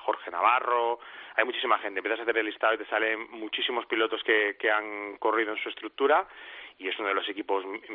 Jorge 0.04 0.30
Navarro, 0.30 0.98
hay 1.36 1.44
muchísima 1.44 1.78
gente. 1.78 2.00
Empiezas 2.00 2.20
a 2.20 2.22
hacer 2.22 2.38
el 2.38 2.46
listado 2.46 2.74
y 2.74 2.78
te 2.78 2.86
salen 3.08 3.30
muchísimos 3.30 3.86
pilotos 3.86 4.22
que, 4.22 4.56
que 4.58 4.70
han 4.70 5.16
corrido 5.18 5.52
en 5.52 5.62
su 5.62 5.68
estructura 5.68 6.26
y 6.78 6.86
es 6.86 6.98
uno 6.98 7.08
de 7.08 7.14
los 7.14 7.28
equipos 7.28 7.64
mm, 7.64 7.92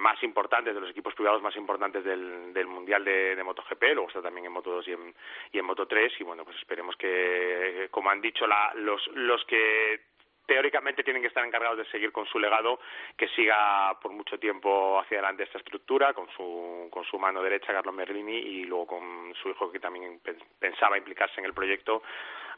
más 0.00 0.20
importantes, 0.22 0.74
de 0.74 0.80
los 0.80 0.90
equipos 0.90 1.14
privados 1.14 1.42
más 1.42 1.54
importantes 1.56 2.04
del, 2.04 2.52
del 2.52 2.66
Mundial 2.66 3.04
de, 3.04 3.36
de, 3.36 3.44
MotoGP, 3.44 3.82
luego 3.94 4.08
está 4.08 4.20
también 4.20 4.46
en 4.46 4.54
Moto2 4.54 4.88
y 4.88 4.92
en, 4.92 5.14
y 5.52 5.58
en 5.58 5.66
Moto3 5.66 6.12
y 6.18 6.24
bueno, 6.24 6.44
pues 6.44 6.56
esperemos 6.56 6.96
que, 6.96 7.88
como 7.90 8.10
han 8.10 8.20
dicho 8.20 8.46
la, 8.46 8.72
los, 8.74 9.06
los 9.14 9.44
que 9.44 10.00
teóricamente 10.46 11.02
tienen 11.02 11.22
que 11.22 11.28
estar 11.28 11.44
encargados 11.44 11.78
de 11.78 11.84
seguir 11.86 12.12
con 12.12 12.26
su 12.26 12.38
legado, 12.38 12.78
que 13.16 13.28
siga 13.28 13.98
por 14.00 14.12
mucho 14.12 14.38
tiempo 14.38 14.98
hacia 15.00 15.18
adelante 15.18 15.42
esta 15.42 15.58
estructura, 15.58 16.14
con 16.14 16.28
su, 16.36 16.88
con 16.90 17.04
su 17.04 17.18
mano 17.18 17.42
derecha, 17.42 17.72
Carlos 17.72 17.94
Merlini, 17.94 18.36
y 18.36 18.64
luego 18.64 18.86
con 18.86 19.34
su 19.42 19.50
hijo, 19.50 19.70
que 19.70 19.80
también 19.80 20.20
pensaba 20.58 20.96
implicarse 20.96 21.40
en 21.40 21.46
el 21.46 21.54
proyecto. 21.54 22.02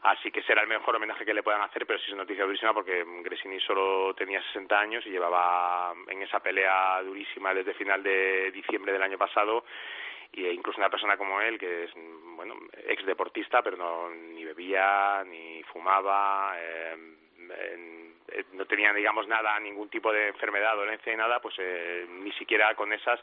Así 0.01 0.31
que 0.31 0.41
será 0.43 0.61
el 0.61 0.69
mejor 0.69 0.95
homenaje 0.95 1.25
que 1.25 1.33
le 1.33 1.43
puedan 1.43 1.61
hacer, 1.61 1.85
pero 1.85 1.99
sí 1.99 2.11
es 2.11 2.15
noticia 2.15 2.45
durísima 2.45 2.73
porque 2.73 3.03
Gresini 3.21 3.59
solo 3.59 4.13
tenía 4.13 4.41
60 4.41 4.79
años 4.79 5.05
y 5.05 5.09
llevaba 5.09 5.93
en 6.07 6.21
esa 6.21 6.39
pelea 6.39 7.01
durísima 7.03 7.53
desde 7.53 7.73
final 7.73 8.01
de 8.01 8.49
diciembre 8.51 8.93
del 8.93 9.01
año 9.01 9.17
pasado 9.17 9.65
y 10.31 10.45
e 10.45 10.53
incluso 10.53 10.79
una 10.79 10.89
persona 10.89 11.17
como 11.17 11.41
él 11.41 11.57
que 11.57 11.85
es 11.85 11.91
bueno 12.35 12.55
ex 12.85 13.03
deportista 13.05 13.63
pero 13.63 13.75
no 13.75 14.09
ni 14.09 14.45
bebía 14.45 15.23
ni 15.25 15.63
fumaba 15.63 16.53
eh, 16.55 16.95
eh, 17.51 18.45
no 18.53 18.65
tenía, 18.65 18.93
digamos, 18.93 19.27
nada, 19.27 19.59
ningún 19.59 19.89
tipo 19.89 20.11
de 20.11 20.29
enfermedad, 20.29 20.75
dolencia 20.75 21.13
y 21.13 21.17
nada, 21.17 21.39
pues 21.39 21.55
eh, 21.59 22.05
ni 22.09 22.31
siquiera 22.33 22.75
con 22.75 22.93
esas 22.93 23.19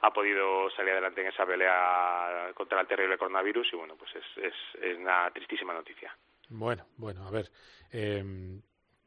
ha 0.00 0.12
podido 0.12 0.70
salir 0.70 0.92
adelante 0.92 1.20
en 1.22 1.28
esa 1.28 1.44
pelea 1.44 2.50
contra 2.54 2.80
el 2.80 2.86
terrible 2.86 3.18
coronavirus 3.18 3.72
y 3.72 3.76
bueno, 3.76 3.96
pues 3.96 4.14
es, 4.14 4.44
es, 4.44 4.54
es 4.82 4.96
una 4.98 5.30
tristísima 5.30 5.72
noticia. 5.72 6.14
Bueno, 6.48 6.86
bueno, 6.96 7.26
a 7.26 7.30
ver. 7.30 7.50
Eh, 7.92 8.22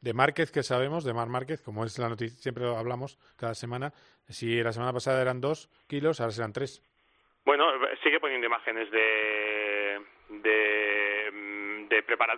de 0.01 0.13
Márquez, 0.13 0.51
que 0.51 0.63
sabemos? 0.63 1.03
De 1.05 1.13
Mar 1.13 1.27
Márquez, 1.27 1.61
como 1.61 1.85
es 1.85 1.97
la 1.99 2.09
noticia, 2.09 2.37
siempre 2.41 2.65
hablamos 2.65 3.17
cada 3.37 3.53
semana. 3.53 3.93
Si 4.27 4.61
la 4.61 4.71
semana 4.71 4.93
pasada 4.93 5.21
eran 5.21 5.41
dos 5.41 5.69
kilos, 5.87 6.19
ahora 6.19 6.31
serán 6.31 6.53
tres. 6.53 6.81
Bueno, 7.45 7.65
sigue 8.03 8.19
poniendo 8.19 8.47
imágenes 8.47 8.89
de, 8.91 10.01
de 10.29 10.90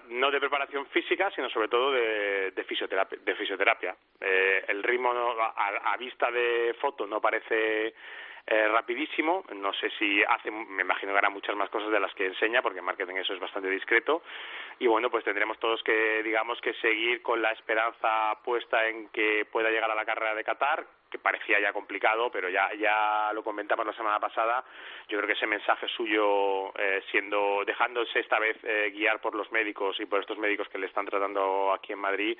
no 0.09 0.31
de 0.31 0.39
preparación 0.39 0.85
física, 0.87 1.31
sino 1.31 1.49
sobre 1.49 1.67
todo 1.67 1.91
de, 1.91 2.51
de 2.51 2.63
fisioterapia. 2.63 3.17
De. 3.19 3.95
Eh, 4.21 4.65
el 4.67 4.83
ritmo 4.83 5.11
a, 5.11 5.97
vista 5.97 6.31
de 6.31 6.75
foto 6.79 7.05
no 7.05 7.21
parece 7.21 7.93
eh, 8.45 8.67
rapidísimo. 8.67 9.43
No 9.55 9.73
sé 9.73 9.89
si 9.97 10.23
hace, 10.23 10.51
me 10.51 10.81
imagino 10.81 11.11
que 11.11 11.17
hará 11.17 11.29
muchas 11.29 11.55
más 11.55 11.69
cosas 11.69 11.91
de 11.91 11.99
las 11.99 12.13
que 12.13 12.25
enseña, 12.25 12.61
porque 12.61 12.79
en 12.79 12.85
marketing 12.85 13.15
eso 13.15 13.33
es 13.33 13.39
bastante 13.39 13.69
discreto. 13.69 14.23
Y 14.79 14.87
bueno, 14.87 15.09
pues 15.09 15.23
tendremos 15.23 15.59
todos 15.59 15.81
que, 15.83 16.23
digamos, 16.23 16.59
que 16.61 16.73
seguir 16.75 17.21
con 17.21 17.41
la 17.41 17.51
esperanza 17.51 18.37
puesta 18.43 18.87
en 18.87 19.09
que 19.09 19.45
pueda 19.51 19.69
llegar 19.69 19.91
a 19.91 19.95
la 19.95 20.05
carrera 20.05 20.35
de 20.35 20.43
Qatar, 20.43 20.85
que 21.14 21.20
parecía 21.20 21.59
ya 21.59 21.72
complicado, 21.72 22.32
pero 22.32 22.49
ya, 22.49 22.74
ya 22.74 23.32
lo 23.34 23.43
comentamos 23.43 23.86
la 23.86 23.93
semana 23.93 24.20
pasada. 24.20 24.66
Yo 25.07 25.18
creo 25.18 25.28
que 25.28 25.34
ese 25.34 25.45
mensaje 25.45 25.88
suyo, 25.89 26.76
eh, 26.76 27.03
siendo, 27.11 27.64
dejándose 27.68 28.20
esta 28.20 28.39
vez 28.39 28.57
eh, 28.64 28.91
guiar 28.91 29.22
por 29.22 29.36
los 29.36 29.51
médicos 29.51 29.99
y 29.99 30.07
por 30.07 30.22
estos 30.22 30.39
médicos 30.39 30.68
que 30.70 30.80
le 30.80 30.88
están 30.88 31.05
tratando 31.05 31.72
aquí 31.72 31.93
en 31.93 31.99
Madrid, 31.99 32.36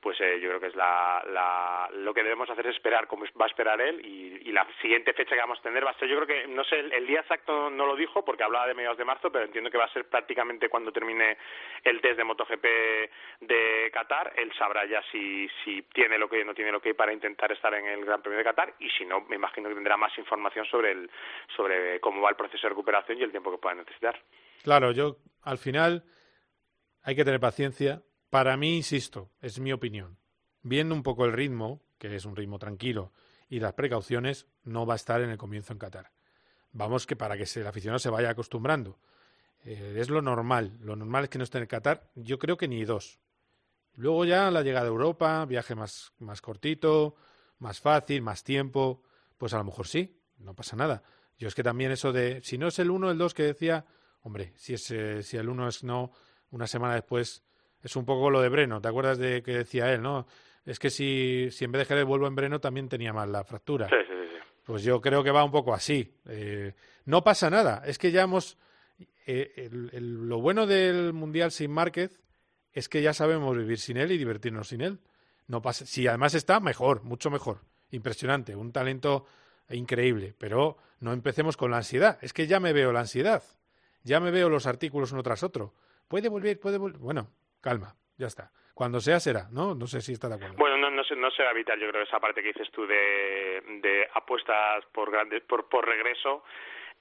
pues 0.00 0.20
eh, 0.20 0.38
yo 0.40 0.48
creo 0.48 0.60
que 0.60 0.66
es 0.68 0.76
la, 0.76 1.22
la, 1.26 1.88
lo 1.94 2.14
que 2.14 2.22
debemos 2.22 2.48
hacer 2.48 2.66
es 2.66 2.76
esperar 2.76 3.08
cómo 3.08 3.24
va 3.40 3.46
a 3.46 3.48
esperar 3.48 3.80
él 3.80 4.00
y, 4.04 4.48
y, 4.48 4.52
la 4.52 4.66
siguiente 4.80 5.12
fecha 5.14 5.34
que 5.34 5.40
vamos 5.40 5.58
a 5.60 5.62
tener 5.62 5.84
va 5.84 5.90
a 5.90 5.98
ser, 5.98 6.08
yo 6.08 6.16
creo 6.16 6.26
que, 6.26 6.46
no 6.48 6.62
sé, 6.64 6.78
el, 6.78 7.06
día 7.06 7.20
exacto 7.20 7.70
no 7.70 7.86
lo 7.86 7.96
dijo 7.96 8.24
porque 8.24 8.42
hablaba 8.42 8.66
de 8.66 8.74
mediados 8.74 8.98
de 8.98 9.04
marzo, 9.04 9.30
pero 9.30 9.44
entiendo 9.44 9.70
que 9.70 9.78
va 9.78 9.84
a 9.84 9.92
ser 9.92 10.04
prácticamente 10.06 10.68
cuando 10.68 10.92
termine 10.92 11.38
el 11.84 12.00
test 12.00 12.16
de 12.16 12.24
MotoGP 12.24 12.64
de 13.40 13.90
Qatar. 13.92 14.32
Él 14.36 14.52
sabrá 14.58 14.84
ya 14.86 15.02
si, 15.10 15.48
si 15.64 15.82
tiene 15.94 16.18
lo 16.18 16.28
que 16.28 16.44
no 16.44 16.54
tiene 16.54 16.72
lo 16.72 16.80
que 16.80 16.94
para 16.94 17.12
intentar 17.12 17.52
estar 17.52 17.72
en 17.74 17.86
el 17.86 18.04
Gran 18.12 18.22
Premio 18.22 18.38
de 18.38 18.44
Qatar 18.44 18.74
y 18.78 18.90
si 18.90 19.06
no, 19.06 19.22
me 19.22 19.36
imagino 19.36 19.70
que 19.70 19.74
tendrá 19.74 19.96
más 19.96 20.16
información 20.18 20.66
sobre, 20.66 20.92
el, 20.92 21.10
sobre 21.56 21.98
cómo 22.00 22.20
va 22.20 22.28
el 22.28 22.36
proceso 22.36 22.62
de 22.64 22.68
recuperación 22.68 23.18
y 23.18 23.22
el 23.22 23.30
tiempo 23.30 23.50
que 23.50 23.56
pueda 23.56 23.74
necesitar. 23.76 24.22
Claro, 24.62 24.92
yo 24.92 25.16
al 25.42 25.56
final 25.56 26.04
hay 27.02 27.16
que 27.16 27.24
tener 27.24 27.40
paciencia. 27.40 28.02
Para 28.28 28.56
mí, 28.58 28.76
insisto, 28.76 29.30
es 29.40 29.60
mi 29.60 29.72
opinión. 29.72 30.18
Viendo 30.62 30.94
un 30.94 31.02
poco 31.02 31.24
el 31.24 31.32
ritmo, 31.32 31.80
que 31.98 32.14
es 32.14 32.26
un 32.26 32.36
ritmo 32.36 32.58
tranquilo, 32.58 33.12
y 33.48 33.60
las 33.60 33.72
precauciones, 33.72 34.46
no 34.64 34.84
va 34.84 34.94
a 34.94 34.96
estar 34.96 35.22
en 35.22 35.30
el 35.30 35.38
comienzo 35.38 35.72
en 35.72 35.78
Qatar. 35.78 36.10
Vamos 36.72 37.06
que 37.06 37.16
para 37.16 37.36
que 37.36 37.44
el 37.54 37.66
aficionado 37.66 37.98
se 37.98 38.10
vaya 38.10 38.30
acostumbrando. 38.30 38.98
Eh, 39.64 39.96
es 39.96 40.10
lo 40.10 40.20
normal. 40.20 40.78
Lo 40.80 40.96
normal 40.96 41.24
es 41.24 41.30
que 41.30 41.38
no 41.38 41.44
esté 41.44 41.58
en 41.58 41.66
Qatar. 41.66 42.10
Yo 42.14 42.38
creo 42.38 42.56
que 42.56 42.68
ni 42.68 42.84
dos. 42.84 43.18
Luego 43.94 44.24
ya 44.24 44.50
la 44.50 44.62
llegada 44.62 44.86
a 44.86 44.88
Europa, 44.88 45.44
viaje 45.46 45.74
más, 45.74 46.12
más 46.18 46.40
cortito, 46.40 47.14
más 47.62 47.80
fácil, 47.80 48.20
más 48.22 48.44
tiempo, 48.44 49.02
pues 49.38 49.54
a 49.54 49.58
lo 49.58 49.64
mejor 49.64 49.86
sí, 49.86 50.18
no 50.38 50.54
pasa 50.54 50.76
nada. 50.76 51.02
Yo 51.38 51.48
es 51.48 51.54
que 51.54 51.62
también 51.62 51.92
eso 51.92 52.12
de, 52.12 52.42
si 52.42 52.58
no 52.58 52.68
es 52.68 52.78
el 52.78 52.90
uno, 52.90 53.10
el 53.10 53.18
dos 53.18 53.34
que 53.34 53.44
decía, 53.44 53.86
hombre, 54.22 54.52
si, 54.56 54.74
es, 54.74 54.90
eh, 54.90 55.22
si 55.22 55.36
el 55.36 55.48
uno 55.48 55.68
es 55.68 55.82
no, 55.82 56.12
una 56.50 56.66
semana 56.66 56.94
después, 56.94 57.42
es 57.80 57.96
un 57.96 58.04
poco 58.04 58.30
lo 58.30 58.42
de 58.42 58.48
Breno, 58.48 58.80
¿te 58.80 58.88
acuerdas 58.88 59.18
de 59.18 59.42
que 59.42 59.52
decía 59.52 59.92
él, 59.92 60.02
no? 60.02 60.26
Es 60.64 60.78
que 60.78 60.90
si, 60.90 61.48
si 61.50 61.64
en 61.64 61.72
vez 61.72 61.80
de 61.80 61.86
Jerez 61.86 62.04
vuelvo 62.04 62.26
en 62.26 62.34
Breno 62.34 62.60
también 62.60 62.88
tenía 62.88 63.12
mal 63.12 63.32
la 63.32 63.44
fractura. 63.44 63.88
Sí, 63.88 63.96
sí, 64.06 64.14
sí. 64.32 64.38
Pues 64.64 64.82
yo 64.82 65.00
creo 65.00 65.24
que 65.24 65.30
va 65.30 65.42
un 65.42 65.50
poco 65.50 65.72
así. 65.72 66.14
Eh, 66.28 66.74
no 67.06 67.24
pasa 67.24 67.48
nada, 67.48 67.82
es 67.86 67.98
que 67.98 68.10
ya 68.10 68.22
hemos... 68.22 68.58
Eh, 69.24 69.68
lo 69.70 70.40
bueno 70.40 70.66
del 70.66 71.12
Mundial 71.12 71.52
sin 71.52 71.70
Márquez 71.70 72.20
es 72.72 72.88
que 72.88 73.02
ya 73.02 73.12
sabemos 73.12 73.56
vivir 73.56 73.78
sin 73.78 73.96
él 73.96 74.10
y 74.12 74.18
divertirnos 74.18 74.68
sin 74.68 74.80
él. 74.80 75.00
No 75.48 75.62
pasa, 75.62 75.86
si 75.86 76.06
además 76.06 76.34
está, 76.34 76.60
mejor, 76.60 77.02
mucho 77.02 77.30
mejor. 77.30 77.58
Impresionante, 77.90 78.56
un 78.56 78.72
talento 78.72 79.26
increíble. 79.68 80.34
Pero 80.38 80.76
no 81.00 81.12
empecemos 81.12 81.56
con 81.56 81.70
la 81.70 81.78
ansiedad. 81.78 82.18
Es 82.22 82.32
que 82.32 82.46
ya 82.46 82.60
me 82.60 82.72
veo 82.72 82.92
la 82.92 83.00
ansiedad. 83.00 83.42
Ya 84.04 84.20
me 84.20 84.30
veo 84.30 84.48
los 84.48 84.66
artículos 84.66 85.12
uno 85.12 85.22
tras 85.22 85.42
otro. 85.42 85.74
Puede 86.08 86.28
volver, 86.28 86.58
puede 86.58 86.78
volver. 86.78 86.98
Bueno, 86.98 87.28
calma, 87.60 87.94
ya 88.16 88.26
está. 88.26 88.50
Cuando 88.74 89.00
sea, 89.00 89.20
será, 89.20 89.48
¿no? 89.50 89.74
No 89.74 89.86
sé 89.86 90.00
si 90.00 90.12
está 90.12 90.28
de 90.28 90.36
acuerdo. 90.36 90.56
Bueno, 90.56 90.76
no, 90.78 90.90
no, 90.90 91.02
no 91.02 91.30
será 91.30 91.52
vital, 91.52 91.78
yo 91.78 91.90
creo, 91.90 92.02
esa 92.02 92.18
parte 92.18 92.42
que 92.42 92.48
dices 92.48 92.70
tú 92.72 92.86
de, 92.86 93.62
de 93.82 94.08
apuestas 94.14 94.84
por, 94.92 95.10
grandes, 95.10 95.42
por, 95.42 95.68
por 95.68 95.86
regreso 95.86 96.42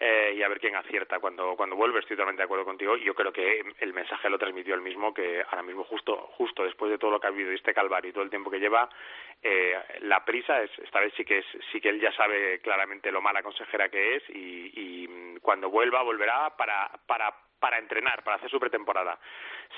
eh, 0.04 0.34
y 0.36 0.42
a 0.42 0.48
ver 0.48 0.60
quién 0.60 0.76
acierta 0.76 1.20
cuando, 1.20 1.56
cuando 1.56 1.76
vuelve. 1.76 2.00
Estoy 2.00 2.18
totalmente 2.18 2.42
de 2.42 2.46
acuerdo 2.46 2.66
contigo. 2.66 2.98
Yo 2.98 3.14
creo 3.14 3.32
que 3.32 3.64
el 3.78 3.94
mensaje 3.94 4.32
lo 4.32 4.40
transmitió 4.40 4.74
el 4.74 4.82
mismo, 4.82 5.14
que 5.14 5.44
ahora 5.48 5.62
mismo, 5.62 5.84
justo, 5.84 6.18
justo 6.38 6.64
después 6.64 6.90
de 6.90 6.98
todo 6.98 7.12
lo 7.12 7.20
que 7.20 7.28
ha 7.28 7.30
habido 7.30 7.52
este 7.52 7.72
calvario 7.72 8.10
y 8.10 8.14
todo 8.14 8.24
el 8.24 8.32
tiempo 8.32 8.50
que 8.50 8.60
lleva, 8.60 8.90
eh, 9.44 9.80
la 10.00 10.26
prisa 10.26 10.64
es, 10.64 10.72
esta 10.80 11.00
vez 11.00 11.14
sí 11.16 11.24
que, 11.24 11.38
es, 11.38 11.46
sí 11.72 11.80
que 11.80 11.90
él 11.90 12.02
ya 12.02 12.12
sabe 12.14 12.60
claramente 12.62 13.12
lo 13.12 13.22
mala 13.22 13.44
consejera 13.44 13.90
que 13.90 14.16
es 14.16 14.24
y, 14.30 14.72
y 14.74 15.40
cuando 15.40 15.70
vuelva, 15.70 16.02
volverá 16.02 16.50
para, 16.58 16.90
para, 17.06 17.32
para 17.60 17.78
entrenar, 17.78 18.24
para 18.24 18.38
hacer 18.38 18.50
su 18.50 18.60
pretemporada. 18.60 19.20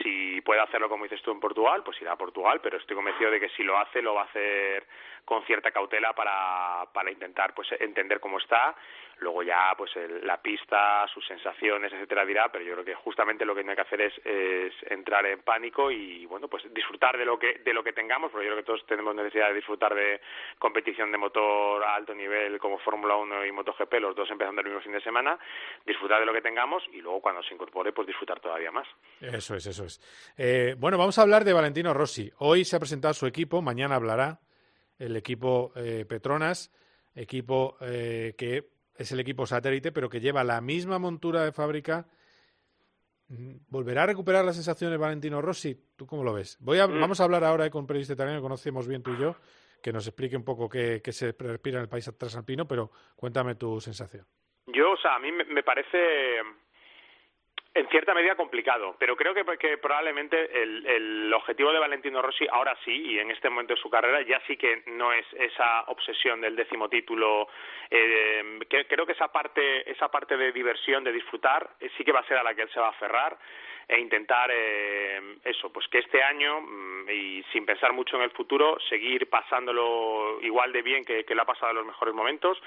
Si 0.02 0.40
puede 0.42 0.62
hacerlo 0.62 0.88
como 0.88 1.04
dices 1.04 1.22
tú 1.22 1.32
en 1.32 1.42
Portugal, 1.42 1.84
pues 1.84 2.02
irá 2.02 2.14
a 2.14 2.18
Portugal, 2.18 2.62
pero 2.64 2.78
estoy 2.78 2.96
convencido 2.96 3.30
de 3.30 3.42
que 3.42 3.50
si 3.50 3.64
lo 3.64 3.78
hace, 3.78 4.02
lo 4.02 4.16
va 4.16 4.22
a 4.22 4.26
hacer 4.26 4.88
con 5.26 5.46
cierta 5.46 5.72
cautela 5.72 6.14
para, 6.14 6.86
para 6.94 7.12
intentar 7.12 7.54
pues 7.54 7.68
entender 7.80 8.20
cómo 8.20 8.40
está 8.40 8.76
luego 9.24 9.42
ya 9.44 9.74
pues 9.78 9.92
la 10.24 10.42
pista, 10.42 11.08
sus 11.14 11.26
sensaciones, 11.26 11.92
etcétera 11.92 12.26
dirá, 12.26 12.52
pero 12.52 12.64
yo 12.64 12.74
creo 12.74 12.86
que 12.86 12.96
justamente 12.96 13.46
lo 13.46 13.56
que 13.56 13.62
tiene 13.62 13.76
que 13.76 13.82
hacer 13.82 14.02
es, 14.02 14.14
es, 14.26 14.74
entrar 14.92 15.26
en 15.26 15.42
pánico 15.42 15.90
y 15.90 16.26
bueno 16.26 16.48
pues 16.48 16.64
disfrutar 16.74 17.18
de 17.18 17.26
lo 17.26 17.40
que 17.40 17.60
de 17.64 17.74
lo 17.74 17.84
que 17.84 17.94
tengamos, 17.94 18.32
porque 18.32 18.46
yo 18.46 18.52
creo 18.52 18.64
que 18.64 18.68
todos 18.68 18.86
tenemos 18.86 19.16
necesidad 19.16 19.50
de 19.50 19.56
disfrutar 19.56 19.96
de 19.96 20.22
competición 20.60 21.12
de 21.12 21.18
motor 21.18 21.84
a 21.84 21.96
alto 21.96 22.14
nivel 22.14 22.60
como 22.60 22.78
Fórmula 22.80 23.16
1 23.16 23.46
y 23.46 23.52
MotoGP, 23.52 23.94
los 24.00 24.16
dos 24.16 24.30
empezando 24.30 24.62
el 24.62 24.68
mismo 24.68 24.82
fin 24.82 24.92
de 24.92 25.02
semana, 25.02 25.40
disfrutar 25.86 26.20
de 26.20 26.26
lo 26.26 26.34
que 26.34 26.42
tengamos 26.42 26.84
y 26.92 27.02
luego 27.02 27.22
cuando 27.22 27.42
se 27.44 27.54
incorpore 27.54 27.94
pues 27.94 28.08
disfrutar 28.08 28.40
todavía 28.40 28.72
más. 28.72 28.88
Eso 29.22 29.56
es, 29.56 29.66
eso 29.66 29.86
es. 29.86 30.34
Eh, 30.38 30.76
bueno, 30.78 30.98
vamos 30.98 31.18
a 31.18 31.22
hablar 31.22 31.44
de 31.44 31.54
Valentino 31.54 31.94
Rossi. 31.94 32.32
Hoy 32.40 32.66
se 32.66 32.76
ha 32.76 32.80
presentado 32.80 33.14
su 33.14 33.26
equipo, 33.26 33.62
mañana 33.62 33.96
hablará 33.96 34.40
el 35.00 35.16
equipo 35.16 35.72
eh, 35.76 36.06
Petronas, 36.08 36.72
equipo 37.16 37.78
eh, 37.82 38.34
que 38.38 38.73
es 38.96 39.12
el 39.12 39.20
equipo 39.20 39.46
satélite, 39.46 39.92
pero 39.92 40.10
que 40.10 40.20
lleva 40.20 40.44
la 40.44 40.62
misma 40.62 41.00
montura 41.00 41.44
de 41.44 41.52
fábrica. 41.52 42.08
Mm, 43.30 43.56
¿Volverá 43.68 44.04
a 44.04 44.08
recuperar 44.08 44.46
las 44.46 44.56
sensaciones 44.56 45.00
Valentino 45.00 45.42
Rossi? 45.42 45.76
¿Tú 45.96 46.06
cómo 46.06 46.24
lo 46.24 46.34
ves? 46.34 46.58
Voy 46.60 46.80
a, 46.80 46.88
mm. 46.88 47.00
Vamos 47.00 47.20
a 47.20 47.24
hablar 47.24 47.44
ahora 47.44 47.70
con 47.70 47.82
un 47.82 47.88
periodista 47.88 48.14
italiano 48.14 48.40
que 48.40 48.44
conocemos 48.44 48.88
bien 48.88 49.02
tú 49.02 49.14
y 49.14 49.20
yo, 49.20 49.36
que 49.82 49.92
nos 49.92 50.08
explique 50.08 50.36
un 50.36 50.46
poco 50.46 50.70
qué, 50.70 51.02
qué 51.04 51.12
se 51.12 51.36
respira 51.38 51.78
en 51.78 51.84
el 51.84 51.90
país 51.90 52.10
transalpino, 52.18 52.68
pero 52.68 52.92
cuéntame 53.16 53.56
tu 53.56 53.80
sensación. 53.80 54.26
Yo, 54.68 54.92
o 54.92 54.98
sea, 54.98 55.16
a 55.16 55.20
mí 55.20 55.32
me, 55.32 55.64
parece 55.64 56.40
en 57.76 57.88
cierta 57.90 58.14
medida 58.14 58.36
complicado, 58.36 58.96
pero 59.00 59.16
creo 59.16 59.34
que, 59.34 59.44
que 59.58 59.78
probablemente 59.80 60.62
el, 60.62 60.86
el, 60.86 61.34
objetivo 61.34 61.72
de 61.72 61.80
Valentino 61.80 62.22
Rossi 62.22 62.46
ahora 62.52 62.78
sí, 62.86 62.92
y 62.92 63.20
en 63.20 63.32
este 63.32 63.50
momento 63.50 63.74
de 63.74 63.82
su 63.82 63.90
carrera, 63.90 64.22
ya 64.22 64.40
sí 64.46 64.58
que 64.58 64.84
no 64.88 65.12
es 65.12 65.26
esa 65.34 65.82
obsesión 65.88 66.40
del 66.42 66.56
décimo 66.56 66.88
título. 66.88 67.48
Eh, 67.90 68.60
que, 68.70 68.86
creo 68.86 69.08
que 69.08 69.14
esa 69.14 69.30
parte, 69.30 69.90
esa 69.90 70.10
parte 70.10 70.38
de 70.38 70.52
diversión, 70.52 71.04
de 71.04 71.12
disfrutar, 71.12 71.68
eh, 71.80 71.90
sí 71.98 72.04
que 72.04 72.12
va 72.12 72.20
a 72.20 72.28
ser 72.28 72.38
a 72.38 72.44
la 72.44 72.54
que 72.54 72.62
él 72.62 72.70
se 72.72 72.80
va 72.80 72.88
a 72.88 72.92
aferrar 72.92 73.38
e 73.88 74.00
intentar 74.00 74.50
eh, 74.54 75.38
eso, 75.44 75.74
pues 75.74 75.88
que 75.88 75.98
este 75.98 76.22
año 76.24 76.62
mm, 76.62 77.10
y 77.10 77.44
sin 77.52 77.66
pensar 77.66 77.92
mucho 77.92 78.18
en 78.18 78.24
el 78.24 78.32
futuro, 78.32 78.78
seguir 78.88 79.30
pasándolo 79.30 80.40
igual 80.42 80.72
de 80.72 80.82
bien 80.84 81.04
que, 81.04 81.26
que 81.26 81.36
lo 81.36 81.42
ha 81.42 81.46
pasado 81.46 81.72
en 81.72 81.78
los 81.78 81.86
mejores 81.88 82.14
momentos 82.14 82.62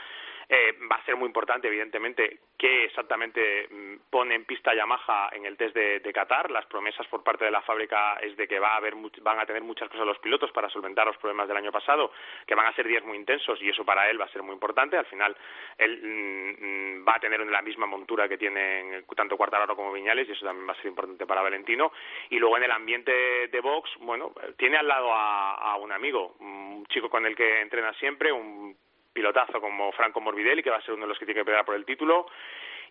eh, 0.49 0.79
va 0.91 0.97
a 0.97 1.05
ser 1.05 1.17
muy 1.17 1.27
importante, 1.27 1.67
evidentemente, 1.67 2.39
qué 2.57 2.85
exactamente 2.85 3.67
mm, 3.69 4.11
pone 4.11 4.37
en 4.37 4.45
pista 4.45 4.73
Yamaha 4.75 5.31
en 5.33 5.45
el 5.45 5.57
test 5.57 5.75
de, 5.75 6.13
Qatar. 6.13 6.51
Las 6.53 6.67
promesas 6.67 7.07
por 7.09 7.25
parte 7.25 7.45
de 7.45 7.51
la 7.51 7.63
fábrica 7.63 8.15
es 8.23 8.37
de 8.37 8.47
que 8.47 8.61
va 8.61 8.75
a 8.75 8.77
haber, 8.77 8.95
van 9.23 9.41
a 9.41 9.45
tener 9.45 9.63
muchas 9.63 9.89
cosas 9.89 10.07
los 10.07 10.19
pilotos 10.21 10.53
para 10.53 10.71
solventar 10.71 11.07
los 11.07 11.17
problemas 11.17 11.49
del 11.49 11.57
año 11.57 11.73
pasado, 11.73 12.13
que 12.47 12.55
van 12.55 12.67
a 12.67 12.75
ser 12.75 12.87
días 12.87 13.05
muy 13.05 13.17
intensos 13.17 13.61
y 13.61 13.69
eso 13.69 13.85
para 13.85 14.09
él 14.09 14.21
va 14.21 14.27
a 14.27 14.33
ser 14.33 14.43
muy 14.43 14.55
importante. 14.55 14.97
Al 14.97 15.07
final, 15.07 15.37
él 15.79 16.01
mm, 16.01 17.01
mm, 17.01 17.09
va 17.09 17.17
a 17.17 17.21
tener 17.21 17.41
la 17.41 17.63
misma 17.63 17.87
montura 17.87 18.29
que 18.29 18.39
tienen 18.39 19.05
tanto 19.17 19.37
Cuartararo 19.37 19.75
como 19.75 19.93
Viñales 19.93 20.29
y 20.29 20.33
eso 20.33 20.47
también 20.47 20.69
va 20.69 20.73
a 20.73 20.77
ser 20.77 20.87
importante 20.87 21.27
para 21.27 21.43
Valentino. 21.43 21.93
Y 22.31 22.39
luego 22.39 22.57
en 22.57 22.63
el 22.63 22.71
ambiente 22.71 23.49
de 23.49 23.61
box, 23.61 23.91
bueno, 23.99 24.33
tiene 24.57 24.77
al 24.77 24.87
lado 24.87 25.13
a, 25.13 25.73
a 25.73 25.77
un 25.77 25.91
amigo, 25.91 26.37
un 26.39 26.87
chico 26.87 27.11
con 27.11 27.27
el 27.27 27.35
que 27.35 27.61
entrena 27.61 27.93
siempre, 27.95 28.31
un 28.31 28.77
pilotazo 29.17 29.61
como 29.61 29.91
Franco 29.93 30.21
Morbidelli, 30.21 30.63
que 30.63 30.71
va 30.71 30.77
a 30.77 30.83
ser 30.83 30.95
uno 30.95 31.05
de 31.05 31.09
los 31.09 31.19
que 31.19 31.25
tiene 31.25 31.41
que 31.41 31.45
pelear 31.47 31.65
por 31.65 31.75
el 31.75 31.85
título, 31.87 32.29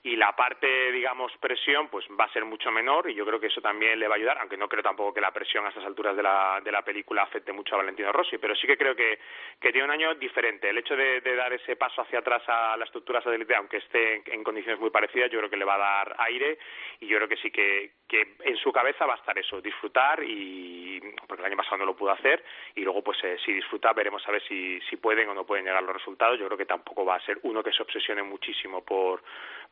y 0.06 0.16
la 0.16 0.36
parte, 0.36 0.92
digamos, 0.92 1.32
presión, 1.40 1.88
pues 1.88 2.06
va 2.12 2.26
a 2.26 2.32
ser 2.32 2.46
mucho 2.46 2.72
menor 2.72 3.10
y 3.10 3.16
yo 3.16 3.26
creo 3.26 3.40
que 3.40 3.48
eso 3.48 3.60
también 3.60 4.00
le 4.00 4.08
va 4.08 4.14
a 4.14 4.18
ayudar, 4.18 4.38
aunque 4.38 4.56
no 4.56 4.70
creo 4.70 4.84
tampoco 4.84 5.12
que 5.12 5.20
la 5.20 5.32
presión 5.32 5.66
a 5.66 5.70
estas 5.70 5.84
alturas 5.84 6.16
de 6.16 6.22
la, 6.22 6.62
de 6.64 6.72
la 6.72 6.84
película 6.84 7.24
afecte 7.24 7.52
mucho 7.52 7.74
a 7.74 7.80
Valentino 7.80 8.12
Rossi, 8.12 8.38
pero 8.38 8.56
sí 8.56 8.68
que 8.68 8.78
creo 8.78 8.96
que, 8.96 9.18
que 9.60 9.72
tiene 9.72 9.86
un 9.86 9.92
año 9.92 10.14
diferente. 10.14 10.70
El 10.70 10.78
hecho 10.78 10.96
de, 10.96 11.22
de 11.22 11.36
dar 11.36 11.52
ese 11.54 11.76
paso 11.76 12.04
hacia 12.04 12.20
atrás 12.20 12.44
a 12.46 12.78
la 12.78 12.86
estructura 12.86 13.20
satélite, 13.20 13.56
aunque 13.56 13.78
esté 13.78 14.18
en, 14.18 14.24
en, 14.28 14.44
condiciones 14.44 14.80
muy 14.80 14.92
parecidas, 14.92 15.32
yo 15.32 15.40
creo 15.40 15.50
que 15.50 15.58
le 15.58 15.66
va 15.66 15.74
a 15.74 15.80
dar 15.80 16.16
aire 16.20 16.60
y 17.00 17.08
yo 17.08 17.18
creo 17.18 17.28
que 17.28 17.38
sí 17.38 17.50
que, 17.50 17.94
que 18.08 18.36
en 18.44 18.58
su 18.58 18.72
cabeza 18.72 19.08
va 19.08 19.16
a 19.16 19.18
estar 19.18 19.36
eso, 19.40 19.60
disfrutar 19.60 20.22
y, 20.24 21.02
porque 21.28 21.42
el 21.42 21.48
año 21.48 21.58
pasado 21.58 21.78
no 21.78 21.86
lo 21.86 21.96
pudo 21.96 22.12
hacer 22.12 22.46
y 22.76 22.82
luego 22.82 23.04
pues 23.04 23.18
eh, 23.24 23.38
si 23.44 23.54
disfruta 23.54 23.92
veremos 23.94 24.22
a 24.28 24.32
ver 24.34 24.44
si, 24.44 24.80
si 24.82 24.98
pueden 24.98 25.30
o 25.30 25.34
no 25.34 25.48
pueden 25.48 25.66
llegar 25.66 25.82
los 25.82 25.96
resultados. 25.96 26.40
Yo 26.40 26.46
creo 26.46 26.60
que 26.60 26.68
tampoco 26.68 27.04
va 27.04 27.16
a 27.16 27.26
ser 27.26 27.40
uno 27.42 27.64
que 27.64 27.72
se 27.72 27.82
obsesione 27.82 28.22
muchísimo 28.22 28.86
por 28.86 29.24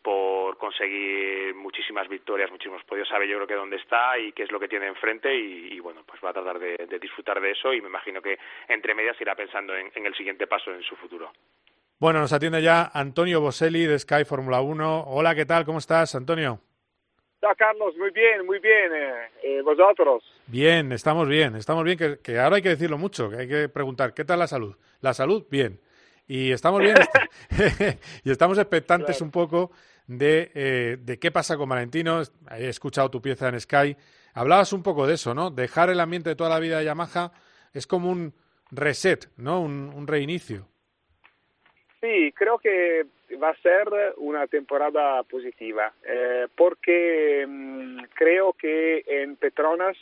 por 0.04 0.23
conseguir 0.58 1.56
muchísimas 1.56 2.08
victorias, 2.08 2.52
muchísimos 2.52 2.84
podios, 2.84 3.08
sabe 3.08 3.28
yo 3.28 3.36
creo 3.36 3.48
que 3.48 3.56
dónde 3.56 3.78
está 3.78 4.18
y 4.18 4.32
qué 4.32 4.44
es 4.44 4.52
lo 4.52 4.60
que 4.60 4.68
tiene 4.68 4.88
enfrente 4.88 5.34
y, 5.36 5.74
y 5.74 5.80
bueno, 5.80 6.04
pues 6.06 6.20
va 6.24 6.30
a 6.30 6.34
tratar 6.34 6.60
de, 6.60 6.78
de, 6.88 7.00
disfrutar 7.00 7.42
de 7.42 7.52
eso 7.52 7.74
y 7.74 7.82
me 7.82 7.90
imagino 7.90 8.22
que 8.22 8.38
entre 8.68 8.96
medias 8.96 9.20
irá 9.20 9.36
pensando 9.36 9.76
en, 9.76 9.92
en, 9.94 10.06
el 10.06 10.16
siguiente 10.16 10.48
paso 10.48 10.72
en 10.72 10.82
su 10.84 10.96
futuro. 10.96 11.32
Bueno, 12.00 12.20
nos 12.20 12.34
atiende 12.34 12.62
ya 12.62 12.92
Antonio 12.94 13.42
Boselli 13.42 13.86
de 13.86 14.00
Sky 14.00 14.26
Fórmula 14.26 14.62
1. 14.62 15.06
Hola, 15.08 15.36
¿qué 15.36 15.46
tal? 15.46 15.66
¿Cómo 15.66 15.80
estás, 15.80 16.16
Antonio? 16.16 16.60
Hola, 17.42 17.56
Carlos, 17.56 17.96
muy 17.98 18.12
bien, 18.12 18.46
muy 18.46 18.60
bien. 18.60 18.92
Eh, 18.94 19.30
eh, 19.44 19.62
¿Vosotros? 19.62 20.24
Bien, 20.48 20.92
estamos 20.92 21.28
bien, 21.28 21.56
estamos 21.56 21.84
bien, 21.84 21.98
que, 21.98 22.20
que 22.20 22.40
ahora 22.40 22.58
hay 22.58 22.62
que 22.62 22.70
decirlo 22.70 22.98
mucho, 22.98 23.30
que 23.30 23.38
hay 23.38 23.48
que 23.48 23.70
preguntar, 23.70 24.14
¿qué 24.14 24.24
tal 24.24 24.40
la 24.40 24.48
salud? 24.48 24.76
La 25.02 25.14
salud, 25.14 25.46
bien. 25.50 25.80
Y 26.28 26.52
estamos 26.52 26.80
bien, 26.80 26.96
y 28.24 28.32
estamos 28.32 28.58
expectantes 28.58 29.18
claro. 29.18 29.26
un 29.26 29.32
poco 29.32 29.72
de, 30.08 30.52
eh, 30.54 30.98
de 31.00 31.20
qué 31.20 31.32
pasa 31.32 31.58
con 31.58 31.70
Valentino. 31.70 32.22
He 32.52 32.68
escuchado 32.68 33.10
tu 33.10 33.22
pieza 33.22 33.50
en 33.50 33.60
Sky. 33.60 33.96
Hablabas 34.34 34.74
un 34.74 34.84
poco 34.84 35.08
de 35.08 35.16
eso, 35.16 35.34
¿no? 35.34 35.52
Dejar 35.52 35.90
el 35.90 36.00
ambiente 36.00 36.30
de 36.30 36.36
toda 36.36 36.50
la 36.50 36.60
vida 36.60 36.80
de 36.80 36.86
Yamaha 36.86 37.32
es 37.74 37.88
como 37.88 38.10
un 38.10 38.34
reset, 38.72 39.28
¿no? 39.38 39.62
Un, 39.62 40.08
reinicio. 40.08 40.68
Sí, 42.02 42.34
creo 42.36 42.58
que 42.58 43.06
va 43.42 43.50
a 43.50 43.62
ser 43.62 43.88
una 44.18 44.48
temporada 44.48 45.24
positiva, 45.24 45.94
eh, 46.06 46.48
porque 46.56 47.46
mmm, 47.48 48.04
creo 48.14 48.54
que 48.54 49.04
en 49.08 49.38
Petronas, 49.38 49.98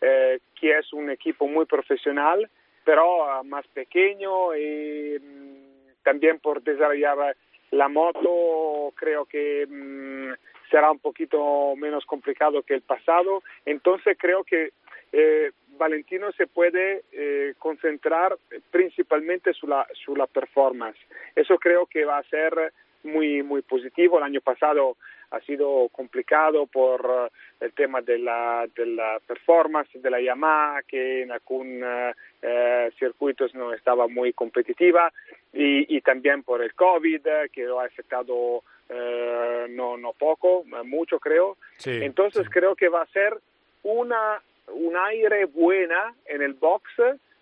eh, 0.00 0.40
que 0.60 0.78
es 0.78 0.92
un 0.92 1.10
equipo 1.10 1.48
muy 1.48 1.64
profesional, 1.64 2.48
pero 2.84 3.42
más 3.44 3.66
pequeño 3.68 4.54
y 4.54 5.18
mmm, 5.18 6.02
también 6.02 6.38
por 6.40 6.62
desarrollar 6.62 7.36
la 7.74 7.88
moto 7.88 8.92
creo 8.96 9.26
que 9.26 9.66
mmm, 9.68 10.32
será 10.70 10.90
un 10.90 10.98
poquito 10.98 11.74
menos 11.76 12.04
complicado 12.06 12.62
que 12.62 12.74
el 12.74 12.82
pasado. 12.82 13.42
Entonces 13.64 14.16
creo 14.18 14.44
que 14.44 14.72
eh, 15.12 15.50
Valentino 15.76 16.32
se 16.32 16.46
puede 16.46 17.04
eh, 17.12 17.54
concentrar 17.58 18.36
principalmente 18.70 19.52
sulla, 19.52 19.86
sulla 20.04 20.26
performance. 20.26 20.98
Eso 21.34 21.58
creo 21.58 21.86
que 21.86 22.04
va 22.04 22.18
a 22.18 22.22
ser 22.24 22.72
muy, 23.02 23.42
muy 23.42 23.62
positivo. 23.62 24.18
El 24.18 24.24
año 24.24 24.40
pasado 24.40 24.96
ha 25.34 25.40
sido 25.40 25.88
complicado 25.88 26.66
por 26.66 27.30
el 27.60 27.72
tema 27.72 28.00
de 28.00 28.18
la, 28.18 28.66
de 28.74 28.86
la 28.86 29.20
performance 29.26 29.90
de 29.94 30.10
la 30.10 30.20
Yamaha, 30.20 30.82
que 30.82 31.22
en 31.22 31.32
algunos 31.32 32.14
eh, 32.42 32.90
circuitos 32.98 33.54
no 33.54 33.72
estaba 33.72 34.06
muy 34.08 34.32
competitiva, 34.32 35.12
y, 35.52 35.96
y, 35.96 36.00
también 36.00 36.42
por 36.42 36.62
el 36.62 36.74
COVID, 36.74 37.26
que 37.52 37.64
lo 37.64 37.80
ha 37.80 37.84
afectado 37.84 38.62
eh, 38.88 39.66
no, 39.70 39.96
no 39.96 40.12
poco, 40.12 40.64
mucho 40.84 41.18
creo. 41.18 41.56
Sí, 41.76 42.02
Entonces 42.02 42.44
sí. 42.44 42.50
creo 42.50 42.74
que 42.74 42.88
va 42.88 43.02
a 43.02 43.06
ser 43.06 43.38
una, 43.82 44.42
un 44.68 44.96
aire 44.96 45.46
buena 45.46 46.14
en 46.26 46.42
el 46.42 46.54
box 46.54 46.90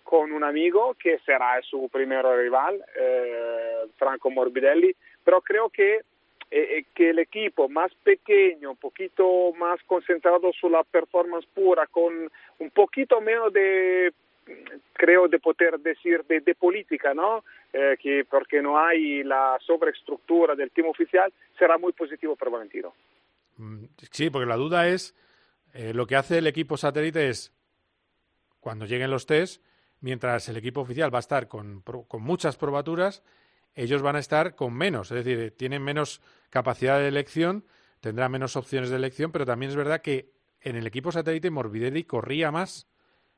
con 0.03 0.31
un 0.31 0.43
amigo 0.43 0.95
que 0.95 1.19
será 1.19 1.61
su 1.61 1.89
primer 1.89 2.25
rival, 2.25 2.83
eh, 2.99 3.85
Franco 3.97 4.29
Morbidelli, 4.29 4.95
pero 5.23 5.41
creo 5.41 5.69
que 5.69 6.01
eh, 6.55 6.85
que 6.93 7.09
el 7.09 7.17
equipo 7.17 7.67
más 7.67 7.91
pequeño, 8.03 8.69
un 8.71 8.77
poquito 8.77 9.51
más 9.57 9.81
concentrado 9.87 10.53
sobre 10.53 10.73
la 10.73 10.83
performance 10.83 11.47
pura, 11.47 11.87
con 11.87 12.29
un 12.59 12.69
poquito 12.69 13.19
menos 13.21 13.51
de, 13.51 14.13
creo, 14.93 15.27
de 15.27 15.39
poder 15.39 15.79
decir, 15.79 16.23
de, 16.25 16.41
de 16.41 16.53
política, 16.53 17.15
¿no? 17.15 17.43
Eh, 17.73 17.97
que 17.99 18.23
porque 18.29 18.61
no 18.61 18.77
hay 18.77 19.23
la 19.23 19.57
sobreestructura 19.65 20.53
del 20.53 20.69
team 20.69 20.89
oficial, 20.89 21.33
será 21.57 21.79
muy 21.79 21.91
positivo 21.91 22.35
para 22.35 22.51
Valentino. 22.51 22.93
Mm, 23.57 23.85
Sí, 24.11 24.29
porque 24.29 24.45
la 24.45 24.55
duda 24.55 24.87
es, 24.87 25.15
eh, 25.73 25.91
lo 25.91 26.05
que 26.05 26.17
hace 26.17 26.37
el 26.37 26.45
equipo 26.45 26.77
satélite 26.77 27.29
es, 27.29 27.51
cuando 28.59 28.85
lleguen 28.85 29.09
los 29.09 29.25
test, 29.25 29.63
mientras 30.01 30.47
el 30.49 30.57
equipo 30.57 30.81
oficial 30.81 31.11
va 31.11 31.17
a 31.17 31.25
estar 31.27 31.47
con, 31.47 31.81
con 31.81 32.21
muchas 32.21 32.57
probaturas, 32.57 33.23
ellos 33.75 34.01
van 34.01 34.15
a 34.15 34.19
estar 34.19 34.55
con 34.55 34.73
menos, 34.73 35.11
es 35.11 35.23
decir, 35.23 35.55
tienen 35.57 35.83
menos 35.83 36.21
capacidad 36.49 36.99
de 36.99 37.07
elección, 37.07 37.65
tendrán 37.99 38.31
menos 38.31 38.55
opciones 38.55 38.89
de 38.89 38.97
elección, 38.97 39.31
pero 39.31 39.45
también 39.45 39.71
es 39.71 39.75
verdad 39.75 40.01
que 40.01 40.33
en 40.61 40.75
el 40.75 40.87
equipo 40.87 41.11
satélite 41.11 41.49
Morbidelli 41.49 42.03
corría 42.03 42.51
más 42.51 42.87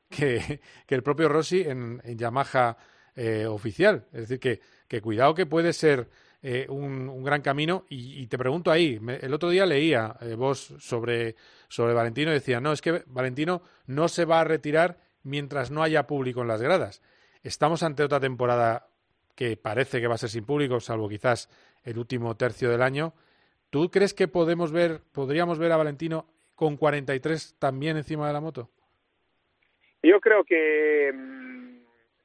que, 0.08 0.60
que 0.86 0.94
el 0.94 1.02
propio 1.02 1.28
Rossi 1.28 1.62
en, 1.62 2.00
en 2.04 2.18
Yamaha 2.18 2.76
eh, 3.14 3.46
oficial. 3.46 4.06
Es 4.12 4.28
decir, 4.28 4.38
que, 4.38 4.60
que, 4.86 5.00
cuidado 5.00 5.34
que 5.34 5.46
puede 5.46 5.72
ser 5.72 6.10
eh, 6.42 6.66
un, 6.68 7.08
un, 7.08 7.24
gran 7.24 7.42
camino. 7.42 7.86
Y, 7.88 8.26
te 8.26 8.38
pregunto 8.38 8.70
ahí, 8.70 9.00
el 9.22 9.32
otro 9.32 9.48
día 9.48 9.66
leía 9.66 10.16
eh, 10.20 10.34
vos 10.34 10.74
sobre, 10.78 11.34
sobre 11.68 11.94
Valentino 11.94 12.30
y 12.30 12.34
decía, 12.34 12.60
no, 12.60 12.72
es 12.72 12.82
que 12.82 13.04
Valentino 13.06 13.62
no 13.86 14.08
se 14.08 14.24
va 14.24 14.40
a 14.40 14.44
retirar 14.44 15.00
mientras 15.22 15.70
no 15.70 15.82
haya 15.82 16.06
público 16.06 16.42
en 16.42 16.48
las 16.48 16.62
gradas. 16.62 17.02
Estamos 17.42 17.82
ante 17.82 18.02
otra 18.02 18.20
temporada 18.20 18.88
que 19.36 19.56
parece 19.56 20.00
que 20.00 20.08
va 20.08 20.14
a 20.14 20.18
ser 20.18 20.30
sin 20.30 20.44
público, 20.44 20.80
salvo 20.80 21.08
quizás 21.08 21.48
el 21.84 21.98
último 21.98 22.36
tercio 22.36 22.70
del 22.70 22.82
año. 22.82 23.12
¿Tú 23.70 23.90
crees 23.90 24.14
que 24.14 24.26
podemos 24.26 24.72
ver, 24.72 25.00
podríamos 25.12 25.58
ver 25.58 25.72
a 25.72 25.76
Valentino 25.76 26.26
con 26.54 26.76
43 26.76 27.56
también 27.58 27.96
encima 27.96 28.26
de 28.26 28.32
la 28.32 28.40
moto? 28.40 28.70
Yo 30.02 30.20
creo 30.20 30.44
que 30.44 31.12
mmm, 31.14 31.78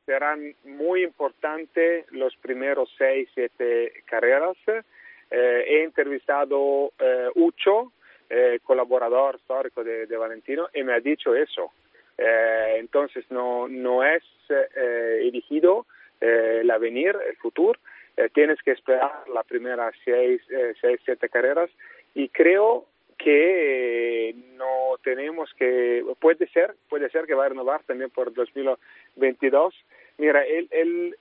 serán 0.05 0.55
muy 0.66 1.03
importantes 1.03 2.05
los 2.12 2.36
primeros 2.38 2.89
seis, 2.97 3.30
siete 3.34 4.03
carreras. 4.05 4.57
Eh, 4.68 5.66
he 5.68 5.84
entrevistado 5.84 6.93
eh, 6.99 7.30
Ucho, 7.36 7.91
eh, 8.30 8.59
colaborador 8.64 9.36
histórico 9.36 9.84
de, 9.84 10.05
de, 10.05 10.18
Valentino, 10.18 10.70
y 10.74 10.84
me 10.84 10.93
ha 10.93 10.99
dicho 11.01 11.36
eso. 11.36 11.72
Eh, 12.18 12.78
entonces 12.78 13.26
no, 13.30 13.68
no 13.68 14.03
es 14.03 14.24
eh, 14.49 15.28
elegido 15.28 15.86
eh, 16.22 16.59
el 16.61 16.72
avenir, 16.72 17.15
el 17.28 17.36
futuro. 17.38 17.80
Eh, 18.17 18.30
tienes 18.34 18.61
que 18.61 18.72
esperar 18.72 19.24
las 19.34 19.45
primeras 19.45 19.93
seis, 20.03 20.41
eh, 20.49 20.74
seis, 20.80 20.99
siete 21.05 21.30
carreras 21.30 21.69
y 22.13 22.30
creo 22.30 22.86
que 23.17 24.36
no 24.55 24.97
tenemos 25.03 25.53
que, 25.53 26.03
puede 26.19 26.47
ser, 26.47 26.74
puede 26.89 27.09
ser 27.09 27.26
que 27.26 27.36
va 27.36 27.45
a 27.45 27.49
renovar 27.49 27.84
también 27.84 28.09
por 28.09 28.34
2022. 28.34 29.76
Mira, 30.17 30.43
él, 30.45 30.67
él 30.72 31.15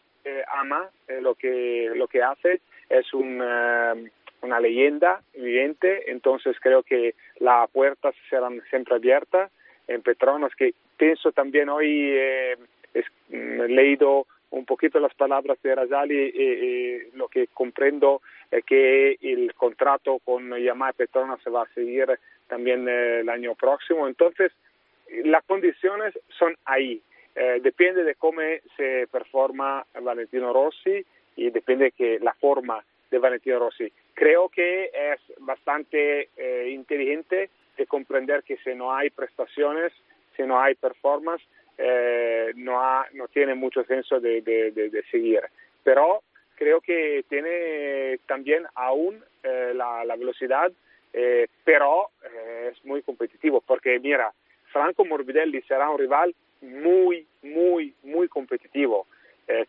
ama 0.49 0.91
lo, 1.21 1.35
que, 1.35 1.93
lo 1.95 2.09
que 2.09 2.23
hace, 2.23 2.61
es 2.89 3.13
un 3.13 3.43
una 4.43 4.61
leyenda 4.61 5.23
viviente, 5.35 6.11
entonces 6.11 6.57
creo 6.61 6.83
que 6.83 7.15
las 7.39 7.71
puertas 7.71 8.15
serán 8.29 8.63
siempre 8.71 8.95
abiertas 8.95 9.51
en 9.89 10.03
Petronas, 10.03 10.55
que 10.55 10.75
pienso 10.97 11.33
también 11.33 11.69
hoy 11.69 12.11
eh, 12.13 12.57
he 12.95 13.37
mm, 13.37 13.63
leído 13.73 14.27
un 14.51 14.65
poquito 14.65 14.99
las 14.99 15.15
palabras 15.15 15.59
de 15.63 15.75
Razali 15.75 16.33
y, 16.35 17.17
lo 17.17 17.29
que 17.29 17.47
comprendo 17.49 18.21
es 18.51 18.65
que 18.65 19.17
el 19.21 19.55
contrato 19.55 20.19
con 20.25 20.57
Yamaha 20.57 20.93
Petronas 20.93 21.41
se 21.43 21.51
va 21.51 21.63
a 21.63 21.75
seguir 21.75 22.07
también 22.49 22.89
eh, 22.89 23.21
el 23.21 23.29
año 23.29 23.55
próximo. 23.55 24.09
Entonces, 24.09 24.53
las 25.25 25.45
condiciones 25.45 26.19
son 26.39 26.57
ahí. 26.65 27.01
Eh, 27.35 27.61
depende 27.63 28.05
de 28.05 28.17
cómo 28.17 28.41
se 28.77 29.07
performa 29.11 29.87
Valentino 30.03 30.53
Rossi 30.53 31.05
y 31.37 31.51
depende 31.51 31.93
que 31.93 32.19
la 32.21 32.35
forma 32.35 32.85
de 33.11 33.19
Valentino 33.19 33.59
Rossi. 33.59 33.93
Creo 34.15 34.49
que 34.49 34.91
es 34.93 35.21
bastante 35.39 36.29
eh, 36.37 36.71
inteligente 36.71 37.51
de 37.77 37.87
comprender 37.87 38.43
que 38.43 38.57
si 38.59 38.75
no 38.75 38.93
hay 38.93 39.11
prestaciones, 39.11 39.93
si 40.37 40.43
no 40.43 40.61
hay 40.61 40.75
performance, 40.75 41.43
eh, 41.83 42.53
no, 42.57 42.79
ha, 42.83 43.07
no 43.15 43.27
tiene 43.29 43.55
mucho 43.55 43.83
senso 43.85 44.21
de, 44.21 45.03
seguir. 45.11 45.41
Pero 45.83 46.23
creo 46.55 46.83
que 46.83 47.25
tiene 47.27 48.19
también 48.27 48.67
aún 48.75 49.25
eh, 49.43 49.73
la, 49.75 50.15
velocidad, 50.17 50.71
eh, 51.15 51.49
pero 51.65 52.11
es 52.71 52.85
muy 52.85 53.01
competitivo, 53.03 53.63
porque 53.67 53.99
mira, 53.99 54.31
Franco 54.67 55.07
Morbidelli 55.07 55.63
será 55.63 55.89
un 55.89 55.99
rival 55.99 56.35
muy, 56.61 57.27
muy, 57.43 57.95
muy 58.03 58.29
competitivo. 58.29 59.07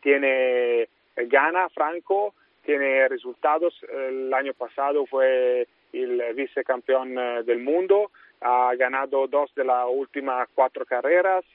tiene 0.01 0.89
gana 1.15 1.69
Franco, 1.69 2.35
tiene 2.65 3.07
resultados. 3.07 3.73
El 3.89 4.33
año 4.33 4.53
pasado 4.53 5.05
fue 5.05 5.65
el 5.93 6.21
vicecampeón 6.35 7.15
del 7.45 7.59
mundo, 7.59 8.11
ha 8.41 8.75
ganado 8.75 9.27
dos 9.27 9.55
de 9.55 9.63
las 9.63 9.85
últimas 9.89 10.49
cuatro 10.53 10.85
carreras 10.85 11.45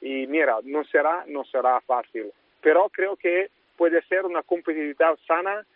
y 0.00 0.26
mira, 0.26 0.58
no 0.64 0.84
será, 0.84 1.24
no 1.26 1.44
será 1.44 1.80
fácil, 1.80 2.32
pero 2.60 2.88
creo 2.90 3.16
que 3.16 3.50
puede 3.76 4.02
ser 4.02 4.24
una 4.24 4.42
competitividad 4.42 5.18
sana 5.26 5.66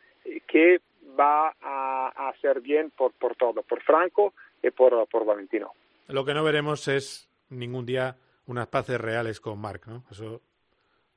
que 0.47 0.81
va 1.19 1.55
a, 1.61 2.29
hacer 2.29 2.61
bien 2.61 2.91
por, 2.91 3.13
por 3.13 3.37
todo, 3.37 3.63
por 3.63 3.83
Franco 3.83 4.35
y 4.63 4.71
por, 4.71 5.07
por 5.09 5.25
Valentino. 5.25 5.73
Lo 6.09 6.25
que 6.25 6.35
no 6.35 6.45
veremos 6.45 6.89
es 6.89 7.29
ningún 7.49 7.87
día 7.87 8.17
unas 8.47 8.67
paces 8.67 9.01
reales 9.01 9.41
con 9.41 9.61
Marc, 9.61 9.87
¿no? 9.87 10.05
Eso 10.11 10.41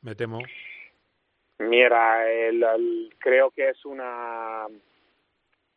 me 0.01 0.15
temo. 0.15 0.39
Mira, 1.59 2.25
creo 3.19 3.51
que 3.51 3.69
es 3.69 3.85
una 3.85 4.67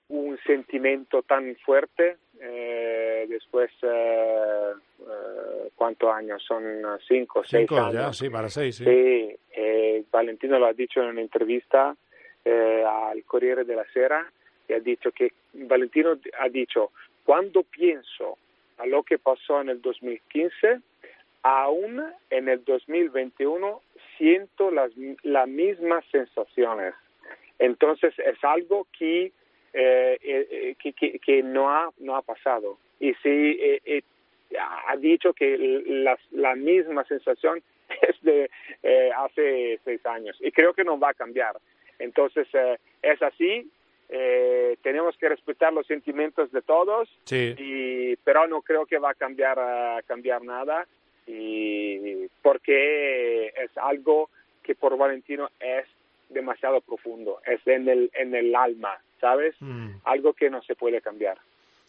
un 0.08 0.38
sentimiento 0.46 1.22
tan 1.22 1.56
fuerte 1.56 2.18
eh, 2.40 3.15
después 3.28 3.70
eh, 3.82 4.72
eh, 5.00 5.70
cuántos 5.74 6.10
años 6.12 6.42
son 6.46 6.62
cinco 7.06 7.42
seis 7.44 7.66
cinco, 7.68 7.76
años. 7.76 7.92
ya, 7.94 8.12
sí 8.12 8.28
para 8.30 8.48
seis 8.48 8.76
sí, 8.76 8.84
sí 8.84 9.36
eh, 9.52 10.04
Valentino 10.10 10.58
lo 10.58 10.66
ha 10.66 10.72
dicho 10.72 11.00
en 11.02 11.08
una 11.08 11.20
entrevista 11.20 11.96
eh, 12.44 12.84
al 12.86 13.22
Corriere 13.24 13.64
della 13.64 13.84
Sera 13.92 14.30
y 14.68 14.72
ha 14.72 14.80
dicho 14.80 15.10
que 15.12 15.32
Valentino 15.54 16.18
ha 16.38 16.48
dicho 16.48 16.90
cuando 17.24 17.62
pienso 17.62 18.38
a 18.78 18.86
lo 18.86 19.02
que 19.02 19.18
pasó 19.18 19.60
en 19.60 19.70
el 19.70 19.80
2015 19.80 20.80
aún 21.42 22.04
en 22.30 22.48
el 22.48 22.64
2021 22.64 23.80
siento 24.18 24.70
las, 24.70 24.90
las 25.22 25.48
mismas 25.48 26.04
sensaciones 26.10 26.94
entonces 27.58 28.14
es 28.18 28.42
algo 28.44 28.86
que 28.98 29.32
eh, 29.78 30.18
eh, 30.22 30.74
que, 30.82 30.94
que, 30.94 31.18
que, 31.18 31.42
no 31.42 31.68
ha 31.68 31.90
no 31.98 32.16
ha 32.16 32.22
pasado. 32.22 32.78
Y 32.98 33.12
sí 33.22 33.58
eh, 33.60 34.02
ha 34.58 34.96
dicho 34.96 35.34
que 35.34 35.84
la, 35.86 36.18
la, 36.30 36.54
misma 36.54 37.04
sensación 37.04 37.62
es 38.00 38.16
de 38.22 38.48
hace 39.14 39.78
seis 39.84 40.00
años. 40.06 40.38
Y 40.40 40.50
creo 40.50 40.72
que 40.72 40.82
no 40.82 40.98
va 40.98 41.10
a 41.10 41.14
cambiar. 41.14 41.58
Entonces 41.98 42.48
es 43.02 43.20
así. 43.20 43.70
Tenemos 44.82 45.14
que 45.18 45.28
respetar 45.28 45.74
los 45.74 45.86
sentimientos 45.86 46.50
de 46.52 46.62
todos. 46.62 47.10
Y 47.30 48.16
pero 48.24 48.48
no 48.48 48.62
creo 48.62 48.86
que 48.86 48.98
va 48.98 49.10
a 49.10 49.14
cambiar 49.14 49.58
a 49.58 50.00
cambiar 50.06 50.42
nada. 50.42 50.86
Y 51.26 52.28
porque 52.40 53.48
es 53.48 53.76
algo 53.76 54.30
que 54.62 54.74
por 54.74 54.96
Valentino 54.96 55.50
es 55.60 55.84
demasiado 56.28 56.80
profundo 56.80 57.40
es 57.46 57.60
en 57.66 57.88
el 57.88 58.10
en 58.14 58.34
el 58.34 58.54
alma 58.54 59.00
¿sabes? 59.20 59.54
Mm. 59.60 59.96
Algo 60.04 60.32
que 60.32 60.50
no 60.50 60.62
se 60.62 60.74
puede 60.74 61.00
cambiar. 61.00 61.38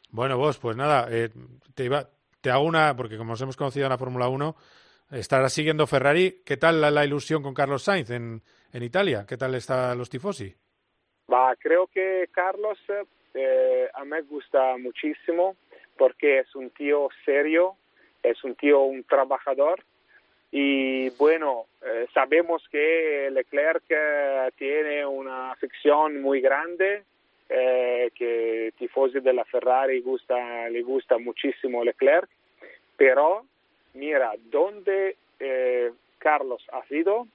Bueno, 0.09 0.37
vos, 0.37 0.57
pues 0.57 0.75
nada, 0.77 1.07
eh, 1.11 1.29
te, 1.75 1.85
iba, 1.85 2.07
te 2.41 2.49
hago 2.49 2.63
una, 2.63 2.95
porque 2.95 3.17
como 3.17 3.31
nos 3.31 3.41
hemos 3.41 3.57
conocido 3.57 3.85
en 3.85 3.91
la 3.91 3.97
Fórmula 3.97 4.27
1, 4.29 4.55
estarás 5.11 5.53
siguiendo 5.53 5.87
Ferrari. 5.87 6.41
¿Qué 6.45 6.57
tal 6.57 6.81
la, 6.81 7.05
ilusión 7.05 7.43
con 7.43 7.53
Carlos 7.53 7.83
Sainz 7.83 8.09
en, 8.11 8.41
en 8.71 8.83
Italia? 8.83 9.25
¿Qué 9.27 9.37
tal 9.37 9.55
están 9.55 9.97
los 9.97 10.09
tifosi? 10.09 10.53
Va, 11.31 11.55
creo 11.57 11.87
que 11.87 12.29
Carlos 12.31 12.79
eh, 13.33 13.89
a 13.93 14.03
mí 14.03 14.09
me 14.09 14.21
gusta 14.21 14.77
muchísimo 14.77 15.57
porque 15.97 16.39
es 16.39 16.55
un 16.55 16.69
tío 16.69 17.09
serio, 17.25 17.75
es 18.23 18.41
un 18.43 18.55
tío, 18.55 18.81
un 18.81 19.03
trabajador. 19.03 19.83
Y 20.59 21.11
bueno, 21.19 21.67
eh, 21.85 22.07
sabemos 22.15 22.67
que 22.71 23.29
Leclerc 23.31 23.83
tiene 24.55 25.05
una 25.05 25.51
afición 25.51 26.19
muy 26.19 26.41
grande 26.41 27.03
eh, 27.47 28.09
que 28.15 28.73
tifosi 28.75 29.19
della 29.19 29.45
Ferrari 29.45 30.01
gusta, 30.01 30.67
le 30.67 30.81
gusta 30.81 31.19
muchísimo 31.19 31.83
Leclerc, 31.83 32.27
pero 32.97 33.45
mira, 33.93 34.33
donde 34.49 35.17
eh, 35.39 35.91
Carlos 36.17 36.65
ha 36.71 36.83
sido, 36.87 37.27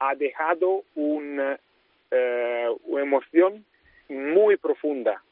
ha 0.00 0.16
dejado 0.16 0.82
un, 0.96 1.56
eh, 2.10 2.68
una 2.86 3.02
emoción 3.02 3.64
muy 4.08 4.56
profunda. 4.56 5.22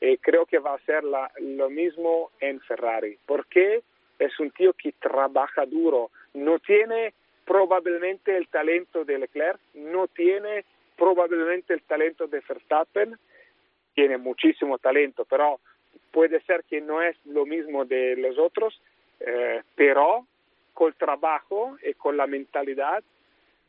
Y 0.00 0.16
creo 0.16 0.44
que 0.44 0.58
va 0.58 0.74
a 0.74 0.84
ser 0.86 1.04
la, 1.04 1.30
lo 1.38 1.70
mismo 1.70 2.32
en 2.40 2.58
Ferrari, 2.62 3.16
porque 3.26 3.82
es 4.18 4.40
un 4.40 4.50
tío 4.50 4.72
que 4.72 4.90
trabaja 4.98 5.64
duro, 5.66 6.10
no 6.34 6.58
tiene 6.58 7.12
probablemente 7.44 8.36
el 8.36 8.48
talento 8.48 9.04
de 9.04 9.18
Leclerc, 9.18 9.58
no 9.74 10.06
tiene 10.08 10.64
probablemente 10.96 11.74
el 11.74 11.82
talento 11.82 12.26
de 12.26 12.42
Verstappen, 12.46 13.16
tiene 13.94 14.18
muchísimo 14.18 14.78
talento, 14.78 15.24
pero 15.24 15.58
puede 16.12 16.40
ser 16.42 16.64
que 16.64 16.80
no 16.80 17.02
es 17.02 17.16
lo 17.24 17.46
mismo 17.46 17.84
de 17.84 18.16
los 18.16 18.38
otros, 18.38 18.80
eh, 19.20 19.62
pero 19.74 20.26
con 20.74 20.92
trabajo 20.94 21.76
y 21.82 21.94
con 21.94 22.16
la 22.16 22.26
mentalidad 22.26 23.02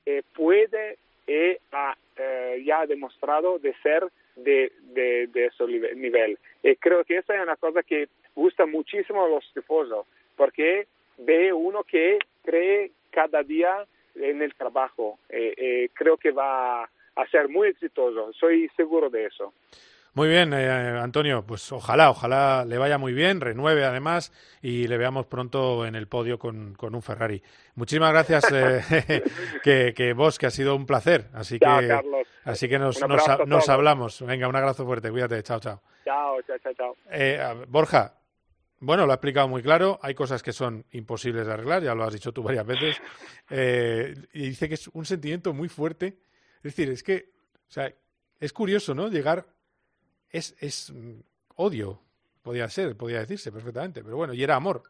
eh, 0.05 0.23
puede 0.33 0.97
y 1.27 1.57
ha 1.71 1.95
eh, 2.17 2.61
ya 2.65 2.85
demostrado 2.85 3.59
de 3.59 3.73
ser 3.81 4.07
de, 4.35 4.71
de, 4.93 5.27
de 5.27 5.45
ese 5.45 5.65
nivel. 5.95 6.37
Y 6.63 6.75
creo 6.75 7.03
que 7.03 7.17
esa 7.17 7.35
es 7.35 7.41
una 7.41 7.55
cosa 7.55 7.83
que 7.83 8.09
gusta 8.35 8.65
muchísimo 8.65 9.23
a 9.23 9.29
los 9.29 9.49
tifosos, 9.53 10.05
porque 10.35 10.87
ve 11.21 11.53
uno 11.53 11.83
que 11.83 12.19
cree 12.43 12.91
cada 13.09 13.43
día 13.43 13.85
en 14.15 14.41
el 14.41 14.53
trabajo. 14.55 15.19
creo 15.93 16.17
que 16.17 16.31
va 16.31 16.83
a 16.83 17.27
ser 17.29 17.49
muy 17.49 17.69
exitoso, 17.69 18.31
soy 18.33 18.69
seguro 18.75 19.09
de 19.09 19.25
eso. 19.25 19.53
Muy 20.13 20.27
bien, 20.27 20.51
eh, 20.53 20.69
Antonio, 20.69 21.45
pues 21.47 21.71
ojalá, 21.71 22.09
ojalá 22.09 22.65
le 22.65 22.77
vaya 22.77 22.97
muy 22.97 23.13
bien, 23.13 23.39
renueve 23.39 23.85
además 23.85 24.33
y 24.61 24.85
le 24.87 24.97
veamos 24.97 25.25
pronto 25.25 25.85
en 25.85 25.95
el 25.95 26.09
podio 26.09 26.37
con, 26.37 26.75
con 26.75 26.95
un 26.95 27.01
Ferrari. 27.01 27.41
Muchísimas 27.75 28.11
gracias, 28.11 28.51
eh, 28.51 29.23
que, 29.63 29.93
que, 29.95 30.11
vos, 30.11 30.37
que 30.37 30.47
ha 30.47 30.51
sido 30.51 30.75
un 30.75 30.85
placer. 30.85 31.27
Así 31.33 31.59
que, 31.59 31.97
así 32.43 32.67
que 32.67 32.77
nos, 32.77 32.99
nos, 33.07 33.69
hablamos. 33.69 34.21
Venga, 34.25 34.49
un 34.49 34.55
abrazo 34.55 34.85
fuerte, 34.85 35.09
cuídate, 35.09 35.41
chao, 35.43 35.61
chao. 35.61 35.81
Chao, 36.03 36.41
chao, 36.41 36.57
chao. 36.57 36.73
chao. 36.73 36.95
Eh, 37.09 37.39
Borja, 37.69 38.13
bueno, 38.81 39.05
lo 39.05 39.11
ha 39.11 39.15
explicado 39.15 39.47
muy 39.47 39.61
claro. 39.61 39.99
Hay 40.01 40.13
cosas 40.15 40.43
que 40.43 40.51
son 40.51 40.85
imposibles 40.91 41.45
de 41.45 41.53
arreglar, 41.53 41.83
ya 41.83 41.95
lo 41.95 42.03
has 42.03 42.13
dicho 42.13 42.33
tú 42.33 42.43
varias 42.43 42.65
veces. 42.65 42.97
y 44.33 44.49
dice 44.49 44.67
que 44.67 44.73
es 44.73 44.87
un 44.89 45.05
sentimiento 45.05 45.53
muy 45.53 45.69
fuerte. 45.69 46.19
Es 46.57 46.63
decir, 46.63 46.89
es 46.89 47.03
que, 47.03 47.31
o 47.69 47.71
sea, 47.71 47.93
es 48.39 48.53
curioso, 48.53 48.93
¿no? 48.93 49.07
Llegar 49.07 49.45
es, 50.29 50.55
es 50.59 50.91
mm, 50.91 51.19
odio, 51.55 52.01
podía 52.41 52.67
ser, 52.69 52.97
podía 52.97 53.19
decirse 53.19 53.51
perfectamente, 53.51 54.03
pero 54.03 54.17
bueno, 54.17 54.33
y 54.33 54.43
era 54.43 54.55
amor. 54.55 54.83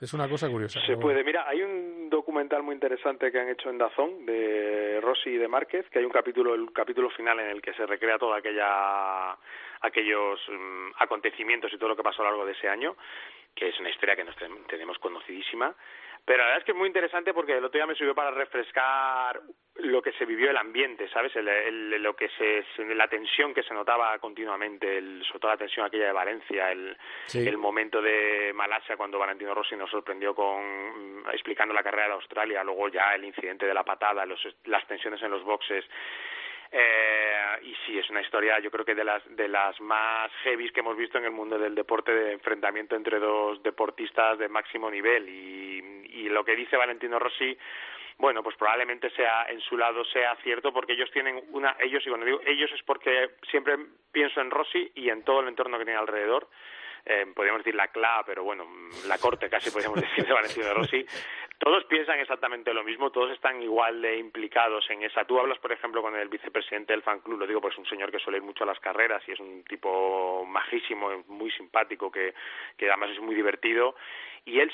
Es 0.00 0.12
una 0.14 0.28
cosa 0.28 0.48
curiosa. 0.48 0.80
Se 0.86 0.96
puede. 0.96 1.24
Mira, 1.24 1.48
hay 1.48 1.60
un 1.62 2.08
documental 2.08 2.62
muy 2.62 2.74
interesante 2.74 3.32
que 3.32 3.40
han 3.40 3.48
hecho 3.48 3.68
en 3.68 3.78
Dazón 3.78 4.24
de 4.26 5.00
Rossi 5.02 5.30
y 5.30 5.38
de 5.38 5.48
Márquez, 5.48 5.86
que 5.90 5.98
hay 5.98 6.04
un 6.04 6.12
capítulo, 6.12 6.54
el 6.54 6.72
capítulo 6.72 7.10
final 7.10 7.40
en 7.40 7.48
el 7.48 7.60
que 7.60 7.74
se 7.74 7.84
recrea 7.84 8.18
toda 8.18 8.38
aquella 8.38 9.36
aquellos 9.80 10.40
mm, 10.48 10.90
acontecimientos 10.98 11.72
y 11.72 11.78
todo 11.78 11.90
lo 11.90 11.96
que 11.96 12.02
pasó 12.02 12.22
a 12.22 12.26
lo 12.26 12.30
largo 12.30 12.46
de 12.46 12.52
ese 12.52 12.68
año 12.68 12.96
que 13.58 13.70
es 13.70 13.80
una 13.80 13.90
historia 13.90 14.14
que 14.14 14.24
nos 14.24 14.36
tenemos 14.68 14.98
conocidísima. 14.98 15.74
Pero 16.24 16.38
la 16.38 16.44
verdad 16.44 16.58
es 16.58 16.64
que 16.64 16.72
es 16.72 16.78
muy 16.78 16.86
interesante 16.86 17.32
porque 17.32 17.56
el 17.56 17.64
otro 17.64 17.78
día 17.78 17.86
me 17.86 17.94
sirvió 17.94 18.14
para 18.14 18.30
refrescar 18.30 19.40
lo 19.76 20.02
que 20.02 20.12
se 20.12 20.26
vivió 20.26 20.50
el 20.50 20.56
ambiente, 20.56 21.08
¿sabes? 21.08 21.34
El, 21.34 22.02
lo 22.02 22.14
que 22.14 22.28
se, 22.36 22.64
la 22.94 23.08
tensión 23.08 23.54
que 23.54 23.62
se 23.62 23.74
notaba 23.74 24.16
continuamente, 24.18 24.98
el, 24.98 25.24
sobre 25.24 25.40
todo 25.40 25.50
la 25.52 25.56
tensión 25.56 25.86
aquella 25.86 26.06
de 26.06 26.12
Valencia, 26.12 26.70
el, 26.70 26.96
el 27.32 27.56
momento 27.56 28.02
de 28.02 28.52
Malasia 28.54 28.96
cuando 28.96 29.18
Valentino 29.18 29.54
Rossi 29.54 29.74
nos 29.74 29.90
sorprendió 29.90 30.34
con 30.34 31.24
explicando 31.32 31.74
la 31.74 31.82
carrera 31.82 32.08
de 32.08 32.14
Australia, 32.14 32.62
luego 32.62 32.88
ya 32.88 33.14
el 33.14 33.24
incidente 33.24 33.66
de 33.66 33.74
la 33.74 33.84
patada, 33.84 34.26
los, 34.26 34.40
las 34.66 34.86
tensiones 34.86 35.22
en 35.22 35.30
los 35.30 35.42
boxes 35.44 35.84
eh, 36.70 37.58
y 37.62 37.74
sí, 37.86 37.98
es 37.98 38.08
una 38.10 38.20
historia, 38.20 38.58
yo 38.60 38.70
creo 38.70 38.84
que 38.84 38.94
de 38.94 39.04
las, 39.04 39.22
de 39.36 39.48
las 39.48 39.80
más 39.80 40.30
heavies 40.42 40.72
que 40.72 40.80
hemos 40.80 40.96
visto 40.96 41.18
en 41.18 41.24
el 41.24 41.30
mundo 41.30 41.58
del 41.58 41.74
deporte, 41.74 42.12
de 42.12 42.32
enfrentamiento 42.32 42.96
entre 42.96 43.18
dos 43.18 43.62
deportistas 43.62 44.38
de 44.38 44.48
máximo 44.48 44.90
nivel. 44.90 45.28
Y, 45.28 45.78
y 46.20 46.28
lo 46.28 46.44
que 46.44 46.56
dice 46.56 46.76
Valentino 46.76 47.18
Rossi, 47.18 47.56
bueno, 48.18 48.42
pues 48.42 48.56
probablemente 48.56 49.10
sea 49.10 49.46
en 49.48 49.60
su 49.60 49.76
lado 49.76 50.04
sea 50.06 50.36
cierto 50.42 50.72
porque 50.72 50.92
ellos 50.92 51.10
tienen 51.12 51.40
una, 51.52 51.76
ellos, 51.78 52.04
y 52.04 52.08
cuando 52.08 52.26
digo 52.26 52.40
ellos 52.44 52.70
es 52.72 52.82
porque 52.82 53.30
siempre 53.50 53.76
pienso 54.12 54.40
en 54.40 54.50
Rossi 54.50 54.90
y 54.96 55.08
en 55.08 55.22
todo 55.22 55.40
el 55.40 55.48
entorno 55.48 55.78
que 55.78 55.84
tiene 55.84 55.98
alrededor 55.98 56.48
eh, 57.04 57.26
podríamos 57.34 57.60
decir 57.60 57.74
la 57.74 57.88
CLA, 57.88 58.22
pero 58.26 58.44
bueno, 58.44 58.66
la 59.06 59.18
corte 59.18 59.48
casi 59.48 59.70
podríamos 59.70 60.00
decir 60.00 60.26
de 60.26 60.32
Valentino 60.32 60.74
Rossi, 60.74 61.04
todos 61.58 61.84
piensan 61.86 62.20
exactamente 62.20 62.72
lo 62.72 62.84
mismo, 62.84 63.10
todos 63.10 63.32
están 63.32 63.60
igual 63.60 64.00
de 64.00 64.16
implicados 64.16 64.88
en 64.90 65.02
esa. 65.02 65.24
Tú 65.24 65.40
hablas, 65.40 65.58
por 65.58 65.72
ejemplo, 65.72 66.02
con 66.02 66.14
el 66.14 66.28
vicepresidente 66.28 66.92
del 66.92 67.02
fan 67.02 67.20
club, 67.20 67.40
lo 67.40 67.46
digo, 67.46 67.60
pues 67.60 67.76
un 67.76 67.86
señor 67.86 68.12
que 68.12 68.20
suele 68.20 68.38
ir 68.38 68.44
mucho 68.44 68.62
a 68.62 68.68
las 68.68 68.78
carreras 68.78 69.22
y 69.26 69.32
es 69.32 69.40
un 69.40 69.64
tipo 69.64 70.44
majísimo, 70.46 71.24
muy 71.26 71.50
simpático, 71.50 72.12
que, 72.12 72.32
que 72.76 72.88
además 72.88 73.10
es 73.10 73.20
muy 73.20 73.34
divertido. 73.34 73.96
Y 74.44 74.60
él, 74.60 74.72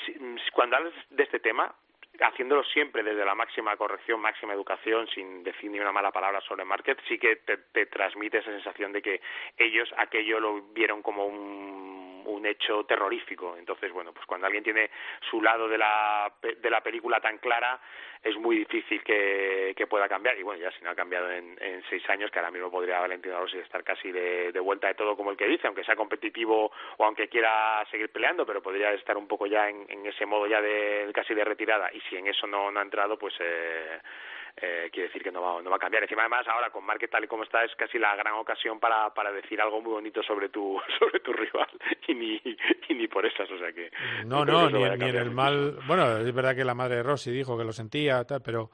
cuando 0.53 0.77
hablas 0.77 0.93
de 1.09 1.23
este 1.23 1.39
tema, 1.39 1.73
haciéndolo 2.21 2.63
siempre 2.63 3.03
desde 3.03 3.25
la 3.25 3.35
máxima 3.35 3.75
corrección, 3.77 4.19
máxima 4.19 4.53
educación, 4.53 5.07
sin 5.07 5.43
decir 5.43 5.71
ni 5.71 5.79
una 5.79 5.91
mala 5.91 6.11
palabra 6.11 6.39
sobre 6.41 6.65
market, 6.65 6.99
sí 7.07 7.17
que 7.17 7.37
te, 7.37 7.57
te 7.57 7.87
transmite 7.87 8.37
esa 8.37 8.51
sensación 8.51 8.93
de 8.93 9.01
que 9.01 9.21
ellos 9.57 9.91
aquello 9.97 10.39
lo 10.39 10.61
vieron 10.73 11.01
como 11.01 11.25
un 11.25 12.04
un 12.25 12.45
hecho 12.45 12.83
terrorífico. 12.85 13.55
Entonces, 13.57 13.91
bueno, 13.91 14.13
pues 14.13 14.25
cuando 14.25 14.47
alguien 14.47 14.63
tiene 14.63 14.89
su 15.29 15.41
lado 15.41 15.67
de 15.67 15.77
la, 15.77 16.31
de 16.41 16.69
la 16.69 16.81
película 16.81 17.19
tan 17.19 17.37
clara, 17.37 17.79
es 18.25 18.35
muy 18.37 18.57
difícil 18.57 19.03
que, 19.03 19.73
que 19.77 19.85
pueda 19.85 20.09
cambiar. 20.09 20.37
Y 20.39 20.43
bueno, 20.43 20.61
ya 20.61 20.71
si 20.71 20.83
no 20.83 20.89
ha 20.89 20.95
cambiado 20.95 21.31
en, 21.31 21.55
seis 21.89 22.07
años, 22.09 22.31
que 22.31 22.39
ahora 22.39 22.51
mismo 22.51 22.71
podría 22.71 22.99
Valentino 22.99 23.39
Rossi 23.39 23.59
estar 23.59 23.83
casi 23.83 24.11
de, 24.11 24.51
de 24.51 24.59
vuelta 24.59 24.87
de 24.87 24.95
todo 24.95 25.15
como 25.15 25.29
el 25.29 25.37
que 25.37 25.47
dice, 25.47 25.67
aunque 25.67 25.83
sea 25.83 25.95
competitivo 25.95 26.71
o 26.97 27.05
aunque 27.05 27.27
quiera 27.27 27.85
seguir 27.91 28.09
peleando, 28.09 28.45
pero 28.45 28.63
podría 28.63 28.91
estar 28.93 29.15
un 29.15 29.27
poco 29.27 29.45
ya 29.45 29.69
en, 29.69 29.85
en 29.89 30.05
ese 30.07 30.25
modo 30.25 30.47
ya 30.47 30.59
de 30.59 31.11
casi 31.13 31.35
de 31.35 31.43
retirada. 31.43 31.91
Y 31.93 32.01
si 32.01 32.17
en 32.17 32.27
eso 32.27 32.47
no, 32.47 32.71
no 32.71 32.79
ha 32.79 32.83
entrado, 32.83 33.17
pues... 33.17 33.35
Eh, 33.39 33.99
eh, 34.57 34.89
quiere 34.91 35.07
decir 35.07 35.21
que 35.21 35.31
no 35.31 35.41
va, 35.41 35.61
no 35.61 35.69
va 35.69 35.75
a 35.75 35.79
cambiar. 35.79 36.03
Encima, 36.03 36.21
además, 36.21 36.47
ahora 36.47 36.69
con 36.69 36.85
Market 36.85 37.11
tal 37.11 37.23
y 37.23 37.27
como 37.27 37.43
está, 37.43 37.63
es 37.63 37.75
casi 37.75 37.99
la 37.99 38.15
gran 38.15 38.35
ocasión 38.35 38.79
para, 38.79 39.13
para 39.13 39.31
decir 39.31 39.59
algo 39.59 39.81
muy 39.81 39.91
bonito 39.91 40.23
sobre 40.23 40.49
tu, 40.49 40.79
sobre 40.99 41.19
tu 41.19 41.33
rival 41.33 41.67
y 42.07 42.13
ni, 42.13 42.41
y 42.89 42.93
ni 42.93 43.07
por 43.07 43.25
esas, 43.25 43.49
o 43.51 43.57
sea 43.57 43.73
que... 43.73 43.91
No, 44.25 44.45
no, 44.45 44.69
ni, 44.69 44.79
ni 44.79 45.09
en 45.09 45.15
el 45.15 45.31
mal... 45.31 45.77
Bueno, 45.87 46.17
es 46.17 46.33
verdad 46.33 46.55
que 46.55 46.63
la 46.63 46.73
madre 46.73 46.97
de 46.97 47.03
Rossi 47.03 47.31
dijo 47.31 47.57
que 47.57 47.65
lo 47.65 47.73
sentía, 47.73 48.23
tal, 48.23 48.41
pero 48.41 48.69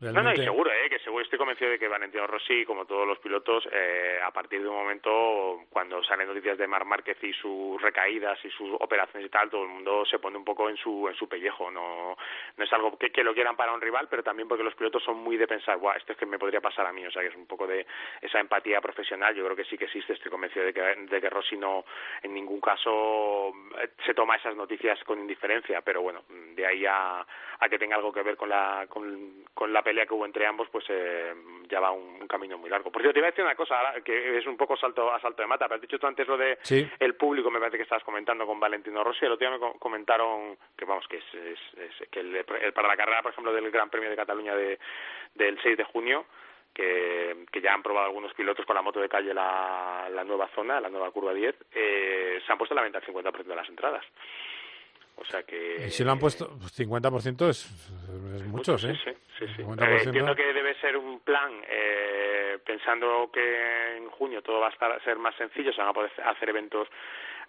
no, 0.00 0.22
no, 0.22 0.32
y 0.32 0.36
seguro, 0.36 0.70
¿eh? 0.70 0.90
que 0.90 0.98
seguro 0.98 1.24
estoy 1.24 1.38
convencido 1.38 1.70
de 1.70 1.78
que 1.78 1.88
Valentino 1.88 2.26
Rossi, 2.26 2.64
como 2.66 2.84
todos 2.84 3.06
los 3.06 3.18
pilotos, 3.18 3.66
eh, 3.72 4.18
a 4.22 4.30
partir 4.30 4.60
de 4.60 4.68
un 4.68 4.74
momento, 4.74 5.64
cuando 5.70 6.02
salen 6.04 6.28
noticias 6.28 6.58
de 6.58 6.66
Mar 6.66 6.84
Márquez 6.84 7.16
y 7.22 7.32
sus 7.32 7.80
recaídas 7.80 8.38
y 8.44 8.50
sus 8.50 8.72
operaciones 8.80 9.26
y 9.26 9.30
tal, 9.30 9.48
todo 9.48 9.62
el 9.62 9.70
mundo 9.70 10.04
se 10.04 10.18
pone 10.18 10.36
un 10.36 10.44
poco 10.44 10.68
en 10.68 10.76
su, 10.76 11.08
en 11.08 11.14
su 11.14 11.28
pellejo. 11.28 11.70
No, 11.70 12.16
no 12.56 12.64
es 12.64 12.72
algo 12.72 12.98
que, 12.98 13.10
que 13.10 13.24
lo 13.24 13.32
quieran 13.32 13.56
para 13.56 13.72
un 13.72 13.80
rival, 13.80 14.06
pero 14.10 14.22
también 14.22 14.48
porque 14.48 14.64
los 14.64 14.74
pilotos 14.74 15.02
son 15.02 15.16
muy 15.16 15.36
de 15.38 15.46
pensar, 15.46 15.78
guau, 15.78 15.96
esto 15.96 16.12
es 16.12 16.18
que 16.18 16.26
me 16.26 16.38
podría 16.38 16.60
pasar 16.60 16.86
a 16.86 16.92
mí. 16.92 17.06
O 17.06 17.10
sea, 17.10 17.22
que 17.22 17.28
es 17.28 17.36
un 17.36 17.46
poco 17.46 17.66
de 17.66 17.86
esa 18.20 18.38
empatía 18.38 18.80
profesional. 18.82 19.34
Yo 19.34 19.44
creo 19.44 19.56
que 19.56 19.64
sí 19.64 19.78
que 19.78 19.86
existe. 19.86 20.12
Estoy 20.12 20.30
convencido 20.30 20.66
de 20.66 20.74
que, 20.74 20.80
de 20.82 21.20
que 21.20 21.30
Rossi 21.30 21.56
no, 21.56 21.84
en 22.22 22.34
ningún 22.34 22.60
caso, 22.60 23.52
se 24.04 24.14
toma 24.14 24.36
esas 24.36 24.56
noticias 24.56 25.02
con 25.04 25.18
indiferencia. 25.18 25.80
Pero 25.82 26.02
bueno, 26.02 26.22
de 26.54 26.66
ahí 26.66 26.84
a, 26.86 27.20
a 27.20 27.68
que 27.68 27.78
tenga 27.78 27.96
algo 27.96 28.12
que 28.12 28.22
ver 28.22 28.36
con 28.36 28.48
la, 28.48 28.86
con, 28.88 29.44
con 29.54 29.72
la 29.72 29.82
pelea 29.82 30.06
que 30.06 30.14
hubo 30.14 30.26
entre 30.26 30.46
ambos, 30.46 30.68
pues 30.70 30.84
eh, 30.88 31.34
ya 31.68 31.80
va 31.80 31.90
un, 31.90 32.26
camino 32.26 32.58
muy 32.58 32.68
largo. 32.68 32.90
Por 32.90 33.02
cierto, 33.02 33.14
te 33.14 33.20
iba 33.20 33.28
a 33.28 33.30
decir 33.30 33.44
una 33.44 33.54
cosa 33.54 33.76
que 34.04 34.38
es 34.38 34.46
un 34.46 34.56
poco 34.56 34.76
salto 34.76 35.12
a 35.12 35.20
salto 35.20 35.42
de 35.42 35.48
mata, 35.48 35.66
pero 35.66 35.76
has 35.76 35.80
dicho 35.80 35.98
tú 35.98 36.06
antes 36.06 36.26
lo 36.26 36.36
de 36.36 36.58
el 36.98 37.14
público, 37.14 37.50
me 37.50 37.60
parece 37.60 37.76
que 37.76 37.84
estabas 37.84 38.02
comentando 38.02 38.46
con 38.46 38.58
Valentino 38.58 39.04
Rossi, 39.04 39.24
el 39.24 39.32
otro 39.32 39.48
día 39.48 39.56
me 39.56 39.78
comentaron 39.78 40.58
que 40.76 40.84
vamos 40.84 41.06
que 41.08 41.18
es, 41.18 41.24
es, 41.34 42.08
que 42.10 42.20
el, 42.20 42.44
para 42.74 42.88
la 42.88 42.96
carrera, 42.96 43.22
por 43.22 43.30
ejemplo, 43.30 43.52
del 43.52 43.70
Gran 43.70 43.90
Premio 43.90 44.10
de 44.10 44.16
Cataluña 44.16 44.56
de, 44.56 44.78
del 45.34 45.58
6 45.62 45.76
de 45.76 45.84
junio, 45.84 46.26
que, 46.76 47.46
que, 47.50 47.60
ya 47.62 47.72
han 47.72 47.82
probado 47.82 48.06
algunos 48.06 48.34
pilotos 48.34 48.66
con 48.66 48.76
la 48.76 48.82
moto 48.82 49.00
de 49.00 49.08
calle 49.08 49.32
la, 49.32 50.08
la 50.12 50.24
nueva 50.24 50.48
zona, 50.54 50.78
la 50.78 50.90
nueva 50.90 51.10
curva 51.10 51.32
10, 51.32 51.54
eh, 51.72 52.38
se 52.44 52.52
han 52.52 52.58
puesto 52.58 52.74
a 52.74 52.76
la 52.76 52.82
venta 52.82 52.98
el 52.98 53.06
50% 53.06 53.44
de 53.44 53.56
las 53.56 53.68
entradas. 53.68 54.04
O 55.16 55.24
sea 55.24 55.42
que... 55.44 55.86
Y 55.86 55.90
si 55.90 56.04
lo 56.04 56.12
han 56.12 56.18
puesto, 56.18 56.50
50% 56.50 57.36
pues, 57.38 57.64
es, 57.64 58.42
es 58.42 58.46
mucho, 58.46 58.76
sí, 58.76 58.88
sí, 59.02 59.10
sí, 59.38 59.46
sí. 59.56 59.62
Eh, 59.62 60.02
entiendo 60.04 60.36
que 60.36 60.52
debe 60.52 60.78
ser 60.78 60.98
un 60.98 61.20
plan, 61.20 61.50
eh, 61.66 62.58
pensando 62.64 63.30
que 63.32 63.96
en 63.96 64.10
junio 64.10 64.42
todo 64.42 64.60
va 64.60 64.66
a 64.66 64.70
estar, 64.70 65.02
ser 65.02 65.16
más 65.16 65.34
sencillo, 65.36 65.72
se 65.72 65.80
van 65.80 65.90
a 65.90 65.94
poder 65.94 66.12
hacer 66.22 66.50
eventos 66.50 66.88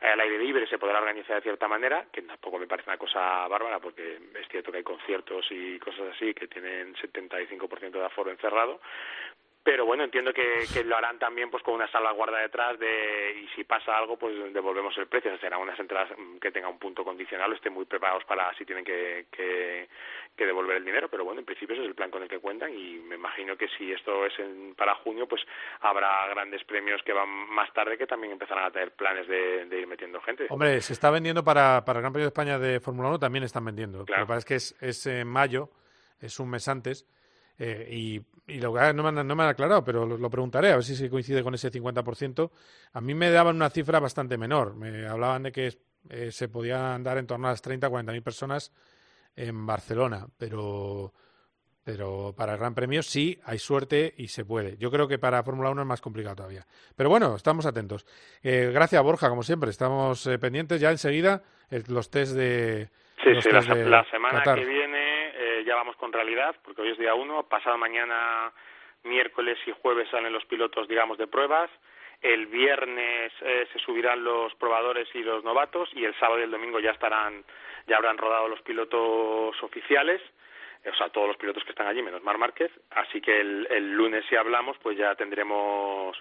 al 0.01 0.19
aire 0.19 0.39
libre, 0.39 0.67
se 0.67 0.77
podrá 0.77 0.99
organizar 0.99 1.37
de 1.37 1.41
cierta 1.41 1.67
manera, 1.67 2.05
que 2.11 2.21
tampoco 2.21 2.59
me 2.59 2.67
parece 2.67 2.89
una 2.89 2.97
cosa 2.97 3.47
bárbara, 3.47 3.79
porque 3.79 4.19
es 4.39 4.47
cierto 4.49 4.71
que 4.71 4.77
hay 4.77 4.83
conciertos 4.83 5.45
y 5.49 5.79
cosas 5.79 6.13
así 6.15 6.33
que 6.33 6.47
tienen 6.47 6.93
75% 6.95 7.91
de 7.91 8.05
aforo 8.05 8.31
encerrado, 8.31 8.79
pero 9.63 9.85
bueno 9.85 10.03
entiendo 10.03 10.33
que, 10.33 10.65
que, 10.73 10.83
lo 10.83 10.95
harán 10.95 11.19
también 11.19 11.51
pues 11.51 11.61
con 11.61 11.73
una 11.73 11.91
salvaguarda 11.91 12.39
detrás 12.39 12.79
de 12.79 13.41
y 13.43 13.47
si 13.55 13.63
pasa 13.63 13.97
algo 13.97 14.17
pues 14.17 14.33
devolvemos 14.53 14.97
el 14.97 15.07
precio. 15.07 15.37
Serán 15.39 15.61
unas 15.61 15.79
entradas 15.79 16.09
mm, 16.17 16.37
que 16.37 16.51
tengan 16.51 16.71
un 16.71 16.79
punto 16.79 17.03
condicional 17.03 17.51
o 17.51 17.55
estén 17.55 17.73
muy 17.73 17.85
preparados 17.85 18.23
para 18.25 18.53
si 18.55 18.65
tienen 18.65 18.85
que, 18.85 19.25
que, 19.31 19.89
que, 20.35 20.45
devolver 20.45 20.77
el 20.77 20.85
dinero. 20.85 21.09
Pero 21.09 21.25
bueno 21.25 21.39
en 21.39 21.45
principio 21.45 21.73
ese 21.73 21.83
es 21.83 21.89
el 21.89 21.95
plan 21.95 22.09
con 22.09 22.23
el 22.23 22.29
que 22.29 22.39
cuentan 22.39 22.73
y 22.73 22.99
me 22.99 23.15
imagino 23.15 23.57
que 23.57 23.67
si 23.77 23.91
esto 23.91 24.25
es 24.25 24.39
en, 24.39 24.73
para 24.75 24.95
junio 24.95 25.27
pues 25.27 25.41
habrá 25.81 26.27
grandes 26.27 26.63
premios 26.63 27.01
que 27.03 27.13
van 27.13 27.29
más 27.29 27.71
tarde 27.73 27.97
que 27.97 28.07
también 28.07 28.31
empezarán 28.33 28.65
a 28.65 28.71
tener 28.71 28.91
planes 28.91 29.27
de, 29.27 29.65
de 29.65 29.79
ir 29.81 29.87
metiendo 29.87 30.21
gente. 30.21 30.47
Hombre 30.49 30.79
se 30.81 30.93
está 30.93 31.11
vendiendo 31.11 31.43
para, 31.43 31.83
para 31.83 31.99
el 31.99 32.03
Gran 32.03 32.13
Premio 32.13 32.25
de 32.25 32.29
España 32.29 32.57
de 32.57 32.79
Fórmula 32.79 33.09
1 33.09 33.19
también 33.19 33.43
están 33.43 33.65
vendiendo. 33.65 34.05
Claro. 34.05 34.21
lo 34.21 34.25
que 34.25 34.29
pasa 34.29 34.39
es 34.39 34.45
que 34.45 34.55
es, 34.55 34.75
es 34.81 35.05
en 35.07 35.27
mayo 35.27 35.69
es 36.21 36.39
un 36.39 36.49
mes 36.49 36.67
antes 36.67 37.05
eh, 37.59 37.87
y, 37.91 38.21
y, 38.47 38.59
lo 38.59 38.73
que 38.73 38.93
no 38.93 39.03
me, 39.03 39.09
han, 39.09 39.27
no 39.27 39.35
me 39.35 39.43
han 39.43 39.49
aclarado, 39.49 39.83
pero 39.83 40.05
lo, 40.05 40.17
lo, 40.17 40.29
preguntaré 40.29 40.71
a 40.71 40.75
ver 40.75 40.83
si 40.83 40.95
se 40.95 41.09
coincide 41.09 41.43
con 41.43 41.53
ese 41.55 41.71
50%. 41.71 42.51
A 42.93 43.01
mí 43.01 43.13
me 43.13 43.31
daban 43.31 43.55
una 43.55 43.69
cifra 43.69 43.99
bastante 43.99 44.37
menor. 44.37 44.75
Me 44.75 45.07
hablaban 45.07 45.43
de 45.43 45.51
que 45.51 45.77
eh, 46.09 46.31
se 46.31 46.47
podían 46.47 46.81
andar 46.81 47.17
en 47.17 47.27
torno 47.27 47.47
a 47.47 47.51
las 47.51 47.61
30 47.61 47.89
40 47.89 48.11
mil 48.11 48.21
personas 48.21 48.71
en 49.35 49.65
Barcelona, 49.65 50.27
pero, 50.37 51.13
pero 51.83 52.33
para 52.35 52.53
el 52.53 52.59
Gran 52.59 52.73
Premio 52.73 53.03
sí 53.03 53.39
hay 53.43 53.59
suerte 53.59 54.13
y 54.17 54.27
se 54.27 54.45
puede. 54.45 54.77
Yo 54.77 54.89
creo 54.89 55.07
que 55.07 55.19
para 55.19 55.43
Fórmula 55.43 55.69
1 55.69 55.81
es 55.81 55.87
más 55.87 56.01
complicado 56.01 56.37
todavía. 56.37 56.65
Pero 56.95 57.09
bueno, 57.09 57.35
estamos 57.35 57.65
atentos. 57.65 58.05
Eh, 58.41 58.71
gracias, 58.73 59.01
Borja, 59.03 59.29
como 59.29 59.43
siempre. 59.43 59.69
Estamos 59.69 60.25
eh, 60.27 60.39
pendientes 60.39 60.79
ya 60.81 60.91
enseguida 60.91 61.43
el, 61.69 61.83
los 61.89 62.09
test 62.09 62.33
de. 62.35 62.89
Sí, 63.23 63.29
sí, 63.41 63.49
la, 63.51 63.61
la, 63.61 64.03
semana 64.09 64.39
Qatar. 64.39 64.59
que 64.59 64.65
viene 64.65 64.86
ya 65.67 65.75
vamos 65.75 65.97
con 65.97 66.13
realidad, 66.13 66.55
porque 66.63 66.81
hoy 66.81 66.91
es 66.91 66.97
día 66.97 67.13
uno, 67.13 67.43
pasado 67.43 67.77
mañana, 67.77 68.53
miércoles 69.03 69.57
y 69.67 69.73
jueves 69.81 70.07
salen 70.09 70.31
los 70.31 70.45
pilotos, 70.45 70.87
digamos, 70.87 71.17
de 71.17 71.27
pruebas, 71.27 71.69
el 72.21 72.47
viernes 72.47 73.33
eh, 73.41 73.67
se 73.71 73.79
subirán 73.79 74.23
los 74.23 74.55
probadores 74.55 75.07
y 75.13 75.19
los 75.19 75.43
novatos 75.43 75.89
y 75.93 76.05
el 76.05 76.15
sábado 76.15 76.39
y 76.39 76.43
el 76.43 76.51
domingo 76.51 76.79
ya 76.79 76.91
estarán, 76.91 77.43
ya 77.85 77.97
habrán 77.97 78.17
rodado 78.17 78.47
los 78.47 78.61
pilotos 78.61 79.61
oficiales, 79.61 80.21
o 80.85 80.95
sea, 80.95 81.09
todos 81.09 81.27
los 81.27 81.37
pilotos 81.37 81.63
que 81.63 81.71
están 81.71 81.87
allí, 81.87 82.01
menos 82.01 82.23
Mar 82.23 82.37
Márquez, 82.37 82.71
así 82.91 83.19
que 83.21 83.39
el, 83.39 83.67
el 83.69 83.91
lunes 83.93 84.23
si 84.29 84.35
hablamos, 84.35 84.77
pues 84.81 84.97
ya 84.97 85.15
tendremos 85.15 86.17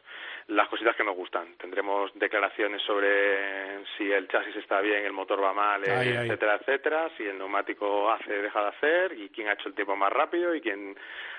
las 0.48 0.68
cositas 0.68 0.94
que 0.96 1.04
nos 1.04 1.16
gustan. 1.16 1.56
Tendremos 1.56 2.12
declaraciones 2.14 2.82
sobre 2.82 3.84
si 3.96 4.10
el 4.10 4.28
chasis 4.28 4.56
está 4.56 4.80
bien, 4.80 5.04
el 5.04 5.12
motor 5.12 5.42
va 5.42 5.52
mal, 5.52 5.82
ay, 5.84 6.08
etcétera, 6.08 6.52
ay. 6.52 6.58
etcétera, 6.60 7.10
si 7.16 7.24
el 7.24 7.38
neumático 7.38 8.10
hace, 8.10 8.42
deja 8.42 8.60
de 8.62 8.68
hacer, 8.68 9.12
y 9.18 9.28
quién 9.30 9.48
ha 9.48 9.54
hecho 9.54 9.68
el 9.68 9.74
tiempo 9.74 9.96
más 9.96 10.12
rápido 10.12 10.54
y 10.54 10.60
quién 10.60 10.96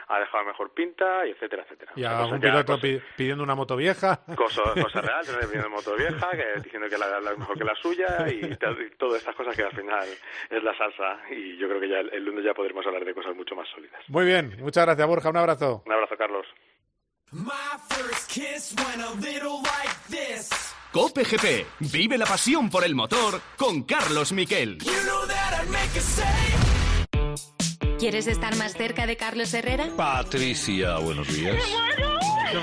ha 0.07 0.19
dejado 0.19 0.45
mejor 0.45 0.73
pinta, 0.73 1.25
y 1.27 1.31
etcétera, 1.31 1.63
etcétera. 1.63 1.91
Y 1.95 2.03
a 2.03 2.25
un 2.25 2.39
piloto 2.39 2.79
cosas, 2.79 3.01
pidiendo 3.15 3.43
una 3.43 3.55
moto 3.55 3.75
vieja. 3.75 4.21
Cosas, 4.35 4.73
cosa 4.81 5.01
real, 5.01 5.25
pidiendo 5.25 5.67
una 5.67 5.75
moto 5.75 5.95
vieja, 5.95 6.29
que, 6.31 6.61
diciendo 6.61 6.87
que 6.89 6.97
la, 6.97 7.19
la 7.19 7.35
mejor 7.35 7.57
que 7.57 7.63
la 7.63 7.75
suya, 7.75 8.25
y, 8.29 8.45
y, 8.45 8.55
todas 8.97 9.19
estas 9.19 9.35
cosas 9.35 9.55
que 9.55 9.63
al 9.63 9.75
final 9.75 10.07
es 10.49 10.63
la 10.63 10.77
salsa, 10.77 11.19
y 11.31 11.57
yo 11.57 11.67
creo 11.67 11.79
que 11.79 11.89
ya 11.89 11.99
el, 11.99 12.13
el 12.13 12.25
lunes 12.25 12.45
ya 12.45 12.53
podremos 12.53 12.85
hablar 12.85 13.03
de 13.03 13.13
cosas 13.13 13.35
mucho 13.35 13.55
más 13.55 13.67
sólidas. 13.69 14.01
Muy 14.07 14.25
bien, 14.25 14.55
muchas 14.59 14.85
gracias 14.85 15.07
Borja, 15.07 15.29
un 15.29 15.37
abrazo. 15.37 15.83
Un 15.85 15.91
abrazo, 15.91 16.15
Carlos. 16.17 16.45
My 17.31 17.77
first 17.89 18.29
kiss 18.29 18.73
went 18.77 19.01
a 19.01 19.13
little 19.19 19.61
like 19.61 19.97
this. 20.09 20.49
Cope 20.93 21.25
GP. 21.25 21.65
Vive 21.91 22.17
la 22.17 22.25
pasión 22.25 22.69
por 22.69 22.85
el 22.85 22.95
motor 22.95 23.41
con 23.57 23.83
Carlos 23.83 24.31
Miquel. 24.31 24.77
¿Quieres 27.99 28.27
estar 28.27 28.55
más 28.57 28.73
cerca 28.73 29.07
de 29.07 29.17
Carlos 29.17 29.51
Herrera? 29.55 29.89
Patricia, 29.97 30.99
buenos 30.99 31.27
días. 31.33 31.55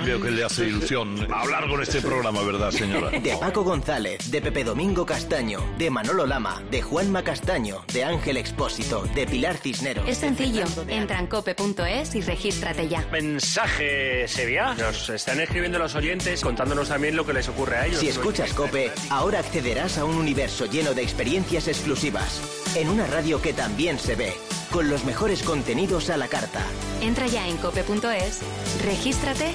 Veo 0.05 0.21
que 0.21 0.31
le 0.31 0.45
hace 0.45 0.67
ilusión 0.67 1.27
hablar 1.33 1.69
con 1.69 1.83
este 1.83 2.01
programa, 2.01 2.43
¿verdad, 2.43 2.71
señora? 2.71 3.11
De 3.11 3.37
Paco 3.39 3.63
González, 3.65 4.31
de 4.31 4.41
Pepe 4.41 4.65
Domingo 4.65 5.05
Castaño, 5.05 5.61
de 5.79 5.91
Manolo 5.91 6.27
Lama, 6.27 6.63
de 6.71 6.83
Juanma 6.83 7.23
Castaño, 7.23 7.85
de 7.93 8.05
Ángel 8.05 8.37
Expósito, 8.37 9.05
de 9.15 9.27
Pilar 9.27 9.57
Cisneros. 9.57 10.09
Es 10.09 10.19
sencillo. 10.19 10.65
Entra 10.89 11.19
en 11.19 11.27
cope.es 11.27 12.15
y 12.15 12.21
regístrate 12.21 12.89
ya. 12.89 13.07
Mensaje 13.13 14.27
Sevilla. 14.29 14.75
Nos 14.75 15.09
están 15.11 15.41
escribiendo 15.41 15.79
los 15.79 15.95
oyentes 15.95 16.41
contándonos 16.41 16.89
también 16.89 17.17
lo 17.17 17.27
que 17.27 17.33
les 17.33 17.49
ocurre 17.49 17.77
a 17.77 17.87
ellos. 17.87 18.01
Si 18.01 18.09
escuchas 18.09 18.53
Cope, 18.53 18.91
ahora 19.11 19.41
accederás 19.41 19.99
a 19.99 20.05
un 20.05 20.17
universo 20.17 20.67
lleno 20.67 20.95
de 20.95 21.03
experiencias 21.03 21.69
exclusivas. 21.69 22.41
En 22.75 22.89
una 22.89 23.07
radio 23.07 23.41
que 23.41 23.53
también 23.53 23.99
se 23.99 24.17
ve, 24.17 24.35
con 24.73 24.91
los 24.91 25.05
mejores 25.05 25.43
contenidos 25.43 26.11
a 26.11 26.17
la 26.17 26.27
carta. 26.27 26.61
Entra 27.01 27.27
ya 27.27 27.47
en 27.47 27.57
cope.es, 27.59 28.41
regístrate 28.85 29.55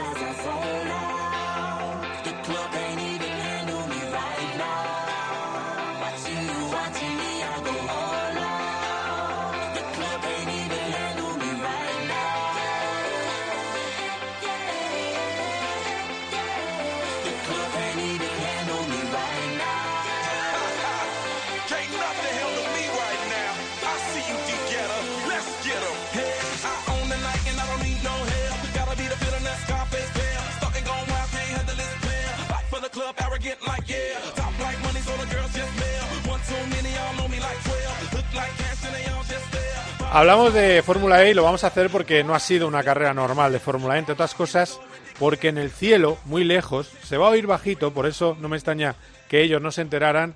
Hablamos 40.13 40.53
de 40.53 40.83
Fórmula 40.83 41.23
E 41.23 41.31
y 41.31 41.33
lo 41.33 41.43
vamos 41.43 41.63
a 41.63 41.67
hacer 41.67 41.89
porque 41.89 42.21
no 42.21 42.35
ha 42.35 42.39
sido 42.41 42.67
una 42.67 42.83
carrera 42.83 43.13
normal 43.13 43.53
de 43.53 43.59
Fórmula 43.59 43.95
E, 43.95 43.99
entre 43.99 44.11
otras 44.11 44.35
cosas, 44.35 44.77
porque 45.17 45.47
en 45.47 45.57
el 45.57 45.71
cielo, 45.71 46.17
muy 46.25 46.43
lejos, 46.43 46.91
se 47.01 47.15
va 47.15 47.27
a 47.27 47.29
oír 47.29 47.47
bajito, 47.47 47.93
por 47.93 48.05
eso 48.05 48.35
no 48.41 48.49
me 48.49 48.57
extraña 48.57 48.95
que 49.29 49.41
ellos 49.41 49.61
no 49.61 49.71
se 49.71 49.83
enteraran, 49.83 50.35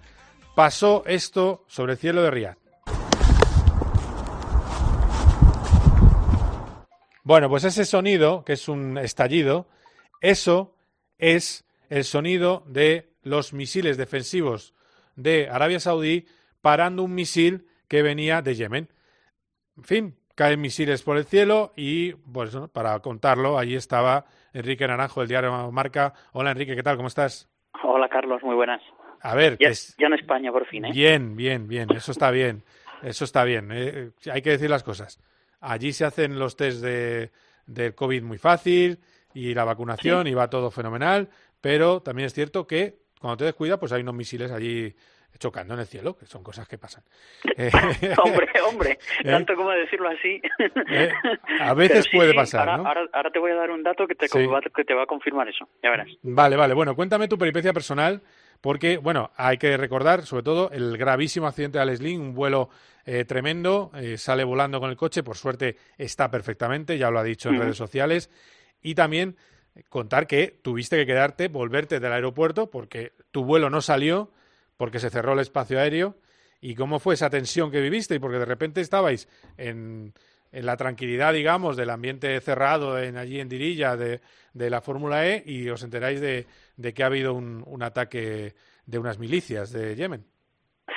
pasó 0.55 1.03
esto 1.07 1.65
sobre 1.67 1.91
el 1.91 1.97
cielo 1.97 2.23
de 2.23 2.32
Riyadh. 2.32 2.57
Bueno, 7.23 7.49
pues 7.49 7.65
ese 7.65 7.84
sonido, 7.84 8.45
que 8.45 8.53
es 8.53 8.69
un 8.69 8.97
estallido, 8.97 9.67
eso 10.21 10.73
es 11.17 11.65
el 11.89 12.05
sonido 12.05 12.63
de 12.65 13.11
los 13.23 13.51
misiles 13.51 13.97
defensivos 13.97 14.73
de 15.17 15.49
Arabia 15.49 15.82
Saudí 15.82 16.28
parando 16.61 17.03
un 17.03 17.13
misil 17.13 17.67
que 17.89 18.03
venía 18.03 18.41
de 18.41 18.55
Yemen. 18.55 18.94
En 19.78 19.84
fin, 19.84 20.15
caen 20.36 20.61
misiles 20.61 21.01
por 21.03 21.17
el 21.17 21.26
cielo 21.26 21.73
y, 21.76 22.13
pues, 22.13 22.55
para 22.71 22.99
contarlo, 22.99 23.57
allí 23.57 23.76
estaba 23.76 24.26
Enrique 24.53 24.88
Naranjo, 24.88 25.19
del 25.21 25.30
diario 25.30 25.71
Marca. 25.71 26.13
Hola, 26.34 26.51
Enrique, 26.51 26.76
¿qué 26.76 26.84
tal? 26.84 26.95
¿Cómo 26.97 27.07
estás? 27.07 27.49
Hola, 27.84 28.07
Carlos, 28.09 28.41
muy 28.43 28.55
buenas. 28.55 28.82
A 29.21 29.36
ver, 29.36 29.57
ya, 29.59 29.71
ya 29.71 30.07
en 30.07 30.13
España 30.13 30.51
por 30.51 30.65
fin, 30.67 30.86
¿eh? 30.86 30.91
Bien, 30.93 31.36
bien, 31.36 31.67
bien, 31.67 31.89
eso 31.95 32.11
está 32.11 32.30
bien, 32.32 32.63
eso 33.01 33.26
está 33.26 33.43
bien. 33.43 33.69
Eh, 33.73 34.11
hay 34.32 34.41
que 34.41 34.51
decir 34.51 34.69
las 34.69 34.84
cosas. 34.84 35.19
Allí 35.61 35.93
se 35.93 36.05
hacen 36.05 36.38
los 36.38 36.55
test 36.55 36.82
de, 36.82 37.32
del 37.65 37.95
COVID 37.95 38.21
muy 38.21 38.38
fácil 38.38 38.99
y 39.34 39.53
la 39.55 39.63
vacunación 39.63 40.26
Sí. 40.26 40.32
y 40.32 40.34
va 40.36 40.49
todo 40.49 40.69
fenomenal, 40.69 41.30
pero 41.59 42.01
también 42.01 42.28
es 42.28 42.34
cierto 42.34 42.67
que 42.67 42.99
cuando 43.19 43.38
te 43.38 43.45
descuidas, 43.45 43.80
pues 43.80 43.91
hay 43.91 44.01
unos 44.03 44.13
misiles 44.15 44.51
allí 44.51 44.93
chocando 45.39 45.73
en 45.73 45.81
el 45.81 45.86
cielo, 45.88 46.15
que 46.17 46.25
son 46.25 46.43
cosas 46.43 46.67
que 46.67 46.77
pasan. 46.77 47.03
Eh, 47.57 47.71
hombre, 48.17 48.47
hombre, 48.67 48.99
¿Eh? 49.23 49.31
tanto 49.31 49.55
como 49.55 49.69
decirlo 49.71 50.09
así. 50.09 50.41
Eh, 50.89 51.09
a 51.61 51.73
veces 51.73 52.05
sí, 52.05 52.17
puede 52.17 52.33
pasar, 52.33 52.67
ahora, 52.67 52.77
¿no? 52.83 52.88
ahora, 52.88 53.01
ahora 53.13 53.31
te 53.31 53.39
voy 53.39 53.51
a 53.51 53.55
dar 53.55 53.71
un 53.71 53.81
dato 53.83 54.07
que 54.07 54.15
te, 54.15 54.27
Sí. 54.27 54.45
que 54.75 54.83
te 54.83 54.93
va 54.93 55.03
a 55.03 55.05
confirmar 55.05 55.47
eso, 55.47 55.67
ya 55.81 55.89
verás. 55.89 56.07
Vale, 56.21 56.55
vale. 56.55 56.73
Bueno, 56.73 56.95
cuéntame 56.95 57.27
tu 57.27 57.38
peripecia 57.38 57.71
personal, 57.73 58.21
porque, 58.59 58.97
bueno, 58.97 59.31
hay 59.38 59.57
que 59.57 59.77
recordar, 59.77 60.23
sobre 60.23 60.43
todo, 60.43 60.69
el 60.71 60.97
gravísimo 60.97 61.47
accidente 61.47 61.77
de 61.77 61.83
Alex 61.83 62.01
Lynn, 62.01 62.21
un 62.21 62.33
vuelo 62.36 62.69
tremendo, 63.27 63.91
sale 64.17 64.43
volando 64.43 64.79
con 64.79 64.89
el 64.89 64.95
coche, 64.97 65.21
por 65.21 65.38
suerte 65.38 65.77
está 65.97 66.31
perfectamente, 66.31 66.97
ya 66.97 67.11
lo 67.11 67.19
ha 67.19 67.23
dicho 67.23 67.49
en 67.49 67.55
Ujú. 67.55 67.63
redes 67.63 67.77
sociales, 67.77 68.29
y 68.81 68.95
también 68.95 69.36
contar 69.89 70.25
que 70.27 70.47
tuviste 70.61 70.97
que 70.97 71.05
quedarte, 71.05 71.47
volverte 71.47 71.99
del 71.99 72.11
aeropuerto, 72.11 72.69
porque 72.69 73.11
tu 73.31 73.43
vuelo 73.45 73.69
no 73.69 73.81
salió, 73.81 74.31
porque 74.78 74.99
se 74.99 75.09
cerró 75.09 75.34
el 75.34 75.39
espacio 75.39 75.80
aéreo, 75.80 76.15
y 76.61 76.76
cómo 76.76 76.99
fue 76.99 77.13
esa 77.13 77.30
tensión 77.30 77.71
que 77.71 77.82
viviste, 77.82 78.15
y 78.15 78.19
porque 78.19 78.39
de 78.39 78.45
repente 78.45 78.82
estabais 78.82 79.28
en, 79.57 80.13
en 80.51 80.65
la 80.65 80.78
tranquilidad, 80.78 81.34
digamos, 81.34 81.78
del 81.78 81.89
ambiente 81.89 82.39
cerrado 82.39 82.97
en, 82.97 83.17
allí 83.17 83.39
en 83.39 83.49
Dirilla 83.49 83.95
de, 83.95 84.21
la 84.53 84.82
Fórmula 84.82 85.28
E 85.28 85.43
y 85.45 85.69
os 85.69 85.84
enteráis 85.84 86.21
de, 86.21 86.45
de 86.78 86.93
que 86.93 87.03
ha 87.03 87.07
habido 87.07 87.34
un, 87.34 87.63
un 87.67 87.84
ataque 87.84 88.53
de 88.86 88.99
unas 88.99 89.19
milicias 89.19 89.71
de 89.73 89.95
Yemen. 89.95 90.23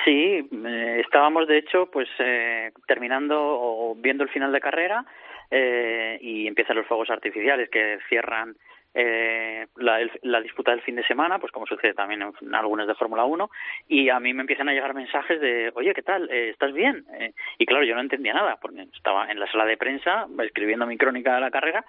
Sí, 0.05 0.47
eh, 0.65 1.01
estábamos 1.03 1.47
de 1.47 1.57
hecho 1.57 1.89
pues 1.91 2.07
eh, 2.19 2.71
terminando 2.87 3.35
o 3.39 3.95
viendo 3.95 4.23
el 4.23 4.29
final 4.29 4.51
de 4.51 4.61
carrera 4.61 5.05
eh, 5.49 6.17
y 6.21 6.47
empiezan 6.47 6.77
los 6.77 6.85
fuegos 6.85 7.09
artificiales 7.09 7.69
que 7.69 7.97
cierran 8.07 8.55
eh, 9.01 9.67
la, 9.77 9.99
la 10.23 10.41
disputa 10.41 10.71
del 10.71 10.81
fin 10.81 10.97
de 10.97 11.05
semana, 11.05 11.39
pues 11.39 11.53
como 11.53 11.65
sucede 11.65 11.93
también 11.93 12.21
en, 12.21 12.33
en 12.41 12.53
algunas 12.53 12.85
de 12.85 12.95
Fórmula 12.95 13.23
1, 13.23 13.49
y 13.87 14.09
a 14.09 14.19
mí 14.19 14.33
me 14.33 14.41
empiezan 14.41 14.67
a 14.67 14.73
llegar 14.73 14.93
mensajes 14.93 15.39
de, 15.39 15.71
oye, 15.73 15.93
¿qué 15.93 16.01
tal? 16.01 16.29
Eh, 16.29 16.49
¿Estás 16.49 16.73
bien? 16.73 17.05
Eh, 17.13 17.31
y 17.57 17.65
claro, 17.65 17.85
yo 17.85 17.95
no 17.95 18.01
entendía 18.01 18.33
nada, 18.33 18.57
porque 18.61 18.81
estaba 18.93 19.31
en 19.31 19.39
la 19.39 19.49
sala 19.49 19.65
de 19.65 19.77
prensa 19.77 20.27
escribiendo 20.43 20.85
mi 20.85 20.97
crónica 20.97 21.33
de 21.33 21.39
la 21.39 21.49
carrera, 21.49 21.85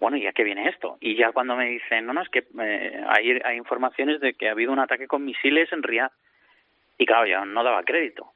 bueno, 0.00 0.16
¿y 0.16 0.26
a 0.26 0.32
qué 0.32 0.44
viene 0.44 0.68
esto? 0.68 0.98
Y 1.00 1.16
ya 1.16 1.32
cuando 1.32 1.56
me 1.56 1.66
dicen, 1.66 2.06
no, 2.06 2.12
no, 2.12 2.22
es 2.22 2.28
que 2.28 2.44
eh, 2.60 3.04
hay, 3.08 3.40
hay 3.44 3.56
informaciones 3.56 4.20
de 4.20 4.34
que 4.34 4.48
ha 4.48 4.52
habido 4.52 4.72
un 4.72 4.78
ataque 4.78 5.08
con 5.08 5.24
misiles 5.24 5.70
en 5.72 5.82
Riyadh. 5.82 6.12
Y 6.98 7.06
claro, 7.06 7.26
yo 7.26 7.44
no 7.44 7.62
daba 7.62 7.82
crédito. 7.82 8.32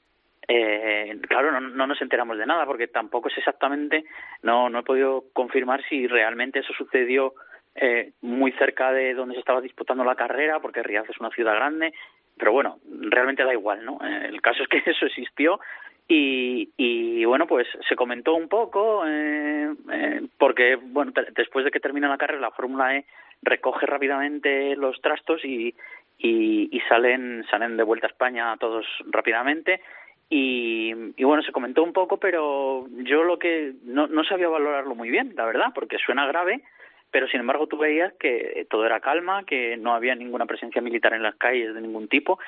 Eh, 0.49 1.17
claro, 1.29 1.53
no, 1.53 1.61
no 1.61 1.87
nos 1.87 2.03
enteramos 2.03 2.37
de 2.37 2.45
nada 2.45 2.67
porque 2.67 2.89
tampoco 2.89 3.29
es 3.29 3.39
exactamente, 3.39 4.05
no, 4.43 4.69
no 4.69 4.81
he 4.81 4.83
podido 4.83 5.25
confirmar 5.33 5.81
si 5.89 6.09
realmente 6.09 6.59
eso 6.59 6.73
sucedió 6.73 7.35
eh, 7.75 8.13
muy 8.23 8.53
cerca 8.53 8.93
de 8.93 9.15
donde 9.15 9.35
se 9.35 9.41
estaba 9.41 9.61
disputando 9.61 10.05
la 10.05 10.17
carrera, 10.17 10.61
porque 10.61 10.83
Riyadh 10.83 11.11
es 11.11 11.21
una 11.21 11.31
ciudad 11.31 11.55
grande, 11.55 11.93
pero 12.37 12.53
bueno, 12.53 12.79
realmente 13.03 13.45
da 13.45 13.53
igual, 13.53 13.85
¿no? 13.85 13.99
Eh, 14.03 14.27
el 14.29 14.41
caso 14.41 14.63
es 14.63 14.69
que 14.69 14.83
eso 14.91 15.07
existió 15.07 15.61
y, 16.13 16.69
y 16.77 17.25
bueno, 17.25 17.47
pues 17.47 17.69
se 17.89 17.95
comentó 17.95 18.35
un 18.35 18.49
poco, 18.49 19.05
eh, 19.07 19.73
eh, 19.93 20.23
porque 20.39 20.75
bueno, 20.75 21.13
después 21.37 21.65
de 21.65 21.71
que 21.71 21.79
termina 21.79 22.09
la 22.09 22.19
carrera, 22.19 22.41
la 22.41 22.51
Fórmula 22.51 22.97
E 22.97 23.05
recoge 23.43 23.87
rápidamente 23.87 24.75
los 24.75 25.01
trastos 25.01 25.45
y, 25.45 25.73
y, 26.19 26.69
y 26.77 26.81
salen, 26.89 27.45
salen 27.49 27.77
de 27.77 27.85
vuelta 27.85 28.09
a 28.09 28.11
España 28.11 28.57
todos 28.59 28.87
rápidamente. 29.07 29.81
Y, 30.29 30.93
y 31.17 31.25
bueno, 31.25 31.43
se 31.45 31.53
comentó 31.53 31.85
un 31.85 31.93
poco, 31.93 32.19
pero 32.19 32.87
yo 33.05 33.23
lo 33.23 33.39
que 33.39 33.75
no, 33.85 34.09
no 34.09 34.25
sabía 34.25 34.49
valorarlo 34.49 34.97
muy 34.97 35.11
bien, 35.11 35.33
la 35.37 35.45
verdad, 35.45 35.67
porque 35.75 35.99
suena 35.99 36.27
grave, 36.27 36.61
pero 37.11 37.27
sin 37.29 37.41
embargo 37.41 37.67
tú 37.67 37.77
veías 37.79 38.13
que 38.15 38.67
todo 38.71 38.87
era 38.87 39.01
calma, 39.01 39.45
que 39.45 39.77
no 39.77 39.95
había 39.95 40.15
ninguna 40.15 40.47
presencia 40.47 40.83
militar 40.83 41.15
en 41.15 41.23
las 41.23 41.37
calles 41.37 41.75
de 41.75 41.81
ningún 41.81 42.09
tipo 42.09 42.39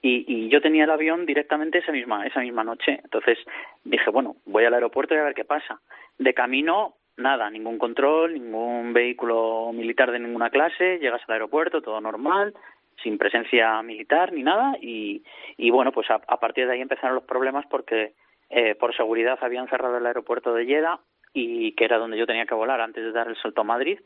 y, 0.00 0.24
y 0.26 0.48
yo 0.48 0.60
tenía 0.60 0.84
el 0.84 0.90
avión 0.90 1.26
directamente 1.26 1.78
esa 1.78 1.92
misma 1.92 2.26
esa 2.26 2.40
misma 2.40 2.64
noche. 2.64 3.00
Entonces 3.02 3.38
dije, 3.84 4.10
bueno, 4.10 4.36
voy 4.46 4.64
al 4.64 4.74
aeropuerto 4.74 5.14
y 5.14 5.18
a 5.18 5.24
ver 5.24 5.34
qué 5.34 5.44
pasa. 5.44 5.80
De 6.18 6.34
camino, 6.34 6.94
nada, 7.16 7.50
ningún 7.50 7.78
control, 7.78 8.34
ningún 8.34 8.92
vehículo 8.92 9.70
militar 9.72 10.10
de 10.10 10.18
ninguna 10.18 10.50
clase, 10.50 10.98
llegas 10.98 11.22
al 11.26 11.34
aeropuerto, 11.34 11.82
todo 11.82 12.00
normal, 12.00 12.54
sin 13.02 13.18
presencia 13.18 13.82
militar 13.82 14.32
ni 14.32 14.42
nada 14.42 14.76
y, 14.80 15.22
y 15.56 15.70
bueno, 15.70 15.92
pues 15.92 16.08
a, 16.10 16.18
partir 16.18 16.66
de 16.66 16.74
ahí 16.74 16.80
empezaron 16.80 17.14
los 17.14 17.24
problemas 17.24 17.64
porque 17.66 18.12
eh, 18.50 18.74
por 18.74 18.94
seguridad 18.94 19.38
habían 19.40 19.68
cerrado 19.68 19.96
el 19.96 20.06
aeropuerto 20.06 20.54
de 20.54 20.66
Jeddah 20.66 21.00
y 21.32 21.72
que 21.72 21.84
era 21.84 21.98
donde 21.98 22.18
yo 22.18 22.26
tenía 22.26 22.46
que 22.46 22.54
volar 22.54 22.80
antes 22.80 23.02
de 23.02 23.12
dar 23.12 23.28
el 23.28 23.36
salto 23.36 23.62
a 23.62 23.64
Madrid. 23.64 23.98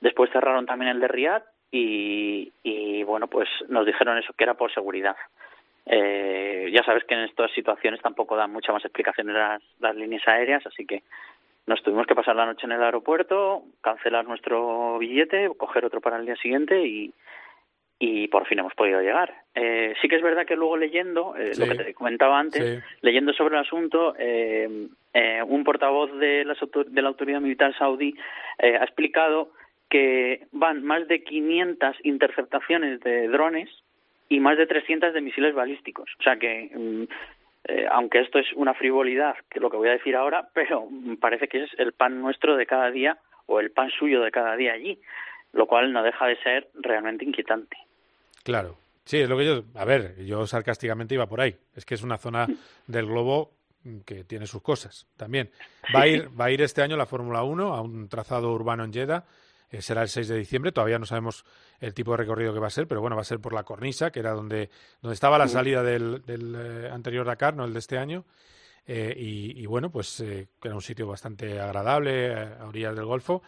Después 0.00 0.30
cerraron 0.30 0.66
también 0.66 0.90
el 0.90 1.00
de 1.00 1.08
Riyadh 1.08 1.42
y, 1.70 2.52
y 2.62 3.02
bueno, 3.04 3.28
pues 3.28 3.48
nos 3.68 3.86
dijeron 3.86 4.18
eso, 4.18 4.32
que 4.32 4.44
era 4.44 4.54
por 4.54 4.72
seguridad. 4.72 5.16
Eh, 5.86 6.70
ya 6.72 6.82
sabes 6.82 7.04
que 7.04 7.14
en 7.14 7.20
estas 7.20 7.50
situaciones 7.52 8.00
tampoco 8.02 8.36
dan 8.36 8.52
mucha 8.52 8.72
más 8.72 8.84
explicación 8.84 9.32
las, 9.32 9.62
las 9.78 9.94
líneas 9.94 10.26
aéreas, 10.26 10.66
así 10.66 10.84
que 10.84 11.02
nos 11.66 11.82
tuvimos 11.82 12.06
que 12.06 12.14
pasar 12.14 12.36
la 12.36 12.46
noche 12.46 12.66
en 12.66 12.72
el 12.72 12.82
aeropuerto, 12.82 13.62
cancelar 13.80 14.24
nuestro 14.26 14.98
billete, 14.98 15.48
coger 15.56 15.84
otro 15.84 16.00
para 16.00 16.16
el 16.16 16.26
día 16.26 16.36
siguiente 16.36 16.86
y, 16.86 17.12
y 17.98 18.28
por 18.28 18.46
fin 18.46 18.58
hemos 18.58 18.74
podido 18.74 19.00
llegar. 19.00 19.32
Eh, 19.54 19.94
sí 20.00 20.08
que 20.08 20.16
es 20.16 20.22
verdad 20.22 20.46
que 20.46 20.54
luego 20.54 20.76
leyendo, 20.76 21.34
eh, 21.36 21.52
lo 21.58 21.66
que 21.66 21.84
te 21.84 21.94
comentaba 21.94 22.38
antes, 22.38 22.84
leyendo 23.00 23.32
sobre 23.32 23.56
el 23.56 23.62
asunto, 23.62 24.14
eh, 24.18 24.88
eh, 25.12 25.42
un 25.42 25.64
portavoz 25.64 26.12
de, 26.18 26.44
las 26.44 26.58
de 26.60 27.02
la 27.02 27.08
autoridad 27.08 27.40
militar 27.40 27.76
saudí 27.76 28.14
ha 28.58 28.84
explicado 28.84 29.50
que 29.88 30.46
van 30.52 30.82
más 30.82 31.06
de 31.08 31.22
500 31.22 31.96
interceptaciones 32.04 33.00
de 33.00 33.28
drones 33.28 33.70
y 34.28 34.40
más 34.40 34.58
de 34.58 34.66
300 34.66 35.14
de 35.14 35.20
misiles 35.20 35.54
balísticos. 35.54 36.08
O 36.18 36.22
sea 36.22 36.36
que, 36.36 36.70
mm, 36.74 37.04
aunque 37.90 38.20
esto 38.20 38.38
es 38.38 38.52
una 38.54 38.74
frivolidad, 38.74 39.34
que 39.50 39.58
es 39.58 39.62
lo 39.62 39.70
que 39.70 39.76
voy 39.76 39.88
a 39.88 39.92
decir 39.92 40.16
ahora, 40.16 40.48
pero 40.54 40.88
parece 41.20 41.48
que 41.48 41.64
es 41.64 41.70
el 41.78 41.92
pan 41.92 42.20
nuestro 42.20 42.56
de 42.56 42.66
cada 42.66 42.90
día 42.90 43.18
o 43.46 43.60
el 43.60 43.70
pan 43.70 43.90
suyo 43.90 44.22
de 44.22 44.30
cada 44.30 44.56
día 44.56 44.72
allí, 44.72 44.98
lo 45.52 45.66
cual 45.66 45.92
no 45.92 46.02
deja 46.02 46.26
de 46.26 46.36
ser 46.42 46.68
realmente 46.74 47.24
inquietante. 47.24 47.76
Claro. 48.42 48.76
Sí, 49.04 49.18
es 49.18 49.28
lo 49.28 49.38
que 49.38 49.46
yo. 49.46 49.62
A 49.76 49.84
ver, 49.84 50.16
yo 50.24 50.48
sarcásticamente 50.48 51.14
iba 51.14 51.28
por 51.28 51.40
ahí. 51.40 51.54
Es 51.76 51.84
que 51.84 51.94
es 51.94 52.02
una 52.02 52.18
zona 52.18 52.46
del 52.88 53.06
globo 53.06 53.52
que 54.04 54.24
tiene 54.24 54.48
sus 54.48 54.62
cosas 54.62 55.06
también. 55.16 55.48
Va 55.94 56.02
a 56.02 56.06
ir, 56.08 56.28
va 56.38 56.46
a 56.46 56.50
ir 56.50 56.60
este 56.60 56.82
año 56.82 56.96
la 56.96 57.06
Fórmula 57.06 57.44
1 57.44 57.72
a 57.72 57.80
un 57.80 58.08
trazado 58.08 58.52
urbano 58.52 58.84
en 58.84 58.92
Jeddah. 58.92 59.24
Eh, 59.70 59.82
será 59.82 60.02
el 60.02 60.08
6 60.08 60.28
de 60.28 60.36
diciembre. 60.36 60.72
Todavía 60.72 60.98
no 60.98 61.06
sabemos 61.06 61.44
el 61.80 61.94
tipo 61.94 62.12
de 62.12 62.18
recorrido 62.18 62.52
que 62.52 62.60
va 62.60 62.68
a 62.68 62.70
ser, 62.70 62.86
pero 62.86 63.00
bueno, 63.00 63.16
va 63.16 63.22
a 63.22 63.26
ser 63.26 63.40
por 63.40 63.52
la 63.52 63.64
cornisa, 63.64 64.10
que 64.10 64.20
era 64.20 64.32
donde, 64.32 64.70
donde 65.00 65.14
estaba 65.14 65.38
la 65.38 65.48
salida 65.48 65.82
del, 65.82 66.22
del 66.24 66.54
eh, 66.56 66.90
anterior 66.90 67.26
Dakar, 67.26 67.56
no 67.56 67.64
el 67.64 67.72
de 67.72 67.78
este 67.78 67.98
año. 67.98 68.24
Eh, 68.86 69.14
y, 69.16 69.60
y, 69.60 69.66
bueno, 69.66 69.90
pues 69.90 70.16
que 70.18 70.48
era 70.62 70.74
un 70.74 70.82
sitio 70.82 71.08
bastante 71.08 71.60
agradable 71.60 72.34
a 72.34 72.66
orillas 72.66 72.94
del 72.94 73.04
Golfo. 73.04 73.42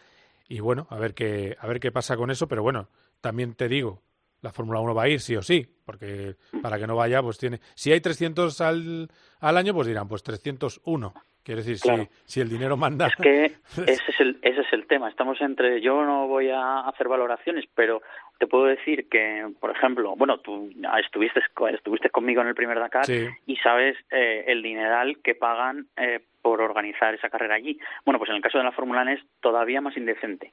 Y 0.48 0.60
bueno, 0.60 0.86
a 0.90 0.98
ver 0.98 1.14
qué, 1.14 1.56
a 1.60 1.66
ver 1.66 1.78
qué 1.78 1.92
pasa 1.92 2.16
con 2.16 2.30
eso. 2.30 2.48
Pero 2.48 2.62
bueno, 2.62 2.88
también 3.20 3.54
te 3.54 3.68
digo, 3.68 4.02
la 4.40 4.52
Fórmula 4.52 4.80
1 4.80 4.94
va 4.94 5.04
a 5.04 5.08
ir 5.08 5.20
sí 5.20 5.36
o 5.36 5.42
sí, 5.42 5.66
porque 5.84 6.36
para 6.62 6.78
que 6.78 6.86
no 6.86 6.96
vaya, 6.96 7.22
pues 7.22 7.38
tiene... 7.38 7.60
Si 7.74 7.92
hay 7.92 8.00
300 8.00 8.60
al, 8.60 9.10
al 9.40 9.56
año, 9.56 9.74
pues 9.74 9.86
dirán, 9.86 10.08
pues 10.08 10.22
301. 10.22 11.14
Quiere 11.42 11.62
decir, 11.62 11.78
si, 11.78 11.90
si 12.24 12.40
el 12.40 12.48
dinero 12.48 12.76
manda... 12.76 13.06
Es 13.06 13.16
que 13.16 13.44
ese 13.86 14.10
es, 14.10 14.20
el, 14.20 14.38
ese 14.42 14.60
es 14.60 14.72
el 14.72 14.86
tema. 14.86 15.08
Estamos 15.08 15.40
entre... 15.40 15.80
Yo 15.80 16.04
no 16.04 16.26
voy 16.26 16.50
a 16.50 16.80
hacer 16.80 17.08
valoraciones, 17.08 17.64
pero 17.74 18.02
te 18.38 18.46
puedo 18.46 18.66
decir 18.66 19.08
que, 19.08 19.46
por 19.58 19.70
ejemplo, 19.70 20.14
bueno, 20.16 20.38
tú 20.40 20.70
estuviste, 21.00 21.40
estuviste 21.72 22.10
conmigo 22.10 22.42
en 22.42 22.48
el 22.48 22.54
primer 22.54 22.78
Dakar 22.78 23.06
y 23.08 23.56
sabes 23.56 23.96
eh, 24.10 24.44
el 24.46 24.62
dineral 24.62 25.18
que 25.22 25.34
pagan 25.34 25.86
eh, 25.96 26.20
por 26.42 26.60
organizar 26.60 27.14
esa 27.14 27.30
carrera 27.30 27.54
allí. 27.54 27.78
Bueno, 28.04 28.18
pues 28.18 28.30
en 28.30 28.36
el 28.36 28.42
caso 28.42 28.58
de 28.58 28.64
la 28.64 28.72
Fórmula 28.72 29.02
1 29.02 29.10
e 29.10 29.14
es 29.14 29.20
todavía 29.40 29.80
más 29.80 29.96
indecente 29.96 30.52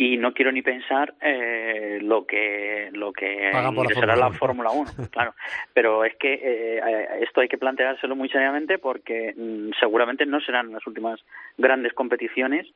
y 0.00 0.16
no 0.16 0.32
quiero 0.32 0.50
ni 0.50 0.62
pensar 0.62 1.12
eh, 1.20 1.98
lo 2.00 2.24
que 2.24 2.88
lo 2.94 3.12
que 3.12 3.50
será 3.94 4.16
la 4.16 4.32
Fórmula 4.32 4.70
1, 4.70 4.90
claro. 5.10 5.34
Pero 5.74 6.06
es 6.06 6.16
que 6.16 6.40
eh, 6.42 7.18
esto 7.20 7.42
hay 7.42 7.48
que 7.48 7.58
planteárselo 7.58 8.16
muy 8.16 8.30
seriamente 8.30 8.78
porque 8.78 9.34
mm, 9.36 9.72
seguramente 9.78 10.24
no 10.24 10.40
serán 10.40 10.72
las 10.72 10.86
últimas 10.86 11.20
grandes 11.58 11.92
competiciones 11.92 12.66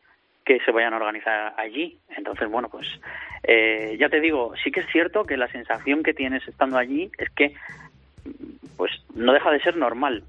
que 0.45 0.61
se 0.67 0.71
vayan 0.71 0.93
a 0.93 0.99
organizar 0.99 1.55
allí. 1.57 1.97
Entonces, 2.15 2.51
bueno, 2.51 2.69
pues 2.69 2.87
eh, 3.43 3.97
ya 3.99 4.11
te 4.11 4.21
digo, 4.21 4.53
sí 4.63 4.71
que 4.71 4.81
es 4.81 4.87
cierto 4.93 5.25
que 5.25 5.39
la 5.39 5.49
sensación 5.49 6.03
que 6.03 6.13
tienes 6.13 6.47
estando 6.47 6.77
allí 6.77 7.11
es 7.17 7.31
que 7.31 7.55
pues 8.77 8.93
no 9.15 9.33
deja 9.33 9.51
de 9.51 9.61
ser 9.61 9.79
normal. 9.79 10.25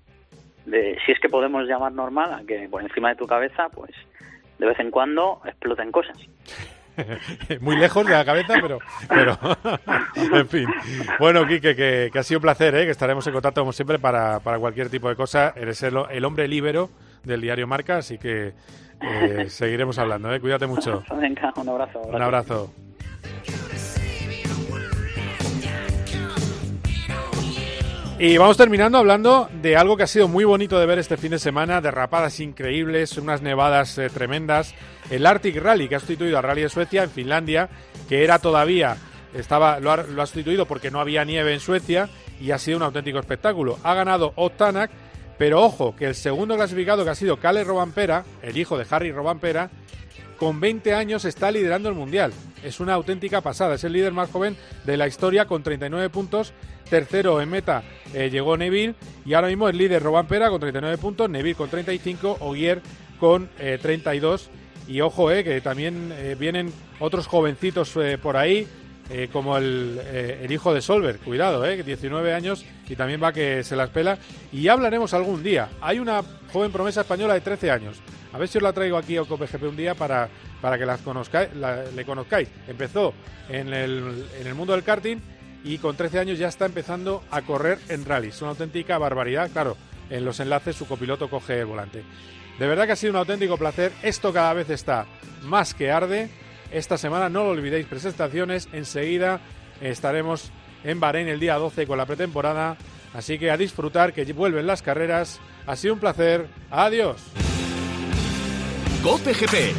De, 0.65 0.97
si 1.05 1.11
es 1.11 1.19
que 1.19 1.27
podemos 1.27 1.67
llamar 1.67 1.91
normal 1.91 2.33
a 2.33 2.45
que 2.47 2.69
por 2.69 2.81
encima 2.81 3.09
de 3.09 3.17
tu 3.17 3.27
cabeza, 3.27 3.67
pues 3.67 3.91
de 4.59 4.65
vez 4.65 4.79
en 4.79 4.91
cuando 4.91 5.41
exploten 5.43 5.91
cosas. 5.91 6.17
Muy 7.61 7.77
lejos 7.77 8.05
de 8.05 8.13
la 8.13 8.25
cabeza, 8.25 8.53
pero, 8.61 8.79
pero 9.07 9.37
en 10.39 10.47
fin. 10.47 10.67
Bueno, 11.19 11.45
Quique, 11.47 11.75
que, 11.75 12.11
ha 12.17 12.23
sido 12.23 12.39
un 12.39 12.43
placer, 12.43 12.75
¿eh? 12.75 12.85
que 12.85 12.91
estaremos 12.91 13.25
en 13.27 13.33
contacto 13.33 13.61
como 13.61 13.73
siempre 13.73 13.99
para, 13.99 14.39
para 14.39 14.59
cualquier 14.59 14.89
tipo 14.89 15.09
de 15.09 15.15
cosa. 15.15 15.53
Eres 15.55 15.81
el, 15.83 15.97
el 16.09 16.25
hombre 16.25 16.47
libero 16.47 16.89
del 17.23 17.41
diario 17.41 17.67
Marca, 17.67 17.97
así 17.97 18.17
que 18.17 18.53
eh, 19.01 19.49
seguiremos 19.49 19.97
hablando. 19.97 20.33
¿eh? 20.33 20.39
Cuídate 20.39 20.67
mucho. 20.67 21.03
Venga, 21.19 21.53
un 21.57 21.69
abrazo. 21.69 22.01
Un 22.01 22.21
abrazo. 22.21 22.73
Y 28.17 28.37
vamos 28.37 28.55
terminando 28.55 28.97
hablando 28.97 29.49
de 29.61 29.75
algo 29.75 29.97
que 29.97 30.03
ha 30.03 30.07
sido 30.07 30.29
muy 30.29 30.45
bonito 30.45 30.79
de 30.79 30.85
ver 30.85 30.99
este 30.99 31.17
fin 31.17 31.31
de 31.31 31.39
semana, 31.39 31.81
derrapadas 31.81 32.39
increíbles, 32.39 33.17
unas 33.17 33.41
nevadas 33.41 33.97
eh, 33.97 34.09
tremendas, 34.09 34.73
el 35.09 35.25
Arctic 35.25 35.57
Rally 35.57 35.89
que 35.89 35.95
ha 35.95 35.99
sustituido 35.99 36.37
al 36.37 36.43
Rally 36.43 36.61
de 36.61 36.69
Suecia 36.69 37.03
en 37.03 37.09
Finlandia, 37.09 37.69
que 38.07 38.23
era 38.23 38.39
todavía 38.39 38.95
estaba 39.33 39.81
lo 39.81 39.91
ha, 39.91 40.25
sustituido 40.25 40.65
porque 40.65 40.91
no 40.91 41.01
había 41.01 41.25
nieve 41.25 41.53
en 41.53 41.59
Suecia 41.59 42.07
y 42.39 42.51
ha 42.51 42.57
sido 42.57 42.77
un 42.77 42.83
auténtico 42.83 43.19
espectáculo. 43.19 43.77
Ha 43.83 43.93
ganado 43.93 44.31
Otanak, 44.37 44.91
pero 45.37 45.61
ojo 45.61 45.93
que 45.93 46.05
el 46.05 46.15
segundo 46.15 46.55
clasificado 46.55 47.03
que 47.03 47.09
ha 47.09 47.15
sido 47.15 47.37
Kalle 47.37 47.65
Robampera, 47.65 48.23
el 48.41 48.57
hijo 48.57 48.77
de 48.77 48.85
Harry 48.89 49.11
Robampera, 49.11 49.69
con 50.37 50.59
20 50.59 50.93
años 50.93 51.25
está 51.25 51.51
liderando 51.51 51.89
el 51.89 51.95
mundial. 51.95 52.33
Es 52.63 52.79
una 52.79 52.93
auténtica 52.93 53.41
pasada, 53.41 53.75
es 53.75 53.83
el 53.83 53.93
líder 53.93 54.13
más 54.13 54.29
joven 54.29 54.55
de 54.85 54.97
la 54.97 55.07
historia 55.07 55.45
con 55.45 55.63
39 55.63 56.09
puntos 56.09 56.53
Tercero 56.89 57.41
en 57.41 57.49
meta 57.49 57.83
eh, 58.13 58.29
llegó 58.29 58.57
Neville 58.57 58.93
y 59.25 59.33
ahora 59.33 59.47
mismo 59.47 59.67
el 59.67 59.77
líder 59.77 60.03
Robán 60.03 60.27
Pera 60.27 60.49
con 60.49 60.59
39 60.59 60.97
puntos, 60.99 61.29
Neville 61.29 61.55
con 61.55 61.69
35, 61.69 62.37
Ogier 62.41 62.81
con 63.19 63.49
32. 63.57 64.43
Eh, 64.43 64.65
y 64.87 65.01
ojo, 65.01 65.31
eh, 65.31 65.43
que 65.43 65.61
también 65.61 66.13
eh, 66.15 66.35
vienen 66.39 66.71
otros 66.99 67.25
jovencitos 67.25 67.91
por 68.21 68.37
ahí, 68.37 68.67
como 69.31 69.57
el, 69.57 69.99
el, 70.41 70.51
hijo 70.51 70.73
de 70.73 70.81
Solver, 70.81 71.19
cuidado, 71.19 71.63
eh, 71.65 71.83
19 71.83 72.33
años 72.33 72.65
y 72.89 72.95
también 72.95 73.21
va 73.21 73.33
que 73.33 73.63
se 73.63 73.75
las 73.75 73.89
pela. 73.89 74.17
Y 74.51 74.67
hablaremos 74.67 75.13
algún 75.13 75.43
día. 75.43 75.69
Hay 75.81 75.99
una 75.99 76.23
joven 76.51 76.71
promesa 76.71 77.01
española 77.01 77.35
de 77.35 77.41
13 77.41 77.71
años. 77.71 77.97
A 78.35 78.37
ver 78.37 78.49
si 78.49 78.57
os 78.57 78.63
la 78.63 78.73
traigo 78.73 78.97
aquí 78.97 79.15
a 79.15 79.21
OCOPGP 79.21 79.63
un 79.63 79.77
día 79.77 79.95
para, 79.95 80.27
para 80.59 80.77
que 80.77 80.85
las 80.85 80.99
conozcáis, 80.99 81.51
le 81.53 82.03
conozcáis. 82.03 82.49
Empezó 82.67 83.13
en 83.47 83.73
el, 83.73 84.25
en 84.37 84.45
el 84.45 84.53
mundo 84.53 84.73
del 84.73 84.83
karting 84.83 85.19
y 85.63 85.77
con 85.77 85.95
13 85.95 86.19
años 86.19 86.37
ya 86.37 86.49
está 86.49 86.65
empezando 86.65 87.23
a 87.31 87.43
correr 87.43 87.79
en 87.87 88.03
rally. 88.03 88.27
Es 88.27 88.41
una 88.41 88.51
auténtica 88.51 88.97
barbaridad. 88.97 89.49
Claro, 89.51 89.77
en 90.09 90.25
los 90.25 90.41
enlaces 90.41 90.75
su 90.75 90.85
copiloto 90.85 91.29
coge 91.29 91.61
el 91.61 91.65
volante. 91.65 92.03
De 92.59 92.67
verdad 92.67 92.85
que 92.85 92.91
ha 92.91 92.97
sido 92.97 93.11
un 93.11 93.19
auténtico 93.19 93.55
placer. 93.57 93.93
Esto 94.03 94.33
cada 94.33 94.51
vez 94.51 94.69
está 94.69 95.05
más 95.43 95.73
que 95.73 95.89
arde. 95.89 96.27
Esta 96.73 96.97
semana 96.97 97.29
no 97.29 97.45
lo 97.45 97.51
olvidéis, 97.51 97.85
presentaciones. 97.85 98.67
Enseguida 98.73 99.39
estaremos 99.79 100.51
en 100.83 100.99
Bahrein 100.99 101.29
el 101.29 101.39
día 101.39 101.55
12 101.55 101.87
con 101.87 101.97
la 101.97 102.05
pretemporada. 102.05 102.75
Así 103.13 103.39
que 103.39 103.49
a 103.49 103.55
disfrutar, 103.55 104.11
que 104.11 104.25
vuelven 104.33 104.67
las 104.67 104.81
carreras. 104.81 105.39
Ha 105.65 105.77
sido 105.77 105.93
un 105.93 106.01
placer. 106.01 106.47
Adiós. 106.69 107.21
GP 109.05 109.75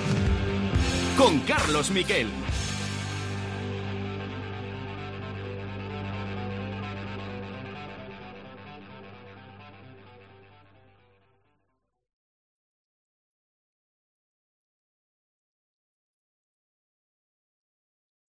con 1.16 1.40
Carlos 1.40 1.90
Miquel. 1.90 2.45